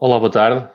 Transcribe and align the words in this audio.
Olá, 0.00 0.16
boa 0.16 0.30
tarde. 0.30 0.70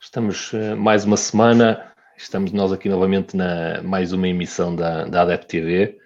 Estamos 0.00 0.52
uh, 0.52 0.76
mais 0.76 1.04
uma 1.04 1.16
semana, 1.16 1.92
estamos 2.16 2.52
nós 2.52 2.70
aqui 2.70 2.88
novamente 2.88 3.36
na 3.36 3.82
mais 3.82 4.12
uma 4.12 4.28
emissão 4.28 4.76
da, 4.76 5.04
da 5.06 5.22
ADEP 5.22 5.46
TV. 5.46 5.98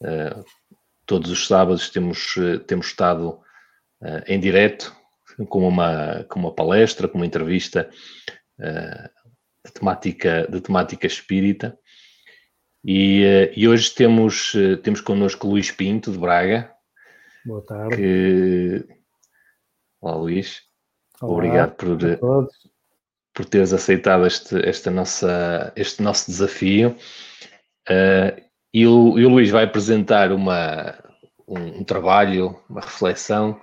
Uh, 0.00 0.44
todos 1.04 1.28
os 1.28 1.44
sábados 1.48 1.90
temos, 1.90 2.36
uh, 2.36 2.60
temos 2.60 2.86
estado 2.86 3.40
em 4.28 4.38
direto 4.38 4.94
com 5.48 5.66
uma, 5.66 6.22
com 6.28 6.38
uma 6.38 6.54
palestra, 6.54 7.08
com 7.08 7.18
uma 7.18 7.26
entrevista 7.26 7.90
de, 9.64 9.72
temática, 9.72 10.46
de 10.48 10.60
temática 10.60 11.04
espírita. 11.08 11.76
E, 12.84 13.50
e 13.56 13.66
hoje 13.66 13.92
temos, 13.92 14.52
temos 14.84 15.00
connosco 15.00 15.48
Luís 15.48 15.72
Pinto, 15.72 16.12
de 16.12 16.18
Braga. 16.18 16.72
Boa 17.44 17.64
tarde. 17.64 17.96
Que... 17.96 18.86
Olá, 20.00 20.14
Luís. 20.14 20.65
Olá, 21.20 21.32
Obrigado 21.32 21.74
por, 21.76 21.98
por 23.32 23.44
teres 23.46 23.72
aceitado 23.72 24.26
este, 24.26 24.56
esta 24.68 24.90
nossa, 24.90 25.72
este 25.74 26.02
nosso 26.02 26.30
desafio. 26.30 26.94
Uh, 27.88 28.42
e, 28.72 28.86
o, 28.86 29.18
e, 29.18 29.24
o, 29.24 29.30
Luís 29.30 29.48
vai 29.48 29.64
apresentar 29.64 30.30
uma, 30.30 30.94
um, 31.48 31.78
um, 31.78 31.84
trabalho, 31.84 32.60
uma 32.68 32.82
reflexão 32.82 33.58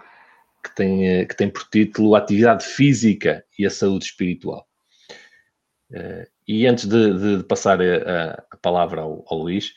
que 0.63 0.73
tem, 0.75 1.07
eh, 1.07 1.25
que 1.25 1.35
tem 1.35 1.49
por 1.49 1.69
título 1.69 2.15
Atividade 2.15 2.65
Física 2.65 3.45
e 3.59 3.65
a 3.65 3.69
Saúde 3.69 4.05
Espiritual. 4.05 4.65
Uh, 5.91 6.25
e 6.47 6.65
antes 6.65 6.85
de, 6.85 7.37
de 7.37 7.43
passar 7.43 7.79
a, 7.81 8.45
a 8.49 8.57
palavra 8.57 9.01
ao, 9.01 9.23
ao, 9.27 9.37
Luís, 9.37 9.73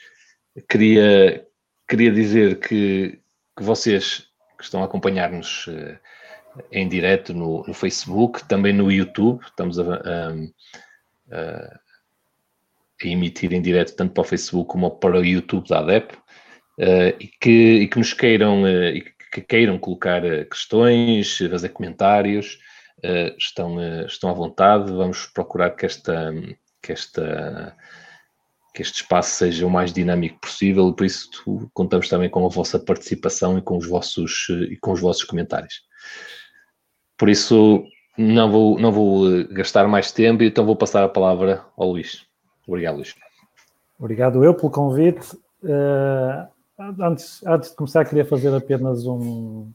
queria, 0.69 1.47
queria 1.87 2.11
dizer 2.11 2.59
que, 2.59 3.21
que 3.55 3.63
vocês 3.63 4.29
que 4.57 4.65
estão 4.65 4.81
a 4.81 4.87
acompanhar-nos 4.87 5.67
uh, 5.67 5.99
em 6.71 6.89
direto 6.89 7.35
no, 7.35 7.65
no, 7.67 7.75
Facebook, 7.75 8.47
também 8.49 8.73
no 8.73 8.91
YouTube. 8.91 9.43
Estamos 9.45 9.79
a, 9.79 9.83
a, 9.83 10.33
a, 11.33 11.81
emitir 13.05 13.53
em 13.53 13.63
direto 13.63 13.95
tanto 13.95 14.13
para 14.13 14.23
o 14.23 14.25
Facebook 14.25 14.71
como 14.71 14.91
para 14.91 15.19
o 15.19 15.25
YouTube 15.25 15.69
da 15.69 15.81
ADEP. 15.81 16.15
Uh, 16.79 17.17
e, 17.19 17.31
que, 17.41 17.51
e 17.51 17.89
que 17.89 17.99
nos 17.99 18.13
queiram 18.13 18.65
uh, 18.65 18.89
e 18.89 19.03
que 19.33 19.41
queiram 19.41 19.79
colocar 19.79 20.23
uh, 20.23 20.45
questões, 20.45 21.39
fazer 21.39 21.71
comentários, 21.71 22.59
estão, 23.39 23.77
estão 24.07 24.31
à 24.31 24.33
vontade. 24.33 24.93
Vamos 24.93 25.27
procurar 25.27 25.71
que 25.71 25.87
esta, 25.87 26.35
que 26.83 26.93
esta 26.93 27.77
que 28.75 28.83
este 28.83 28.97
espaço 28.97 29.37
seja 29.37 29.67
o 29.67 29.71
mais 29.71 29.91
dinâmico 29.91 30.39
possível 30.39 30.91
e 30.91 30.95
por 30.95 31.07
isso 31.07 31.31
contamos 31.73 32.11
também 32.11 32.29
com 32.29 32.45
a 32.45 32.49
vossa 32.51 32.79
participação 32.79 33.57
e 33.57 33.63
com 33.63 33.79
os 33.79 33.87
vossos 33.87 34.49
e 34.71 34.77
com 34.77 34.93
os 34.93 35.01
vossos 35.01 35.25
comentários. 35.25 35.81
Por 37.17 37.29
isso, 37.29 37.87
não 38.17 38.51
vou, 38.51 38.79
não 38.79 38.93
vou 38.93 39.31
eh, 39.31 39.45
gastar 39.51 39.87
mais 39.89 40.11
tempo, 40.11 40.43
então 40.43 40.65
vou 40.65 40.77
passar 40.77 41.05
a 41.05 41.09
palavra 41.09 41.65
ao 41.77 41.91
Luís. 41.91 42.27
Obrigado, 42.67 42.97
Luís. 42.97 43.15
Obrigado 43.99 44.45
eu 44.45 44.55
pelo 44.55 44.71
convite. 44.71 45.35
Uh, 45.63 46.47
antes, 47.01 47.45
antes 47.47 47.71
de 47.71 47.77
começar, 47.77 48.05
queria 48.05 48.25
fazer 48.25 48.55
apenas 48.55 49.07
um, 49.07 49.71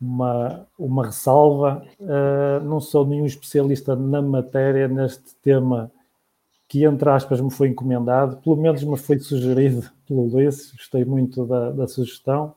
uma, 0.00 0.66
uma 0.78 1.06
ressalva. 1.06 1.84
Uh, 2.00 2.64
não 2.64 2.80
sou 2.80 3.06
nenhum 3.06 3.26
especialista 3.26 3.94
na 3.94 4.22
matéria, 4.22 4.88
neste 4.88 5.34
tema 5.42 5.90
que, 6.68 6.84
entre 6.84 7.08
aspas, 7.08 7.40
me 7.40 7.50
foi 7.50 7.68
encomendado, 7.68 8.38
pelo 8.38 8.56
menos 8.56 8.82
me 8.82 8.96
foi 8.96 9.18
sugerido 9.18 9.88
pelo 10.08 10.26
Luís, 10.26 10.72
gostei 10.72 11.04
muito 11.04 11.44
da, 11.46 11.70
da 11.70 11.86
sugestão. 11.86 12.54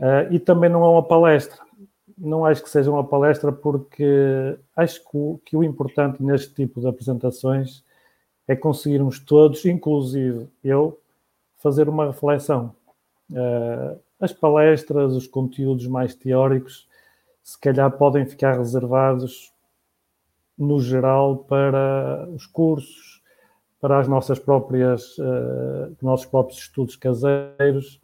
Uh, 0.00 0.32
e 0.32 0.38
também 0.38 0.70
não 0.70 0.84
é 0.84 0.88
uma 0.88 1.02
palestra 1.02 1.67
não 2.20 2.44
acho 2.44 2.62
que 2.62 2.70
seja 2.70 2.90
uma 2.90 3.04
palestra 3.04 3.52
porque 3.52 4.58
acho 4.76 5.00
que 5.00 5.16
o, 5.16 5.40
que 5.44 5.56
o 5.56 5.64
importante 5.64 6.22
neste 6.22 6.52
tipo 6.52 6.80
de 6.80 6.88
apresentações 6.88 7.84
é 8.46 8.56
conseguirmos 8.56 9.18
todos, 9.18 9.64
inclusive 9.64 10.48
eu, 10.64 10.98
fazer 11.58 11.88
uma 11.88 12.06
reflexão. 12.06 12.74
Uh, 13.30 13.98
as 14.18 14.32
palestras, 14.32 15.12
os 15.14 15.26
conteúdos 15.26 15.86
mais 15.86 16.14
teóricos, 16.14 16.88
se 17.42 17.58
calhar 17.60 17.90
podem 17.92 18.26
ficar 18.26 18.56
reservados 18.58 19.52
no 20.56 20.80
geral 20.80 21.36
para 21.36 22.28
os 22.34 22.46
cursos, 22.46 23.22
para 23.80 24.00
as 24.00 24.08
nossas 24.08 24.38
próprias, 24.38 25.16
uh, 25.18 25.96
nossos 26.02 26.26
próprios 26.26 26.58
estudos 26.58 26.96
caseiros 26.96 28.00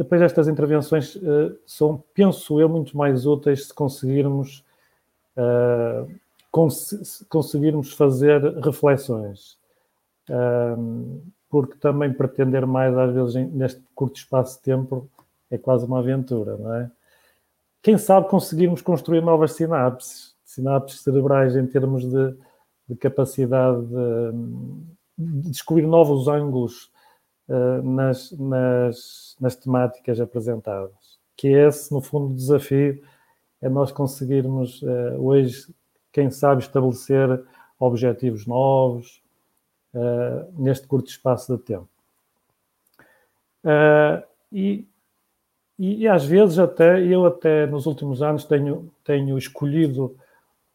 depois 0.00 0.22
estas 0.22 0.48
intervenções 0.48 1.14
uh, 1.16 1.54
são, 1.66 2.02
penso 2.14 2.58
eu, 2.58 2.70
muito 2.70 2.96
mais 2.96 3.26
úteis 3.26 3.66
se 3.66 3.74
conseguirmos, 3.74 4.64
uh, 5.36 6.10
cons 6.50 7.22
conseguirmos 7.28 7.92
fazer 7.92 8.40
reflexões. 8.60 9.58
Uh, 10.26 11.20
porque 11.50 11.76
também 11.76 12.10
pretender 12.14 12.66
mais, 12.66 12.96
às 12.96 13.12
vezes, 13.12 13.34
neste 13.52 13.82
curto 13.94 14.16
espaço 14.16 14.56
de 14.56 14.62
tempo, 14.62 15.06
é 15.50 15.58
quase 15.58 15.84
uma 15.84 15.98
aventura, 15.98 16.56
não 16.56 16.72
é? 16.72 16.90
Quem 17.82 17.98
sabe 17.98 18.26
conseguirmos 18.28 18.80
construir 18.80 19.20
novas 19.20 19.52
sinapses, 19.52 20.34
sinapses 20.42 21.00
cerebrais 21.00 21.56
em 21.56 21.66
termos 21.66 22.08
de, 22.08 22.34
de 22.88 22.96
capacidade 22.96 23.84
de, 23.84 24.32
de 25.18 25.50
descobrir 25.50 25.86
novos 25.86 26.26
ângulos 26.26 26.89
uh, 27.50 27.82
nas, 27.82 28.30
nas, 28.32 29.36
nas 29.40 29.56
temáticas 29.56 30.20
apresentadas. 30.20 31.18
Que 31.36 31.48
é 31.48 31.66
esse, 31.66 31.92
no 31.92 32.00
fundo, 32.00 32.32
o 32.32 32.34
desafio 32.34 33.02
é 33.60 33.68
nós 33.68 33.90
conseguirmos 33.90 34.80
uh, 34.82 35.18
hoje, 35.18 35.74
quem 36.12 36.30
sabe, 36.30 36.62
estabelecer 36.62 37.44
objetivos 37.78 38.46
novos 38.46 39.22
uh, 39.94 40.52
neste 40.56 40.86
curto 40.86 41.08
espaço 41.08 41.56
de 41.56 41.62
tempo. 41.62 41.88
E, 44.50 44.86
e, 45.78 46.02
e, 46.02 46.08
às 46.08 46.24
vezes 46.24 46.58
até, 46.58 47.02
eu 47.04 47.26
até 47.26 47.66
nos 47.66 47.84
últimos 47.84 48.22
anos 48.22 48.44
tenho, 48.44 48.90
tenho 49.04 49.36
escolhido 49.36 50.16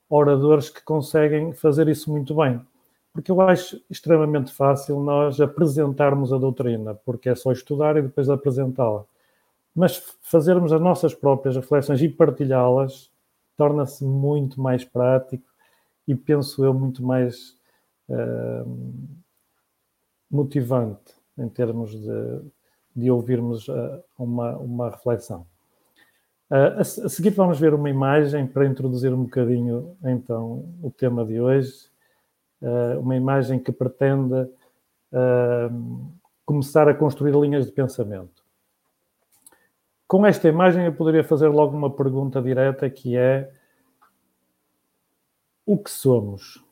oradores 0.07 0.69
que 0.69 0.83
conseguem 0.83 1.51
fazer 1.51 1.87
isso 1.87 2.11
muito 2.11 2.35
bem 2.35 2.61
porque 3.15 3.31
eu 3.31 3.39
acho 3.39 3.81
extremamente 3.89 4.51
fácil 4.51 4.99
nós 4.99 5.39
apresentarmos 5.39 6.33
a 6.33 6.37
doutrina, 6.37 6.93
porque 6.93 7.29
é 7.29 7.35
só 7.35 7.53
estudar 7.53 7.95
e 7.95 8.01
depois 8.01 8.29
apresentá-la. 8.29 9.05
Mas 9.73 10.03
fazermos 10.21 10.73
as 10.73 10.81
nossas 10.81 11.13
próprias 11.13 11.55
reflexões 11.55 12.01
e 12.01 12.09
partilhá-las 12.09 13.09
torna-se 13.55 14.03
muito 14.03 14.59
mais 14.59 14.83
prático 14.83 15.45
e 16.05 16.13
penso 16.13 16.65
eu 16.65 16.73
muito 16.73 17.01
mais 17.05 17.57
uh, 18.09 18.87
motivante 20.29 21.13
em 21.37 21.47
termos 21.47 21.91
de, 21.91 22.41
de 22.93 23.09
ouvirmos 23.09 23.69
uh, 23.69 24.03
uma, 24.19 24.57
uma 24.57 24.89
reflexão. 24.89 25.47
Uh, 26.51 26.75
a, 26.75 26.81
a, 26.81 26.83
seguir 26.83 27.29
vamos 27.29 27.57
ver 27.57 27.73
uma 27.73 27.89
imagem 27.89 28.45
para 28.45 28.67
introduzir 28.67 29.13
um 29.13 29.23
bocadinho 29.23 29.95
então 30.03 30.65
o 30.83 30.91
tema 30.91 31.25
de 31.25 31.39
hoje 31.39 31.94
uma 32.99 33.15
imagem 33.15 33.59
que 33.59 33.71
pretende 33.71 34.33
uh, 34.33 36.11
começar 36.45 36.87
a 36.87 36.93
construir 36.93 37.33
linhas 37.35 37.65
de 37.65 37.71
pensamento. 37.71 38.43
Com 40.07 40.25
esta 40.25 40.47
imagem 40.47 40.85
eu 40.85 40.93
poderia 40.93 41.23
fazer 41.23 41.47
logo 41.47 41.75
uma 41.75 41.89
pergunta 41.89 42.41
direta 42.41 42.89
que 42.89 43.17
é 43.17 43.51
o 45.65 45.77
que 45.77 45.89
somos? 45.89 46.63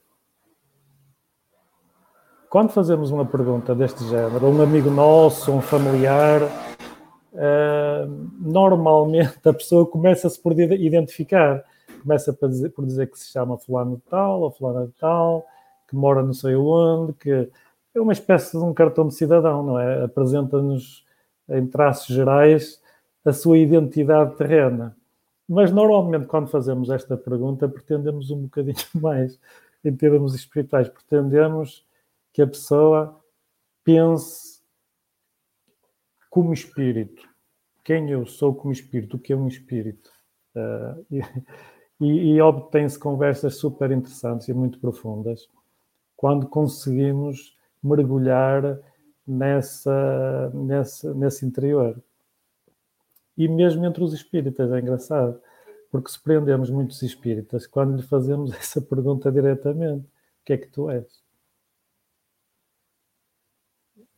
Quando 2.47 2.69
fazemos 2.69 3.09
uma 3.09 3.25
pergunta 3.25 3.73
deste 3.73 4.03
género, 4.07 4.45
um 4.45 4.61
amigo 4.61 4.91
nosso, 4.91 5.51
um 5.51 5.59
familiar, 5.59 6.43
uh, 6.43 8.29
normalmente 8.39 9.39
a 9.49 9.51
pessoa 9.53 9.87
começa-se 9.87 10.39
por 10.39 10.51
identificar, 10.59 11.63
começa 12.03 12.31
por 12.31 12.85
dizer, 12.85 13.09
que 13.09 13.17
se 13.17 13.31
chama 13.31 13.57
fulano 13.57 13.95
de 13.95 14.03
tal 14.03 14.41
ou 14.41 14.51
fulano 14.51 14.85
de 14.85 14.93
tal, 14.93 15.43
que 15.93 15.95
mora 15.95 16.23
não 16.23 16.33
sei 16.33 16.55
onde, 16.55 17.13
que 17.13 17.29
é 17.93 18.01
uma 18.01 18.13
espécie 18.13 18.57
de 18.57 18.63
um 18.63 18.73
cartão 18.73 19.07
de 19.07 19.13
cidadão, 19.13 19.63
não 19.63 19.79
é? 19.79 20.03
Apresenta-nos 20.03 21.05
em 21.47 21.67
traços 21.67 22.07
gerais 22.07 22.81
a 23.23 23.31
sua 23.31 23.59
identidade 23.59 24.35
terrena. 24.35 24.97
Mas 25.47 25.71
normalmente, 25.71 26.25
quando 26.25 26.47
fazemos 26.47 26.89
esta 26.89 27.15
pergunta, 27.15 27.69
pretendemos 27.69 28.31
um 28.31 28.43
bocadinho 28.43 28.75
mais 28.95 29.39
em 29.85 29.95
termos 29.95 30.33
espirituais. 30.33 30.89
Pretendemos 30.89 31.85
que 32.33 32.41
a 32.41 32.47
pessoa 32.47 33.21
pense 33.83 34.63
como 36.31 36.53
espírito. 36.53 37.29
Quem 37.83 38.09
eu 38.09 38.25
sou 38.25 38.55
como 38.55 38.73
espírito? 38.73 39.17
O 39.17 39.19
que 39.19 39.33
é 39.33 39.35
um 39.35 39.47
espírito? 39.47 40.09
Uh, 40.55 41.05
e, 41.11 41.21
e, 42.01 42.33
e 42.33 42.41
obtém-se 42.41 42.97
conversas 42.97 43.57
super 43.57 43.91
interessantes 43.91 44.47
e 44.47 44.53
muito 44.53 44.79
profundas 44.79 45.47
quando 46.23 46.47
conseguimos 46.47 47.53
mergulhar 47.83 48.79
nessa, 49.27 50.49
nessa, 50.53 51.13
nesse 51.13 51.45
interior. 51.45 52.01
E 53.37 53.45
mesmo 53.45 53.85
entre 53.85 54.01
os 54.01 54.13
espíritas, 54.13 54.71
é 54.71 54.79
engraçado. 54.79 55.41
porque 55.91 56.09
surpreendemos 56.09 56.69
muitos 56.69 57.01
espíritas 57.01 57.67
quando 57.67 57.97
lhe 57.97 58.03
fazemos 58.03 58.53
essa 58.55 58.79
pergunta 58.79 59.29
diretamente: 59.29 60.05
o 60.05 60.45
que 60.45 60.53
é 60.53 60.57
que 60.57 60.67
tu 60.67 60.89
és? 60.89 61.21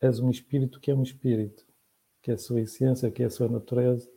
És 0.00 0.20
um 0.20 0.30
espírito 0.30 0.78
que 0.78 0.92
é 0.92 0.94
um 0.94 1.02
espírito, 1.02 1.66
que 2.22 2.30
é 2.30 2.34
a 2.34 2.38
sua 2.38 2.60
essência, 2.60 3.10
que 3.10 3.24
é 3.24 3.26
a 3.26 3.30
sua 3.30 3.48
natureza. 3.48 4.08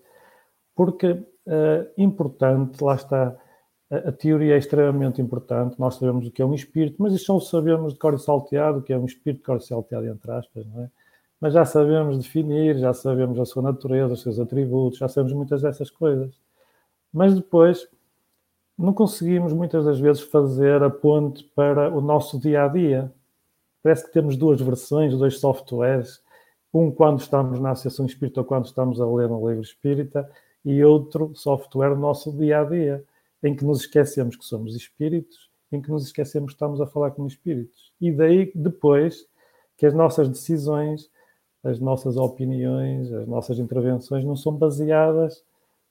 Porque 0.75 1.07
é 1.47 1.91
importante, 1.97 2.83
lá 2.83 2.93
está, 2.93 3.35
a, 3.89 4.09
a, 4.09 4.11
teoria 4.11 4.55
é 4.55 4.57
extremamente 4.57 5.21
importante, 5.21 5.79
nós 5.79 5.95
sabemos 5.95 6.27
o 6.27 6.31
que 6.31 6.41
é 6.41 6.45
um 6.45 6.53
espírito, 6.53 6.97
mas 6.99 7.13
isso 7.13 7.25
só 7.25 7.39
sabemos 7.39 7.93
de 7.93 7.99
cor 7.99 8.13
e 8.13 8.19
salteado, 8.19 8.79
o 8.79 8.81
que 8.81 8.93
é 8.93 8.97
um 8.97 9.05
espírito 9.05 9.39
de 9.39 9.45
cor 9.45 9.57
e 9.57 9.61
salteado, 9.61 10.07
entre 10.07 10.31
aspas, 10.31 10.65
não 10.67 10.83
é? 10.83 10.89
Mas 11.41 11.53
já 11.53 11.63
sabemos 11.63 12.17
definir, 12.17 12.77
já 12.77 12.93
sabemos 12.93 13.39
a 13.39 13.45
sua 13.45 13.61
natureza, 13.61 14.13
os 14.13 14.21
seus 14.21 14.39
atributos, 14.39 14.99
já 14.99 15.07
sabemos 15.07 15.33
muitas 15.33 15.61
dessas 15.61 15.89
coisas. 15.89 16.37
Mas 17.13 17.33
depois 17.33 17.87
não 18.77 18.93
conseguimos 18.93 19.53
muitas 19.53 19.85
das 19.85 19.99
vezes 19.99 20.21
fazer 20.21 20.83
a 20.83 20.89
ponte 20.89 21.43
para 21.55 21.95
o 21.95 22.01
nosso 22.01 22.39
dia 22.39 22.65
a 22.65 22.67
dia. 22.67 23.11
Parece 23.81 24.05
que 24.05 24.11
temos 24.11 24.35
duas 24.35 24.59
versões, 24.59 25.17
dois 25.17 25.39
softwares, 25.39 26.21
um 26.73 26.91
quando 26.91 27.19
estamos 27.19 27.59
na 27.59 27.71
Associação 27.71 28.05
Espírita 28.05 28.41
ou 28.41 28.45
quando 28.45 28.65
estamos 28.65 28.99
a 28.99 29.05
ler 29.05 29.31
um 29.31 29.47
livro 29.47 29.63
espírita, 29.63 30.29
e 30.63 30.83
outro 30.83 31.31
software 31.35 31.91
no 31.91 32.01
nosso 32.01 32.31
dia 32.33 32.61
a 32.61 32.63
dia, 32.65 33.03
em 33.43 33.55
que 33.55 33.63
nos 33.63 33.81
esquecemos 33.81 34.35
que 34.35 34.45
somos 34.45 34.75
espíritos, 34.75 35.49
em 35.71 35.81
que 35.81 35.89
nos 35.89 36.05
esquecemos 36.05 36.51
que 36.51 36.55
estamos 36.55 36.81
a 36.81 36.87
falar 36.87 37.11
com 37.11 37.25
espíritos. 37.25 37.93
E 37.99 38.11
daí 38.11 38.51
depois 38.55 39.27
que 39.77 39.85
as 39.85 39.93
nossas 39.93 40.27
decisões, 40.27 41.09
as 41.63 41.79
nossas 41.79 42.17
opiniões, 42.17 43.11
as 43.13 43.27
nossas 43.27 43.59
intervenções 43.59 44.25
não 44.25 44.35
são 44.35 44.53
baseadas 44.53 45.43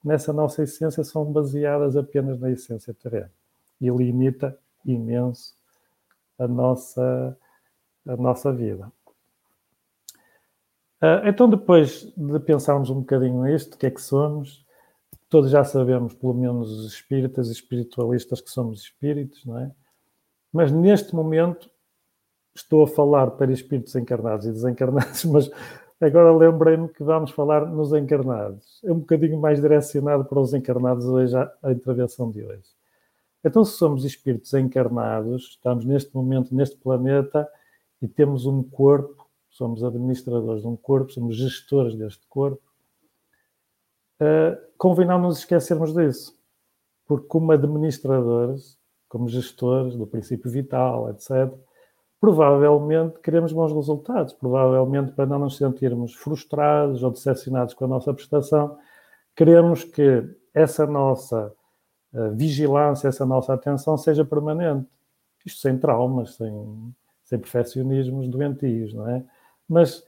nessa 0.04 0.32
nossa 0.32 0.62
essência, 0.62 1.02
são 1.04 1.24
baseadas 1.32 1.96
apenas 1.96 2.38
na 2.38 2.50
essência 2.50 2.94
terrena. 2.94 3.30
E 3.80 3.88
limita 3.88 4.58
imenso 4.84 5.54
a 6.38 6.46
nossa 6.46 7.36
a 8.06 8.16
nossa 8.16 8.52
vida. 8.52 8.90
Uh, 11.00 11.28
então, 11.28 11.48
depois 11.48 12.12
de 12.16 12.40
pensarmos 12.40 12.90
um 12.90 13.00
bocadinho 13.00 13.44
nisto, 13.44 13.74
o 13.74 13.78
que 13.78 13.86
é 13.86 13.90
que 13.90 14.00
somos, 14.00 14.64
todos 15.28 15.50
já 15.50 15.64
sabemos, 15.64 16.14
pelo 16.14 16.34
menos 16.34 16.70
os 16.70 16.92
espíritas 16.92 17.48
e 17.48 17.52
espiritualistas, 17.52 18.40
que 18.40 18.50
somos 18.50 18.80
espíritos, 18.80 19.44
não 19.44 19.58
é? 19.58 19.70
Mas 20.52 20.72
neste 20.72 21.14
momento 21.14 21.70
estou 22.54 22.82
a 22.82 22.88
falar 22.88 23.32
para 23.32 23.52
espíritos 23.52 23.94
encarnados 23.94 24.46
e 24.46 24.52
desencarnados, 24.52 25.24
mas 25.26 25.50
agora 26.00 26.34
lembrei-me 26.34 26.88
que 26.88 27.02
vamos 27.02 27.30
falar 27.30 27.66
nos 27.66 27.92
encarnados. 27.92 28.80
É 28.84 28.92
um 28.92 29.00
bocadinho 29.00 29.38
mais 29.38 29.60
direcionado 29.60 30.24
para 30.24 30.40
os 30.40 30.54
encarnados 30.54 31.04
hoje 31.06 31.36
a, 31.36 31.52
a 31.62 31.72
intervenção 31.72 32.30
de 32.30 32.42
hoje. 32.42 32.78
Então, 33.44 33.64
se 33.64 33.72
somos 33.72 34.04
espíritos 34.04 34.52
encarnados, 34.54 35.50
estamos 35.50 35.84
neste 35.84 36.14
momento 36.14 36.54
neste 36.54 36.76
planeta 36.76 37.48
e 38.02 38.08
temos 38.08 38.46
um 38.46 38.62
corpo, 38.62 39.28
somos 39.48 39.84
administradores 39.84 40.62
de 40.62 40.68
um 40.68 40.76
corpo, 40.76 41.12
somos 41.12 41.36
gestores 41.36 41.94
deste 41.94 42.26
corpo, 42.28 42.67
uh, 44.20 44.56
convém 44.76 45.06
não 45.06 45.18
nos 45.18 45.38
esquecermos 45.38 45.92
disso. 45.94 46.36
Porque, 47.06 47.26
como 47.26 47.52
administradores, 47.52 48.78
como 49.08 49.28
gestores 49.28 49.96
do 49.96 50.06
princípio 50.06 50.50
vital, 50.50 51.10
etc., 51.10 51.52
provavelmente 52.20 53.18
queremos 53.20 53.52
bons 53.52 53.72
resultados. 53.72 54.32
Provavelmente, 54.34 55.12
para 55.12 55.26
não 55.26 55.38
nos 55.38 55.56
sentirmos 55.56 56.14
frustrados 56.14 57.02
ou 57.02 57.10
decepcionados 57.10 57.74
com 57.74 57.84
a 57.84 57.88
nossa 57.88 58.12
prestação, 58.12 58.78
queremos 59.34 59.84
que 59.84 60.24
essa 60.52 60.86
nossa 60.86 61.52
uh, 62.12 62.30
vigilância, 62.34 63.08
essa 63.08 63.24
nossa 63.24 63.54
atenção 63.54 63.96
seja 63.96 64.24
permanente. 64.24 64.86
Isto 65.46 65.60
sem 65.60 65.78
traumas, 65.78 66.34
sem 66.34 66.92
sem 67.28 67.38
perfeccionismos 67.38 68.26
doentios, 68.26 68.94
não 68.94 69.06
é? 69.06 69.22
Mas 69.68 70.02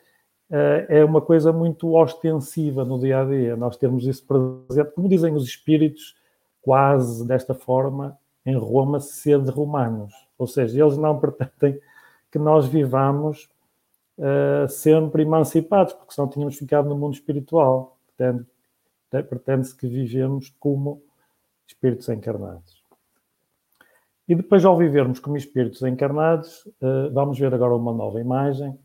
é 0.88 1.04
uma 1.04 1.20
coisa 1.20 1.52
muito 1.52 1.94
ostensiva 1.94 2.84
no 2.84 2.98
dia 2.98 3.20
a 3.20 3.24
dia, 3.24 3.56
nós 3.56 3.76
temos 3.76 4.04
isso 4.04 4.26
presente, 4.26 4.92
como 4.94 5.08
dizem 5.08 5.32
os 5.34 5.44
espíritos, 5.44 6.16
quase 6.60 7.26
desta 7.26 7.54
forma, 7.54 8.18
em 8.44 8.56
Roma, 8.56 8.98
sede 8.98 9.50
romanos. 9.50 10.12
Ou 10.36 10.46
seja, 10.46 10.82
eles 10.82 10.96
não 10.96 11.18
pretendem 11.20 11.80
que 12.30 12.38
nós 12.38 12.66
vivamos 12.66 13.48
uh, 14.18 14.68
sempre 14.68 15.22
emancipados, 15.22 15.92
porque 15.92 16.14
senão 16.14 16.28
tínhamos 16.28 16.56
ficado 16.56 16.88
no 16.88 16.96
mundo 16.96 17.14
espiritual. 17.14 17.96
Pretende-se 19.10 19.76
que 19.76 19.86
vivemos 19.86 20.54
como 20.58 21.02
espíritos 21.66 22.08
encarnados. 22.08 22.80
E 24.28 24.34
depois, 24.34 24.64
ao 24.64 24.76
vivermos 24.76 25.18
como 25.18 25.36
espíritos 25.36 25.82
encarnados, 25.82 26.68
eh, 26.80 27.08
vamos 27.12 27.36
ver 27.36 27.52
agora 27.52 27.74
uma 27.74 27.92
nova 27.92 28.20
imagem 28.20 28.78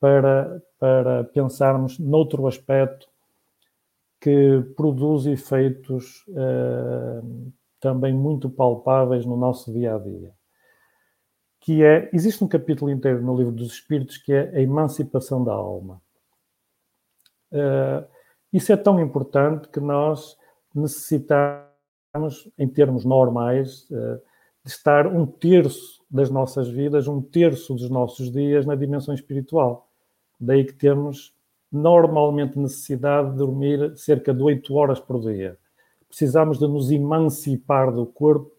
para, 0.00 0.62
para 0.78 1.24
pensarmos 1.24 1.98
noutro 1.98 2.46
aspecto 2.46 3.08
que 4.20 4.62
produz 4.76 5.26
efeitos 5.26 6.24
eh, 6.34 7.20
também 7.80 8.12
muito 8.12 8.50
palpáveis 8.50 9.24
no 9.24 9.36
nosso 9.36 9.72
dia 9.72 9.94
a 9.94 9.98
dia. 9.98 10.32
Que 11.60 11.84
é, 11.84 12.10
existe 12.12 12.42
um 12.42 12.48
capítulo 12.48 12.90
inteiro 12.90 13.22
no 13.22 13.36
livro 13.36 13.52
dos 13.52 13.72
Espíritos 13.72 14.18
que 14.18 14.32
é 14.32 14.50
a 14.56 14.60
emancipação 14.60 15.42
da 15.44 15.52
alma. 15.52 16.00
Uh, 17.52 18.06
isso 18.52 18.72
é 18.72 18.76
tão 18.76 19.00
importante 19.00 19.68
que 19.68 19.80
nós 19.80 20.36
necessitamos, 20.74 22.50
em 22.58 22.68
termos 22.68 23.04
normais, 23.04 23.88
uh, 23.90 24.20
de 24.64 24.70
estar 24.70 25.06
um 25.06 25.26
terço 25.26 26.04
das 26.10 26.30
nossas 26.30 26.68
vidas, 26.68 27.06
um 27.06 27.20
terço 27.20 27.74
dos 27.74 27.88
nossos 27.88 28.30
dias 28.30 28.66
na 28.66 28.74
dimensão 28.74 29.14
espiritual. 29.14 29.85
Daí 30.38 30.64
que 30.64 30.72
temos 30.72 31.34
normalmente 31.70 32.58
necessidade 32.58 33.30
de 33.30 33.36
dormir 33.36 33.96
cerca 33.96 34.32
de 34.32 34.42
8 34.42 34.74
horas 34.74 35.00
por 35.00 35.20
dia. 35.20 35.58
Precisamos 36.08 36.58
de 36.58 36.66
nos 36.66 36.90
emancipar 36.90 37.92
do 37.92 38.06
corpo, 38.06 38.50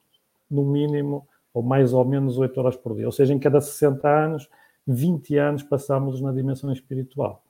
no 0.50 0.64
mínimo, 0.64 1.28
ou 1.54 1.64
mais 1.64 1.94
ou 1.94 2.04
menos 2.06 2.38
8 2.38 2.60
horas 2.60 2.76
por 2.76 2.96
dia. 2.96 3.06
Ou 3.06 3.12
seja, 3.12 3.34
em 3.34 3.40
cada 3.40 3.62
60 3.62 4.08
anos, 4.08 4.50
20 4.86 5.38
anos 5.38 5.64
passamos 5.64 6.22
na 6.22 6.32
dimensão 6.32 6.72
espiritual. 6.72 7.44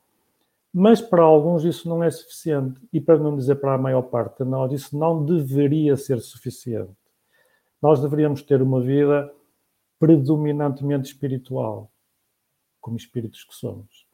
Mas 0.73 1.01
para 1.01 1.23
alguns 1.23 1.63
isso 1.63 1.89
não 1.89 2.03
é 2.03 2.11
suficiente. 2.11 2.79
E 2.93 3.01
para 3.01 3.17
não 3.17 3.35
dizer 3.35 3.55
para 3.55 3.73
a 3.73 3.77
maior 3.77 4.03
parte 4.03 4.43
de 4.43 4.49
nós, 4.49 4.71
isso 4.71 4.97
não 4.97 5.25
deveria 5.25 5.97
ser 5.97 6.19
suficiente 6.19 6.91
nós 7.81 8.01
deveríamos 8.01 8.41
ter 8.41 8.61
uma 8.61 8.81
vida 8.81 9.33
predominantemente 9.99 11.09
espiritual, 11.09 11.91
como 12.79 12.97
espíritos 12.97 13.43
que 13.43 13.55
somos. 13.55 14.06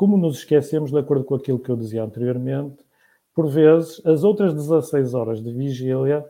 Como 0.00 0.16
nos 0.16 0.38
esquecemos, 0.38 0.90
de 0.90 0.98
acordo 0.98 1.26
com 1.26 1.34
aquilo 1.34 1.58
que 1.58 1.70
eu 1.70 1.76
dizia 1.76 2.02
anteriormente, 2.02 2.82
por 3.34 3.46
vezes, 3.46 4.00
as 4.06 4.24
outras 4.24 4.54
16 4.54 5.12
horas 5.12 5.42
de 5.42 5.52
vigília 5.52 6.26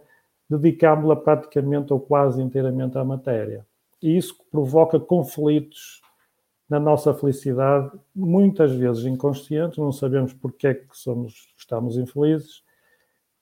dedicámos-la 0.49 1.15
praticamente 1.15 1.93
ou 1.93 2.01
quase 2.01 2.43
inteiramente 2.43 2.99
à 2.99 3.05
matéria. 3.05 3.65
E 4.03 4.17
isso 4.17 4.35
provoca 4.51 4.99
conflitos 4.99 6.03
na 6.69 6.81
nossa 6.81 7.15
felicidade, 7.15 7.93
muitas 8.13 8.73
vezes 8.73 9.05
inconscientes, 9.05 9.79
não 9.79 9.93
sabemos 9.93 10.33
porque 10.33 10.67
é 10.67 10.75
que 10.75 10.89
somos, 10.91 11.55
estamos 11.57 11.97
infelizes, 11.97 12.65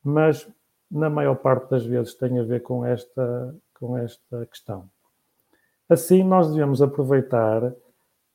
mas 0.04 0.46
na 0.90 1.08
maior 1.08 1.36
parte 1.36 1.70
das 1.70 1.86
vezes 1.86 2.12
tem 2.12 2.38
a 2.38 2.42
ver 2.42 2.60
com 2.60 2.84
esta, 2.84 3.56
com 3.80 3.96
esta 3.96 4.44
questão. 4.44 4.90
Assim, 5.88 6.22
nós 6.22 6.50
devemos 6.50 6.82
aproveitar 6.82 7.72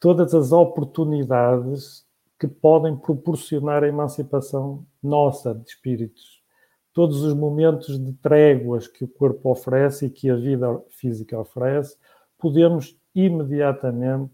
todas 0.04 0.34
as 0.34 0.52
oportunidades 0.52 2.06
que 2.38 2.46
podem 2.46 2.94
proporcionar 2.94 3.86
a 3.86 3.88
emancipação 3.88 4.86
nossa 5.02 5.56
de 5.56 5.70
espíritos. 5.70 6.44
Todos 6.92 7.24
os 7.24 7.34
momentos 7.34 7.98
de 7.98 8.12
tréguas 8.16 8.86
que 8.86 9.06
o 9.06 9.08
corpo 9.08 9.50
oferece 9.50 10.08
e 10.08 10.10
que 10.10 10.30
a 10.30 10.36
vida 10.36 10.78
física 10.90 11.40
oferece, 11.40 11.96
podemos 12.38 13.00
imediatamente 13.16 14.34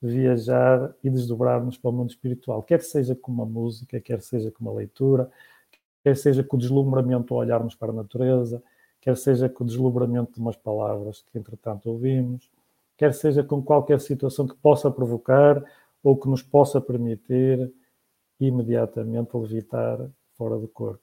viajar 0.00 0.90
e 1.04 1.10
desdobrar-nos 1.10 1.76
para 1.76 1.90
o 1.90 1.92
mundo 1.92 2.08
espiritual, 2.08 2.62
quer 2.62 2.80
seja 2.80 3.14
com 3.14 3.30
uma 3.30 3.44
música, 3.44 4.00
quer 4.00 4.22
seja 4.22 4.50
com 4.50 4.64
uma 4.64 4.72
leitura, 4.72 5.30
quer 6.02 6.16
seja 6.16 6.42
com 6.42 6.56
o 6.56 6.58
deslumbramento 6.58 7.34
ao 7.34 7.40
olharmos 7.40 7.74
para 7.74 7.92
a 7.92 7.94
natureza, 7.94 8.62
quer 9.02 9.18
seja 9.18 9.50
com 9.50 9.64
o 9.64 9.66
deslumbramento 9.66 10.32
de 10.32 10.40
umas 10.40 10.56
palavras 10.56 11.22
que 11.30 11.38
entretanto 11.38 11.90
ouvimos, 11.90 12.50
quer 13.00 13.14
seja 13.14 13.42
com 13.42 13.62
qualquer 13.62 13.98
situação 13.98 14.46
que 14.46 14.54
possa 14.56 14.90
provocar 14.90 15.64
ou 16.02 16.20
que 16.20 16.28
nos 16.28 16.42
possa 16.42 16.82
permitir 16.82 17.72
imediatamente 18.38 19.34
levitar 19.34 20.06
fora 20.36 20.58
do 20.58 20.68
corpo. 20.68 21.02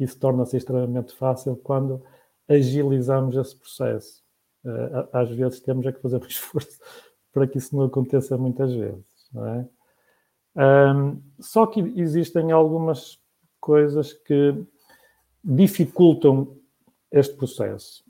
Isso 0.00 0.18
torna-se 0.18 0.56
extremamente 0.56 1.14
fácil 1.14 1.54
quando 1.54 2.02
agilizamos 2.48 3.36
esse 3.36 3.54
processo. 3.56 4.24
Eh, 4.66 5.08
às 5.12 5.30
vezes 5.30 5.60
temos 5.60 5.86
é 5.86 5.92
que 5.92 6.02
fazer 6.02 6.16
um 6.16 6.26
esforço 6.26 6.80
para 7.32 7.46
que 7.46 7.58
isso 7.58 7.76
não 7.76 7.84
aconteça 7.84 8.36
muitas 8.36 8.74
vezes, 8.74 9.28
não 9.32 9.46
é? 9.46 9.68
Um, 10.56 11.22
só 11.38 11.68
que 11.68 11.78
existem 11.96 12.50
algumas 12.50 13.16
coisas 13.60 14.12
que 14.12 14.60
dificultam 15.44 16.56
este 17.12 17.36
processo. 17.36 18.09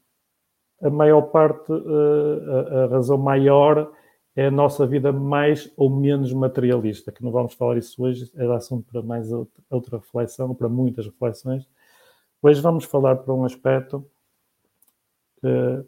A 0.82 0.88
maior 0.88 1.22
parte, 1.22 1.72
uh, 1.72 2.84
a, 2.84 2.86
razão 2.86 3.18
maior 3.18 3.92
é 4.34 4.46
a 4.46 4.50
nossa 4.50 4.86
vida 4.86 5.12
mais 5.12 5.70
ou 5.76 5.90
menos 5.90 6.32
materialista, 6.32 7.12
que 7.12 7.22
não 7.22 7.30
vamos 7.30 7.54
falar 7.54 7.76
isso 7.76 8.02
hoje, 8.02 8.30
é 8.34 8.46
assunto 8.46 8.86
para 8.90 9.02
mais 9.02 9.30
outra, 9.70 9.98
reflexão, 9.98 10.54
para 10.54 10.68
muitas 10.68 11.06
reflexões. 11.06 11.68
Hoje 12.42 12.60
vamos 12.60 12.84
falar 12.84 13.16
para 13.16 13.34
um 13.34 13.44
aspecto 13.44 14.04
uh, 15.44 15.86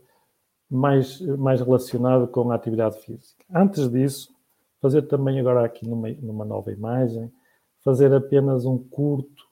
mais, 0.69 1.21
mais 1.21 1.61
relacionado 1.61 2.29
com 2.29 2.51
a 2.51 2.55
atividade 2.55 2.99
física. 2.99 3.45
Antes 3.55 3.89
disso, 3.91 4.35
fazer 4.81 5.03
também 5.03 5.39
agora 5.39 5.65
aqui 5.65 5.89
numa, 5.89 6.11
numa 6.21 6.45
nova 6.45 6.73
imagem, 6.73 7.33
fazer 7.85 8.13
apenas 8.13 8.65
um 8.65 8.77
curto, 8.77 9.52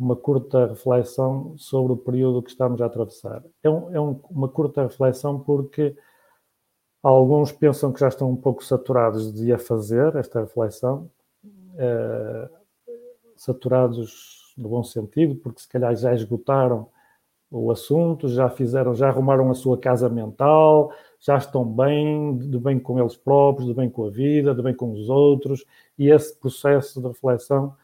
uma 0.00 0.16
curta 0.16 0.66
reflexão 0.66 1.54
sobre 1.58 1.92
o 1.92 1.96
período 1.96 2.42
que 2.42 2.48
estamos 2.48 2.80
a 2.80 2.86
atravessar. 2.86 3.44
É, 3.62 3.68
um, 3.68 3.94
é 3.94 4.00
um, 4.00 4.18
uma 4.30 4.48
curta 4.48 4.82
reflexão 4.82 5.38
porque 5.38 5.94
alguns 7.02 7.52
pensam 7.52 7.92
que 7.92 8.00
já 8.00 8.08
estão 8.08 8.30
um 8.30 8.36
pouco 8.36 8.64
saturados 8.64 9.30
de 9.30 9.52
a 9.52 9.58
fazer 9.58 10.16
esta 10.16 10.40
reflexão, 10.40 11.10
é, 11.76 12.50
saturados 13.36 14.54
no 14.56 14.70
bom 14.70 14.82
sentido, 14.82 15.36
porque 15.36 15.60
se 15.60 15.68
calhar 15.68 15.94
já 15.94 16.14
esgotaram 16.14 16.88
o 17.50 17.70
assunto, 17.70 18.26
já 18.26 18.48
fizeram, 18.48 18.94
já 18.94 19.08
arrumaram 19.08 19.50
a 19.50 19.54
sua 19.54 19.76
casa 19.76 20.08
mental, 20.08 20.92
já 21.18 21.36
estão 21.36 21.62
bem, 21.62 22.38
de 22.38 22.58
bem 22.58 22.78
com 22.78 22.98
eles 22.98 23.16
próprios, 23.16 23.68
de 23.68 23.74
bem 23.74 23.90
com 23.90 24.06
a 24.06 24.10
vida, 24.10 24.54
de 24.54 24.62
bem 24.62 24.74
com 24.74 24.92
os 24.92 25.10
outros, 25.10 25.66
e 25.98 26.08
esse 26.08 26.34
processo 26.38 27.02
de 27.02 27.08
reflexão, 27.08 27.76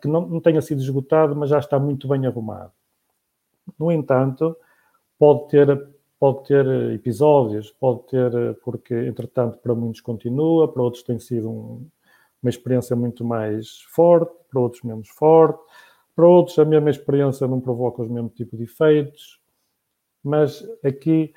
que 0.00 0.08
não, 0.08 0.26
não 0.26 0.40
tenha 0.40 0.60
sido 0.60 0.80
esgotado, 0.80 1.34
mas 1.34 1.50
já 1.50 1.58
está 1.58 1.78
muito 1.78 2.08
bem 2.08 2.26
arrumado. 2.26 2.72
No 3.78 3.90
entanto, 3.90 4.56
pode 5.18 5.48
ter, 5.48 5.88
pode 6.18 6.44
ter 6.44 6.66
episódios, 6.92 7.70
pode 7.70 8.06
ter, 8.08 8.58
porque 8.62 8.94
entretanto 8.94 9.58
para 9.58 9.74
muitos 9.74 10.00
continua, 10.00 10.72
para 10.72 10.82
outros 10.82 11.02
tem 11.02 11.18
sido 11.18 11.50
um, 11.50 11.86
uma 12.42 12.50
experiência 12.50 12.96
muito 12.96 13.24
mais 13.24 13.80
forte, 13.82 14.32
para 14.50 14.60
outros 14.60 14.82
menos 14.82 15.08
forte, 15.08 15.60
para 16.16 16.26
outros, 16.26 16.58
a 16.58 16.64
mesma 16.64 16.90
experiência 16.90 17.46
não 17.46 17.60
provoca 17.60 18.02
os 18.02 18.08
mesmos 18.08 18.32
tipos 18.34 18.58
de 18.58 18.64
efeitos, 18.64 19.40
mas 20.22 20.62
aqui 20.84 21.32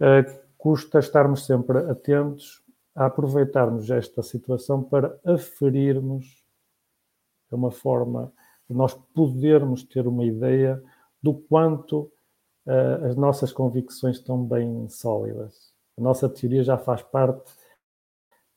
uh, 0.00 0.40
custa 0.58 0.98
estarmos 0.98 1.46
sempre 1.46 1.78
atentos 1.78 2.62
a 2.94 3.06
aproveitarmos 3.06 3.90
esta 3.90 4.22
situação 4.22 4.82
para 4.82 5.18
aferirmos 5.24 6.41
é 7.54 7.56
uma 7.56 7.70
forma 7.70 8.32
de 8.68 8.76
nós 8.76 8.94
podermos 9.14 9.84
ter 9.84 10.06
uma 10.06 10.24
ideia 10.24 10.82
do 11.22 11.34
quanto 11.34 12.10
uh, 12.66 13.06
as 13.06 13.16
nossas 13.16 13.52
convicções 13.52 14.16
estão 14.16 14.44
bem 14.44 14.88
sólidas. 14.88 15.72
A 15.98 16.00
nossa 16.00 16.28
teoria 16.28 16.62
já 16.62 16.78
faz 16.78 17.02
parte 17.02 17.52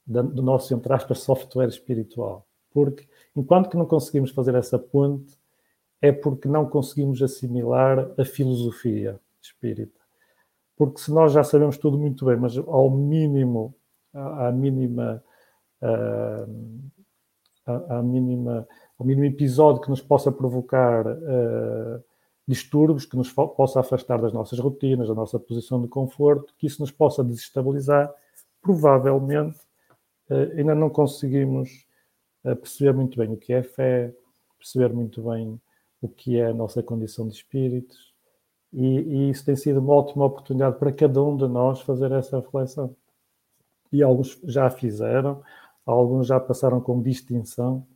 da, 0.05 0.21
do 0.21 0.41
nosso, 0.41 0.73
entre 0.73 0.93
aspas, 0.93 1.19
software 1.19 1.67
espiritual. 1.67 2.47
Porque 2.71 3.07
enquanto 3.35 3.69
que 3.69 3.77
não 3.77 3.85
conseguimos 3.85 4.31
fazer 4.31 4.55
essa 4.55 4.77
ponte, 4.77 5.37
é 6.01 6.11
porque 6.11 6.47
não 6.47 6.67
conseguimos 6.67 7.21
assimilar 7.21 8.11
a 8.17 8.25
filosofia 8.25 9.19
espírita. 9.41 9.99
Porque 10.75 10.99
se 10.99 11.11
nós 11.11 11.31
já 11.31 11.43
sabemos 11.43 11.77
tudo 11.77 11.97
muito 11.97 12.25
bem, 12.25 12.35
mas 12.35 12.57
ao 12.57 12.89
mínimo, 12.89 13.73
à, 14.13 14.51
mínima, 14.51 15.23
à, 15.81 16.45
à, 17.97 18.03
mínima, 18.03 18.67
ao 18.97 19.05
mínimo 19.05 19.25
episódio 19.25 19.81
que 19.81 19.89
nos 19.89 20.01
possa 20.01 20.31
provocar 20.31 21.05
uh, 21.05 22.03
distúrbios, 22.47 23.05
que 23.05 23.17
nos 23.17 23.31
possa 23.31 23.79
afastar 23.79 24.21
das 24.21 24.31
nossas 24.31 24.59
rotinas, 24.59 25.07
da 25.07 25.13
nossa 25.13 25.39
posição 25.39 25.81
de 25.81 25.87
conforto, 25.87 26.53
que 26.57 26.67
isso 26.67 26.81
nos 26.81 26.91
possa 26.91 27.23
desestabilizar, 27.23 28.13
provavelmente 28.61 29.57
uh, 30.29 30.57
ainda 30.57 30.73
não 30.73 30.89
conseguimos 30.89 31.85
uh, 32.43 32.55
perceber 32.55 32.93
muito 32.93 33.17
bem 33.17 33.31
o 33.31 33.37
que 33.37 33.53
é 33.53 33.63
fé, 33.63 34.13
perceber 34.57 34.93
muito 34.93 35.21
bem 35.23 35.59
o 36.01 36.07
que 36.07 36.37
é 36.37 36.47
a 36.47 36.53
nossa 36.53 36.81
condição 36.81 37.27
de 37.27 37.33
espíritos, 37.33 38.13
e, 38.71 38.85
e, 38.85 39.29
isso 39.29 39.45
tem 39.45 39.55
sido 39.55 39.79
uma 39.79 39.93
ótima 39.93 40.25
oportunidade 40.25 40.77
para 40.77 40.91
cada 40.91 41.23
um 41.23 41.37
de 41.37 41.47
nós 41.47 41.79
fazer 41.79 42.11
essa 42.11 42.41
reflexão. 42.41 42.93
E 43.89 44.03
alguns 44.03 44.37
já 44.43 44.69
fizeram, 44.69 45.41
alguns 45.85 46.27
já 46.27 46.41
passaram 46.41 46.81
com 46.81 47.01
distinção 47.01 47.87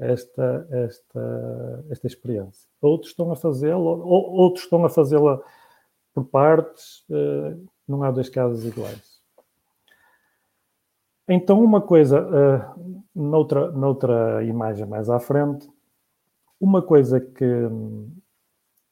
esta, 0.00 0.66
esta, 0.70 1.84
esta 1.90 2.06
experiência. 2.06 2.68
Outros 2.80 3.10
estão 3.10 3.30
a 3.30 3.36
fazê-la, 3.36 3.78
outros 3.78 4.64
estão 4.64 4.84
a 4.84 4.88
fazê-la 4.88 5.40
por 6.12 6.24
partes, 6.24 7.04
eh, 7.10 7.56
não 7.86 8.02
há 8.02 8.10
dois 8.10 8.28
casos 8.28 8.64
iguais. 8.64 9.20
Então, 11.28 11.62
uma 11.62 11.80
coisa, 11.80 12.18
eh, 12.18 12.82
noutra, 13.14 13.70
noutra 13.70 14.42
imagem 14.44 14.86
mais 14.86 15.08
à 15.08 15.20
frente, 15.20 15.68
uma 16.60 16.82
coisa 16.82 17.20
que, 17.20 17.44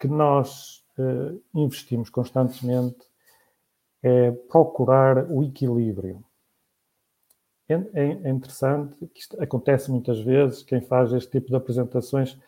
que 0.00 0.08
nós 0.08 0.82
uh, 0.98 1.40
investimos 1.54 2.08
constantemente 2.08 3.06
é 4.02 4.30
procurar 4.30 5.30
o 5.30 5.42
equilíbrio. 5.42 6.24
É, 7.68 7.74
é, 7.74 8.04
é, 8.24 8.30
interessante 8.30 9.06
que 9.08 9.20
isto 9.20 9.42
acontece 9.42 9.90
muitas 9.90 10.18
vezes, 10.20 10.62
quem 10.62 10.80
faz 10.80 11.12
este 11.12 11.30
tipo 11.30 11.48
de 11.48 11.56
apresentações 11.56 12.38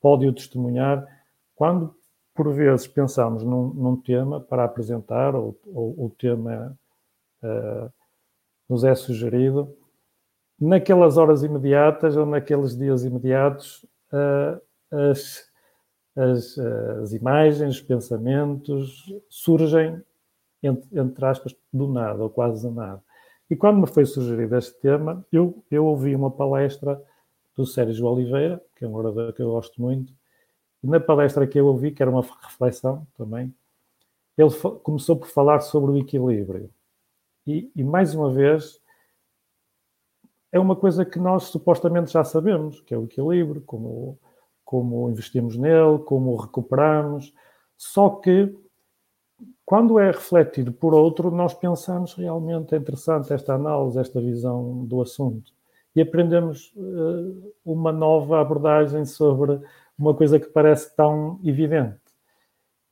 pode 0.00 0.26
o 0.26 0.32
testemunhar, 0.32 1.06
quando 1.54 1.94
por 2.34 2.50
vezes 2.54 2.86
pensamos 2.86 3.44
num, 3.44 3.74
num 3.74 3.96
tema 4.00 4.40
para 4.40 4.64
apresentar, 4.64 5.34
ou, 5.34 5.60
ou 5.66 6.06
o 6.06 6.10
tema 6.18 6.78
uh, 7.42 7.92
nos 8.66 8.82
é 8.82 8.94
sugerido, 8.94 9.76
naquelas 10.58 11.18
horas 11.18 11.42
imediatas 11.42 12.16
ou 12.16 12.24
naqueles 12.24 12.74
dias 12.74 13.04
imediatos, 13.04 13.84
uh, 14.12 14.60
as, 15.10 15.44
as, 16.16 16.58
as 17.02 17.12
imagens, 17.12 17.76
os 17.76 17.82
pensamentos 17.82 19.04
surgem, 19.28 20.02
entre, 20.62 20.98
entre 20.98 21.26
aspas, 21.26 21.54
do 21.70 21.86
nada, 21.86 22.22
ou 22.22 22.30
quase 22.30 22.66
do 22.66 22.72
nada. 22.72 23.02
E 23.50 23.56
quando 23.56 23.80
me 23.80 23.86
foi 23.86 24.06
sugerido 24.06 24.56
este 24.56 24.78
tema, 24.80 25.26
eu, 25.32 25.62
eu 25.70 25.84
ouvi 25.84 26.14
uma 26.14 26.30
palestra 26.30 27.02
do 27.56 27.66
Sérgio 27.66 28.06
Oliveira, 28.06 28.62
que 28.76 28.84
é 28.84 28.88
um 28.88 28.94
orador 28.94 29.32
que 29.32 29.42
eu 29.42 29.50
gosto 29.50 29.82
muito, 29.82 30.14
e 30.82 30.86
na 30.86 31.00
palestra 31.00 31.46
que 31.46 31.58
eu 31.58 31.66
ouvi, 31.66 31.90
que 31.90 32.02
era 32.02 32.10
uma 32.10 32.22
reflexão 32.22 33.06
também, 33.16 33.52
ele 34.38 34.50
começou 34.82 35.16
por 35.16 35.28
falar 35.28 35.60
sobre 35.60 35.90
o 35.90 35.98
equilíbrio. 35.98 36.70
E, 37.46 37.70
e, 37.74 37.82
mais 37.82 38.14
uma 38.14 38.32
vez, 38.32 38.80
é 40.52 40.58
uma 40.58 40.76
coisa 40.76 41.04
que 41.04 41.18
nós 41.18 41.44
supostamente 41.44 42.12
já 42.12 42.24
sabemos, 42.24 42.80
que 42.80 42.94
é 42.94 42.98
o 42.98 43.04
equilíbrio, 43.04 43.60
como 43.62 44.18
como 44.70 45.10
investimos 45.10 45.56
nele, 45.56 45.98
como 46.04 46.30
o 46.30 46.36
recuperamos. 46.36 47.34
Só 47.76 48.08
que, 48.08 48.56
quando 49.70 50.00
é 50.00 50.10
refletido 50.10 50.72
por 50.72 50.92
outro, 50.92 51.30
nós 51.30 51.54
pensamos 51.54 52.14
realmente 52.14 52.74
é 52.74 52.78
interessante 52.78 53.32
esta 53.32 53.54
análise, 53.54 54.00
esta 54.00 54.20
visão 54.20 54.84
do 54.84 55.00
assunto. 55.00 55.52
E 55.94 56.02
aprendemos 56.02 56.74
uh, 56.74 57.54
uma 57.64 57.92
nova 57.92 58.40
abordagem 58.40 59.04
sobre 59.04 59.60
uma 59.96 60.12
coisa 60.12 60.40
que 60.40 60.48
parece 60.48 60.92
tão 60.96 61.38
evidente. 61.44 62.00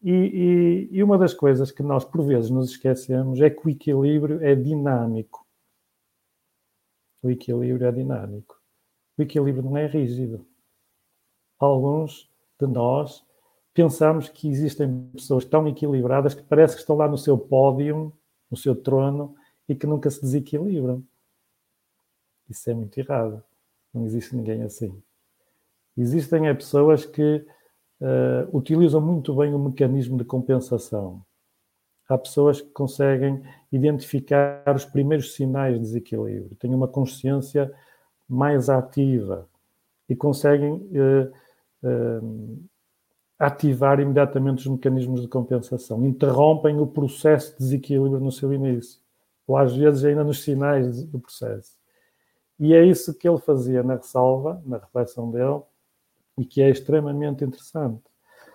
E, 0.01 0.13
e, 0.13 0.89
e, 0.93 1.03
uma 1.03 1.19
das 1.19 1.35
coisas 1.35 1.73
que 1.73 1.83
nós, 1.83 2.05
por 2.05 2.25
vezes, 2.25 2.49
nos 2.49 2.71
esquecemos 2.71 3.41
é 3.41 3.51
que 3.51 3.67
o 3.67 3.71
equilíbrio 3.71 4.41
é 4.41 4.55
dinâmico. 4.55 5.45
O 7.25 7.29
equilíbrio 7.29 7.89
é 7.89 7.91
dinâmico. 7.91 8.57
O 9.19 9.23
equilíbrio 9.23 9.65
não 9.65 9.77
é 9.77 9.89
rígido 9.89 10.47
alguns 11.59 12.31
de 12.57 12.69
nós 12.69 13.27
pensamos 13.79 14.29
que 14.29 14.49
existem 14.49 15.09
pessoas 15.15 15.45
tão 15.45 15.69
equilibradas 15.69 16.35
que 16.35 16.43
parece 16.43 16.75
que 16.75 16.81
estão 16.81 16.97
lá 16.97 17.07
no 17.07 17.17
seu 17.17 17.39
pódio, 17.39 18.13
no 18.51 18.57
seu 18.57 18.75
trono, 18.75 19.37
e 19.69 19.75
que 19.77 19.87
nunca 19.87 20.11
se 20.11 20.21
desequilibram. 20.21 21.05
Isso 22.51 22.69
é 22.69 22.75
muito 22.75 22.99
errado. 22.99 23.41
Não 23.95 24.05
existe 24.05 24.35
ninguém 24.35 24.65
assim. 24.65 25.01
Existem 25.97 26.49
é, 26.49 26.55
pessoas 26.55 27.07
que 27.07 27.47
uh, 28.01 28.57
utilizam 28.57 29.01
muito 29.01 29.33
bem 29.37 29.55
o 29.55 29.59
mecanismo 29.61 30.19
de 30.19 30.25
compensação. 30.25 31.25
Há 32.09 32.19
pessoas 32.19 32.61
que 32.61 32.71
conseguem 32.71 33.45
identificar 33.71 34.75
os 34.75 34.85
primeiros 34.85 35.37
sinais 35.37 35.75
de 35.75 35.81
desequilíbrio, 35.83 36.57
têm 36.57 36.75
uma 36.75 36.89
consciência 36.89 37.73
mais 38.29 38.69
ativa 38.69 39.49
e 40.09 40.17
conseguem 40.17 40.73
uh, 40.73 41.33
uh, 41.85 42.69
ativar 43.39 44.01
imediatamente 44.01 44.61
os 44.61 44.67
mecanismos 44.67 45.23
de 45.23 45.29
compensação, 45.29 46.05
interrompem 46.05 46.81
o 46.81 46.87
processo 46.87 47.53
de 47.53 47.59
desequilíbrio 47.59 48.19
no 48.19 48.33
seu 48.33 48.53
início, 48.53 49.01
ou 49.47 49.57
às 49.57 49.75
vezes 49.77 50.05
ainda 50.05 50.25
nos 50.25 50.43
sinais 50.43 51.05
do 51.05 51.21
processo. 51.21 51.79
E 52.59 52.75
é 52.75 52.85
isso 52.85 53.15
que 53.15 53.29
ele 53.29 53.39
fazia 53.39 53.83
na 53.83 53.95
ressalva, 53.95 54.61
na 54.67 54.79
reflexão 54.79 55.31
dele, 55.31 55.63
e 56.37 56.45
que 56.45 56.61
é 56.61 56.69
extremamente 56.69 57.45
interessante. 57.45 58.03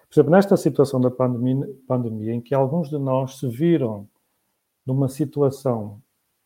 Por 0.10 0.20
exemplo, 0.20 0.32
nesta 0.32 0.58
situação 0.58 1.00
da 1.00 1.10
pandemia, 1.10 1.68
pandemia, 1.88 2.34
em 2.34 2.42
que 2.42 2.54
alguns 2.54 2.90
de 2.90 2.98
nós 2.98 3.40
se 3.40 3.48
viram 3.48 4.08
numa 4.86 5.08
situação 5.08 6.02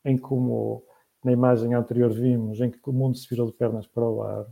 em 0.05 0.17
como 0.17 0.83
na 1.23 1.31
imagem 1.31 1.73
anterior 1.73 2.11
vimos, 2.11 2.61
em 2.61 2.69
que 2.69 2.79
o 2.85 2.93
mundo 2.93 3.17
se 3.17 3.27
virou 3.27 3.47
de 3.47 3.53
pernas 3.53 3.87
para 3.87 4.07
o 4.07 4.21
ar, 4.21 4.45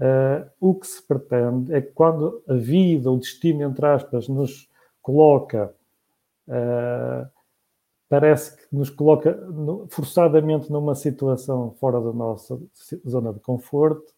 uh, 0.00 0.50
o 0.60 0.74
que 0.74 0.86
se 0.86 1.02
pretende 1.02 1.74
é 1.74 1.80
que 1.80 1.92
quando 1.92 2.42
a 2.48 2.54
vida, 2.54 3.10
o 3.10 3.18
destino, 3.18 3.62
entre 3.62 3.86
aspas, 3.86 4.28
nos 4.28 4.68
coloca, 5.02 5.74
uh, 6.48 7.28
parece 8.08 8.56
que 8.56 8.76
nos 8.76 8.90
coloca 8.90 9.34
no, 9.34 9.86
forçadamente 9.88 10.70
numa 10.70 10.94
situação 10.94 11.74
fora 11.78 12.00
da 12.00 12.12
nossa 12.12 12.58
zona 13.08 13.32
de 13.32 13.40
conforto, 13.40 14.14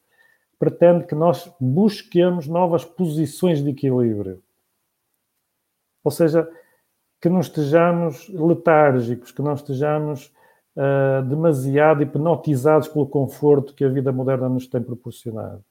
pretende 0.58 1.06
que 1.06 1.14
nós 1.14 1.50
busquemos 1.60 2.48
novas 2.48 2.84
posições 2.84 3.62
de 3.62 3.70
equilíbrio. 3.70 4.42
Ou 6.02 6.10
seja, 6.10 6.48
que 7.20 7.28
não 7.28 7.40
estejamos 7.40 8.28
letárgicos, 8.28 9.32
que 9.32 9.42
não 9.42 9.54
estejamos 9.54 10.32
uh, 10.76 11.22
demasiado 11.24 12.02
hipnotizados 12.02 12.88
pelo 12.88 13.06
conforto 13.06 13.74
que 13.74 13.84
a 13.84 13.88
vida 13.88 14.12
moderna 14.12 14.48
nos 14.48 14.66
tem 14.66 14.82
proporcionado. 14.82 15.64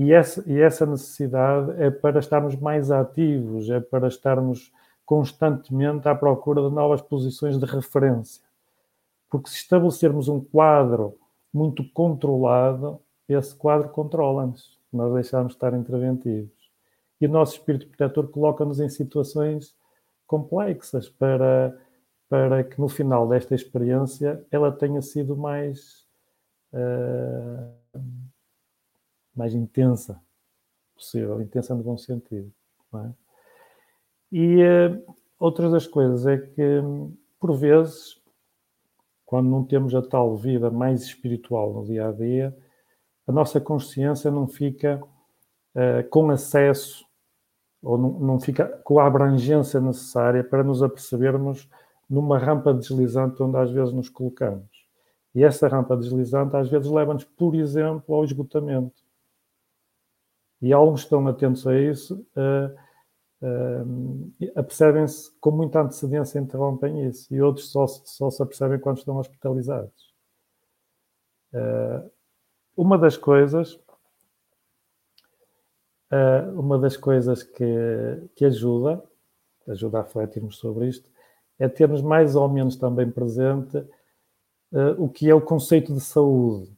E 0.00 0.14
essa, 0.14 0.42
e 0.50 0.58
essa 0.58 0.86
necessidade 0.86 1.72
é 1.72 1.90
para 1.90 2.20
estarmos 2.20 2.56
mais 2.56 2.90
ativos, 2.90 3.68
é 3.68 3.80
para 3.80 4.08
estarmos 4.08 4.72
constantemente 5.04 6.08
à 6.08 6.14
procura 6.14 6.66
de 6.66 6.74
novas 6.74 7.02
posições 7.02 7.58
de 7.58 7.66
referência. 7.66 8.42
Porque 9.28 9.50
se 9.50 9.56
estabelecermos 9.56 10.26
um 10.26 10.40
quadro 10.40 11.18
muito 11.52 11.84
controlado, 11.92 12.98
esse 13.28 13.54
quadro 13.54 13.90
controla-nos, 13.90 14.80
nós 14.90 15.12
deixamos 15.12 15.48
de 15.48 15.56
estar 15.56 15.74
interventivos. 15.74 16.70
E 17.20 17.26
o 17.26 17.30
nosso 17.30 17.58
espírito 17.58 17.86
protetor 17.86 18.26
coloca-nos 18.28 18.80
em 18.80 18.88
situações 18.88 19.76
complexas 20.26 21.10
para, 21.10 21.78
para 22.26 22.64
que 22.64 22.80
no 22.80 22.88
final 22.88 23.28
desta 23.28 23.54
experiência 23.54 24.42
ela 24.50 24.72
tenha 24.72 25.02
sido 25.02 25.36
mais, 25.36 26.06
uh, 26.72 28.00
mais 29.40 29.54
intensa 29.54 30.20
possível, 30.94 31.40
intensa 31.40 31.74
no 31.74 31.82
bom 31.82 31.96
sentido. 31.96 32.52
É? 32.94 33.10
E 34.30 34.62
uh, 34.62 35.14
outra 35.38 35.70
das 35.70 35.86
coisas 35.86 36.26
é 36.26 36.36
que, 36.36 36.82
por 37.38 37.56
vezes, 37.56 38.20
quando 39.24 39.48
não 39.48 39.64
temos 39.64 39.94
a 39.94 40.02
tal 40.02 40.36
vida 40.36 40.70
mais 40.70 41.02
espiritual 41.02 41.72
no 41.72 41.86
dia 41.86 42.08
a 42.08 42.12
dia, 42.12 42.54
a 43.26 43.32
nossa 43.32 43.58
consciência 43.58 44.30
não 44.30 44.46
fica 44.46 45.02
uh, 45.74 46.08
com 46.10 46.30
acesso 46.30 47.06
ou 47.82 47.96
não, 47.96 48.10
não, 48.20 48.38
fica 48.38 48.66
com 48.84 48.98
a 48.98 49.06
abrangência 49.06 49.80
necessária 49.80 50.44
para 50.44 50.62
nos 50.62 50.82
apercebermos 50.82 51.66
numa 52.10 52.36
rampa 52.36 52.74
deslizante 52.74 53.42
onde 53.42 53.56
às 53.56 53.70
vezes 53.70 53.94
nos 53.94 54.10
colocamos. 54.10 54.68
E 55.34 55.42
essa 55.42 55.66
rampa 55.66 55.96
deslizante 55.96 56.54
às 56.56 56.68
vezes 56.68 56.90
leva-nos, 56.90 57.24
por 57.24 57.54
exemplo, 57.54 58.14
ao 58.14 58.24
esgotamento. 58.24 58.99
E 60.62 60.72
alguns 60.72 61.00
estão 61.00 61.26
atentos 61.26 61.66
a 61.66 61.78
isso, 61.78 62.26
uh, 62.36 63.46
uh, 63.46 64.32
apercebem-se 64.56 65.30
com 65.40 65.50
muita 65.50 65.80
antecedência 65.80 66.38
interrompem 66.38 67.06
isso. 67.06 67.32
E 67.34 67.40
outros 67.40 67.70
só, 67.70 67.86
só 67.86 68.30
se 68.30 68.42
apercebem 68.42 68.78
quando 68.78 68.98
estão 68.98 69.16
hospitalizados. 69.16 70.14
Uh, 71.52 72.10
uma 72.76 72.98
das 72.98 73.16
coisas, 73.16 73.78
uma 76.54 76.78
das 76.78 76.96
coisas 76.96 77.42
que, 77.42 77.64
que 78.34 78.44
ajuda, 78.44 79.02
ajuda 79.68 79.98
a 79.98 80.02
refletirmos 80.02 80.56
sobre 80.56 80.88
isto, 80.88 81.08
é 81.58 81.68
termos 81.68 82.02
mais 82.02 82.34
ou 82.34 82.48
menos 82.48 82.74
também 82.76 83.10
presente 83.10 83.84
o 84.98 85.08
que 85.08 85.28
é 85.28 85.34
o 85.34 85.40
conceito 85.40 85.92
de 85.92 86.00
saúde. 86.00 86.74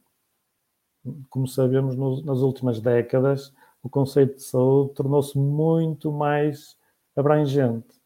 Como 1.29 1.47
sabemos, 1.47 1.95
no, 1.95 2.21
nas 2.23 2.39
últimas 2.39 2.81
décadas, 2.81 3.53
o 3.83 3.89
conceito 3.89 4.37
de 4.37 4.43
saúde 4.43 4.93
tornou-se 4.95 5.37
muito 5.37 6.11
mais 6.11 6.75
abrangente. 7.15 8.01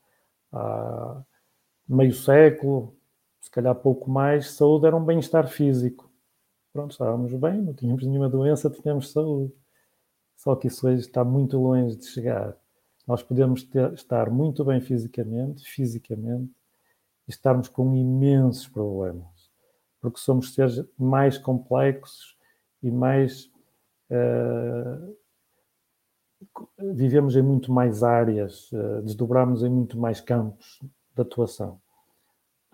Há 0.51 1.23
meio 1.87 2.13
século, 2.13 2.93
se 3.39 3.49
calhar 3.49 3.75
pouco 3.75 4.09
mais, 4.09 4.51
saúde 4.51 4.87
era 4.87 4.95
um 4.95 5.05
bem-estar 5.05 5.47
físico 5.47 6.07
pronto, 6.77 6.91
estávamos 6.91 7.33
bem, 7.33 7.59
não 7.59 7.73
tínhamos 7.73 8.05
nenhuma 8.05 8.29
doença, 8.29 8.69
tínhamos 8.69 9.11
saúde. 9.11 9.51
Só 10.35 10.55
que 10.55 10.67
isso 10.67 10.87
hoje 10.87 11.01
está 11.01 11.23
muito 11.23 11.57
longe 11.57 11.95
de 11.95 12.05
chegar. 12.05 12.55
Nós 13.07 13.23
podemos 13.23 13.63
ter, 13.63 13.91
estar 13.93 14.29
muito 14.29 14.63
bem 14.63 14.79
fisicamente, 14.79 15.63
fisicamente, 15.67 16.53
e 17.27 17.31
estarmos 17.31 17.67
com 17.67 17.95
imensos 17.95 18.67
problemas, 18.67 19.49
porque 19.99 20.19
somos 20.19 20.53
seres 20.53 20.85
mais 20.95 21.39
complexos 21.39 22.37
e 22.83 22.91
mais. 22.91 23.51
Uh, 24.11 25.17
vivemos 26.93 27.35
em 27.35 27.41
muito 27.41 27.71
mais 27.71 28.03
áreas, 28.03 28.71
uh, 28.71 29.01
desdobramos 29.01 29.63
em 29.63 29.69
muito 29.69 29.97
mais 29.97 30.21
campos 30.21 30.79
de 31.15 31.21
atuação. 31.21 31.79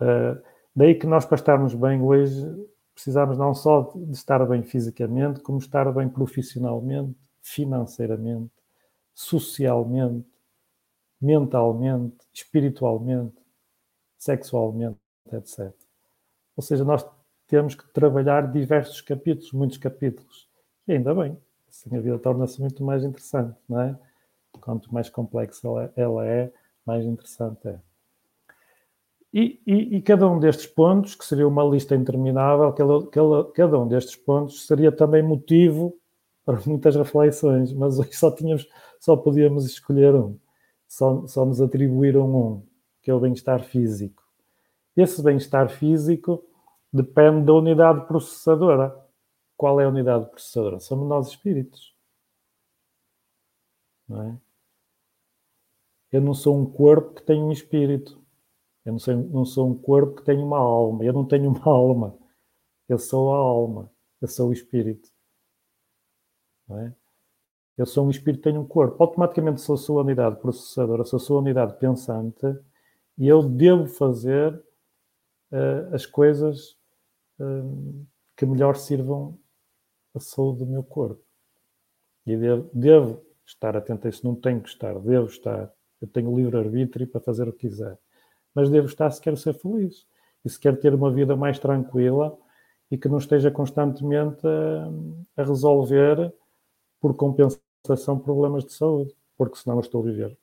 Uh, 0.00 0.40
daí 0.74 0.94
que 0.94 1.06
nós, 1.06 1.24
para 1.24 1.36
estarmos 1.36 1.74
bem 1.74 2.02
hoje, 2.02 2.44
precisamos 2.94 3.36
não 3.38 3.54
só 3.54 3.92
de 3.94 4.12
estar 4.12 4.44
bem 4.46 4.62
fisicamente, 4.62 5.40
como 5.40 5.58
estar 5.58 5.90
bem 5.92 6.08
profissionalmente, 6.08 7.16
financeiramente, 7.42 8.52
socialmente, 9.14 10.26
mentalmente, 11.20 12.16
espiritualmente, 12.32 13.34
sexualmente, 14.18 14.98
etc. 15.32 15.72
Ou 16.56 16.62
seja, 16.62 16.84
nós 16.84 17.04
temos 17.46 17.74
que 17.74 17.86
trabalhar 17.92 18.50
diversos 18.50 19.00
capítulos, 19.00 19.52
muitos 19.52 19.78
capítulos. 19.78 20.48
E 20.86 20.92
ainda 20.92 21.14
bem, 21.14 21.36
assim 21.74 21.96
a 21.96 22.00
vida 22.00 22.18
torna-se 22.18 22.60
muito 22.60 22.84
mais 22.84 23.02
interessante, 23.02 23.56
não 23.68 23.80
é? 23.80 23.98
Quanto 24.60 24.92
mais 24.94 25.10
complexa 25.10 25.68
ela 25.96 26.24
é, 26.24 26.52
mais 26.86 27.04
interessante 27.04 27.66
é. 27.66 27.80
E, 29.32 29.60
e, 29.66 29.96
e, 29.96 30.02
cada 30.02 30.28
um 30.28 30.38
destes 30.38 30.66
pontos, 30.66 31.16
que 31.16 31.24
seria 31.24 31.48
uma 31.48 31.64
lista 31.64 31.96
interminável, 31.96 32.72
cada, 32.72 33.06
cada, 33.08 33.44
cada, 33.52 33.80
um 33.80 33.88
destes 33.88 34.14
pontos 34.14 34.64
seria 34.64 34.92
também 34.92 35.24
motivo 35.24 35.98
para 36.44 36.60
muitas 36.64 36.94
reflexões, 36.94 37.72
mas 37.72 37.98
hoje 37.98 38.12
só 38.12 38.30
tínhamos, 38.30 38.68
só 39.00 39.16
podíamos 39.16 39.66
escolher 39.66 40.14
um, 40.14 40.38
só, 40.86 41.26
só 41.26 41.44
nos 41.44 41.60
atribuíram 41.60 42.32
um, 42.32 42.62
que 43.02 43.10
é 43.10 43.14
o 43.14 43.18
bem-estar 43.18 43.64
físico. 43.64 44.22
Esse 44.96 45.20
bem-estar 45.20 45.68
físico 45.68 46.44
depende 46.92 47.44
da 47.44 47.54
unidade 47.54 48.06
processadora. 48.06 49.03
Qual 49.56 49.80
é 49.80 49.84
a 49.84 49.88
unidade 49.88 50.26
processadora? 50.30 50.80
Somos 50.80 51.08
nós 51.08 51.28
espíritos. 51.28 51.94
Não 54.08 54.22
é? 54.22 54.40
Eu 56.12 56.20
não 56.20 56.34
sou 56.34 56.58
um 56.58 56.66
corpo 56.70 57.14
que 57.14 57.22
tem 57.22 57.42
um 57.42 57.52
espírito. 57.52 58.22
Eu 58.84 58.92
não 58.92 58.98
sou, 58.98 59.16
não 59.16 59.44
sou 59.44 59.70
um 59.70 59.76
corpo 59.76 60.16
que 60.16 60.24
tem 60.24 60.38
uma 60.38 60.58
alma. 60.58 61.04
Eu 61.04 61.12
não 61.12 61.26
tenho 61.26 61.50
uma 61.50 61.64
alma. 61.66 62.18
Eu 62.88 62.98
sou 62.98 63.34
a 63.34 63.38
alma. 63.38 63.90
Eu 64.20 64.28
sou 64.28 64.50
o 64.50 64.52
espírito. 64.52 65.10
Não 66.68 66.78
é? 66.80 66.94
Eu 67.76 67.86
sou 67.86 68.06
um 68.06 68.10
espírito 68.10 68.42
tem 68.42 68.56
um 68.56 68.66
corpo. 68.66 69.02
Automaticamente 69.02 69.60
sou 69.60 69.74
a 69.74 69.78
sua 69.78 70.02
unidade 70.02 70.36
processadora, 70.40 71.04
sou 71.04 71.16
a 71.16 71.20
sua 71.20 71.40
unidade 71.40 71.76
pensante 71.78 72.46
e 73.18 73.26
eu 73.26 73.42
devo 73.42 73.86
fazer 73.86 74.54
uh, 75.52 75.94
as 75.94 76.06
coisas 76.06 76.76
uh, 77.40 78.06
que 78.36 78.46
melhor 78.46 78.76
sirvam 78.76 79.38
a 80.14 80.20
saúde 80.20 80.60
do 80.60 80.66
meu 80.66 80.82
corpo. 80.82 81.22
E 82.26 82.36
devo, 82.36 82.70
devo 82.72 83.22
estar 83.44 83.76
atento 83.76 84.06
a 84.06 84.10
isso. 84.10 84.26
Não 84.26 84.34
tenho 84.34 84.60
que 84.60 84.68
estar, 84.68 84.98
devo 84.98 85.26
estar. 85.26 85.72
Eu 86.00 86.08
tenho 86.08 86.36
livre-arbítrio 86.36 87.06
para 87.06 87.20
fazer 87.20 87.48
o 87.48 87.52
que 87.52 87.68
quiser 87.68 87.98
mas 88.54 88.70
devo 88.70 88.86
estar 88.86 89.10
se 89.10 89.20
quero 89.20 89.36
ser 89.36 89.54
feliz 89.54 90.06
e 90.44 90.48
se 90.48 90.58
quero 90.58 90.76
ter 90.76 90.94
uma 90.94 91.10
vida 91.10 91.34
mais 91.34 91.58
tranquila 91.58 92.38
e 92.90 92.96
que 92.96 93.08
não 93.08 93.18
esteja 93.18 93.50
constantemente 93.50 94.46
a, 94.46 95.42
a 95.42 95.44
resolver 95.44 96.32
por 97.00 97.16
compensação 97.16 98.18
problemas 98.18 98.64
de 98.64 98.72
saúde, 98.72 99.14
porque 99.36 99.58
senão 99.58 99.76
eu 99.76 99.80
estou 99.80 100.02
a 100.02 100.04
viver 100.04 100.38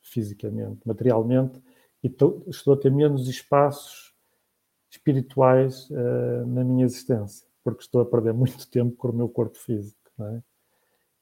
fisicamente, 0.00 0.80
materialmente 0.86 1.60
e 2.02 2.06
estou, 2.06 2.72
a 2.72 2.76
ter 2.76 2.92
menos 2.92 3.28
espaços 3.28 4.14
espirituais 4.88 5.90
uh, 5.90 6.46
na 6.46 6.62
minha 6.64 6.84
existência, 6.84 7.46
porque 7.72 7.84
estou 7.84 8.00
a 8.00 8.06
perder 8.06 8.32
muito 8.32 8.68
tempo 8.70 8.96
com 8.96 9.08
o 9.08 9.12
meu 9.12 9.28
corpo 9.28 9.56
físico. 9.56 9.98
É? 10.20 10.42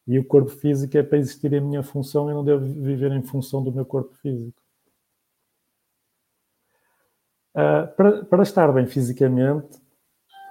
E 0.06 0.18
o 0.18 0.26
corpo 0.26 0.50
físico 0.50 0.96
é 0.96 1.02
para 1.02 1.18
existir 1.18 1.52
em 1.52 1.60
minha 1.60 1.82
função 1.82 2.30
e 2.30 2.34
não 2.34 2.44
devo 2.44 2.64
viver 2.64 3.12
em 3.12 3.22
função 3.22 3.62
do 3.62 3.72
meu 3.72 3.84
corpo 3.84 4.14
físico. 4.14 4.60
Uh, 7.54 7.94
para, 7.96 8.24
para, 8.24 8.42
estar 8.42 8.70
bem 8.72 8.86
fisicamente, 8.86 9.80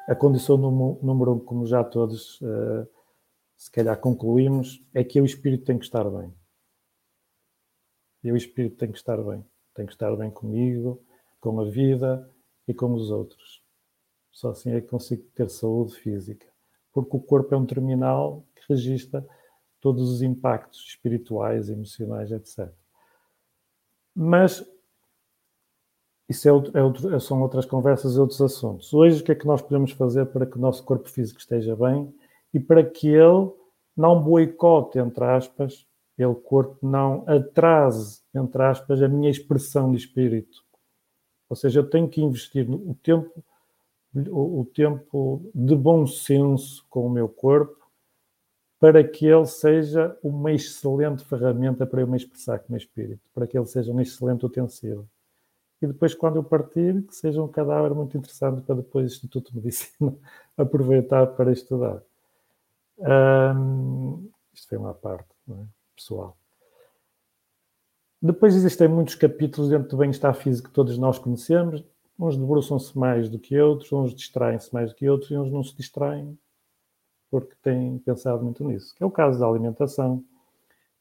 a 0.09 0.15
condição 0.15 0.57
número 0.57 1.35
um, 1.35 1.39
como 1.39 1.65
já 1.65 1.83
todos 1.83 2.41
uh, 2.41 2.87
se 3.55 3.71
calhar 3.71 3.99
concluímos, 3.99 4.83
é 4.93 5.03
que 5.03 5.21
o 5.21 5.25
espírito 5.25 5.65
tem 5.65 5.77
que 5.77 5.85
estar 5.85 6.03
bem. 6.09 6.33
E 8.23 8.31
o 8.31 8.35
espírito 8.35 8.77
tem 8.77 8.91
que 8.91 8.97
estar 8.97 9.17
bem. 9.23 9.45
Tem 9.73 9.85
que 9.85 9.93
estar 9.93 10.15
bem 10.15 10.31
comigo, 10.31 11.03
com 11.39 11.59
a 11.59 11.65
vida 11.65 12.29
e 12.67 12.73
com 12.73 12.93
os 12.93 13.09
outros. 13.11 13.64
Só 14.35 14.49
assim 14.49 14.71
é 14.71 14.81
que 14.81 14.87
consigo 14.87 15.23
ter 15.33 15.49
saúde 15.49 15.95
física. 15.95 16.45
Porque 16.91 17.15
o 17.15 17.21
corpo 17.21 17.55
é 17.55 17.57
um 17.57 17.65
terminal 17.65 18.43
que 18.53 18.63
registra 18.67 19.25
todos 19.79 20.11
os 20.11 20.21
impactos 20.21 20.83
espirituais, 20.89 21.69
emocionais, 21.69 22.33
etc. 22.33 22.69
Mas 24.13 24.69
isso 26.27 26.49
é 26.49 26.51
outro, 26.51 26.77
é 26.77 26.83
outro, 26.83 27.19
são 27.21 27.41
outras 27.41 27.65
conversas 27.65 28.17
e 28.17 28.19
outros 28.19 28.41
assuntos. 28.41 28.93
Hoje, 28.93 29.21
o 29.21 29.23
que 29.23 29.31
é 29.31 29.35
que 29.35 29.47
nós 29.47 29.61
podemos 29.61 29.91
fazer 29.91 30.25
para 30.25 30.45
que 30.45 30.57
o 30.57 30.61
nosso 30.61 30.83
corpo 30.83 31.09
físico 31.09 31.39
esteja 31.39 31.73
bem 31.73 32.13
e 32.53 32.59
para 32.59 32.83
que 32.83 33.07
ele 33.07 33.53
não 33.95 34.21
boicote, 34.21 34.99
entre 34.99 35.23
aspas, 35.23 35.87
ele, 36.17 36.35
corpo, 36.35 36.85
não 36.85 37.23
atrase, 37.25 38.21
entre 38.33 38.61
aspas, 38.63 39.01
a 39.01 39.07
minha 39.07 39.29
expressão 39.29 39.91
de 39.91 39.97
espírito. 39.97 40.61
Ou 41.49 41.55
seja, 41.55 41.79
eu 41.79 41.89
tenho 41.89 42.09
que 42.09 42.21
investir 42.21 42.69
o 42.69 42.95
tempo, 43.01 43.31
o, 44.29 44.61
o 44.61 44.65
tempo 44.65 45.49
de 45.53 45.75
bom 45.75 46.07
senso 46.07 46.85
com 46.89 47.05
o 47.05 47.09
meu 47.09 47.27
corpo 47.27 47.85
para 48.79 49.03
que 49.03 49.25
ele 49.25 49.45
seja 49.45 50.17
uma 50.21 50.51
excelente 50.51 51.23
ferramenta 51.25 51.87
para 51.87 52.01
eu 52.01 52.07
me 52.07 52.17
expressar 52.17 52.59
com 52.59 52.67
o 52.67 52.71
meu 52.71 52.77
espírito, 52.77 53.21
para 53.33 53.47
que 53.47 53.57
ele 53.57 53.65
seja 53.65 53.91
um 53.91 53.99
excelente 53.99 54.45
utensílio. 54.45 55.09
E 55.81 55.87
depois, 55.87 56.13
quando 56.13 56.37
eu 56.37 56.43
partir, 56.43 57.01
que 57.03 57.15
seja 57.15 57.41
um 57.41 57.47
cadáver 57.47 57.93
muito 57.93 58.17
interessante 58.17 58.61
para 58.61 58.75
depois 58.75 59.05
o 59.05 59.13
Instituto 59.15 59.51
de 59.51 59.57
Medicina 59.57 60.15
aproveitar 60.57 61.27
para 61.27 61.51
estudar. 61.51 62.01
Um, 62.97 64.29
isto 64.53 64.69
foi 64.69 64.77
uma 64.77 64.93
parte 64.93 65.27
é? 65.49 65.53
pessoal. 65.95 66.37
Depois 68.21 68.55
existem 68.55 68.87
muitos 68.87 69.15
capítulos 69.15 69.69
dentro 69.69 69.89
do 69.89 69.97
bem-estar 69.97 70.33
físico 70.33 70.69
que 70.69 70.73
todos 70.73 70.97
nós 70.97 71.19
conhecemos. 71.19 71.83
Uns 72.17 72.37
debruçam-se 72.37 72.97
mais 72.97 73.29
do 73.29 73.37
que 73.37 73.59
outros, 73.59 73.91
uns 73.91 74.13
distraem-se 74.13 74.73
mais 74.73 74.91
do 74.91 74.95
que 74.95 75.09
outros 75.09 75.31
e 75.31 75.37
uns 75.37 75.51
não 75.51 75.63
se 75.63 75.75
distraem 75.75 76.37
porque 77.29 77.53
têm 77.61 77.99
pensado 77.99 78.43
muito 78.43 78.63
nisso. 78.63 78.95
Que 78.95 79.03
é 79.03 79.05
o 79.05 79.11
caso 79.11 79.39
da 79.39 79.47
alimentação, 79.47 80.23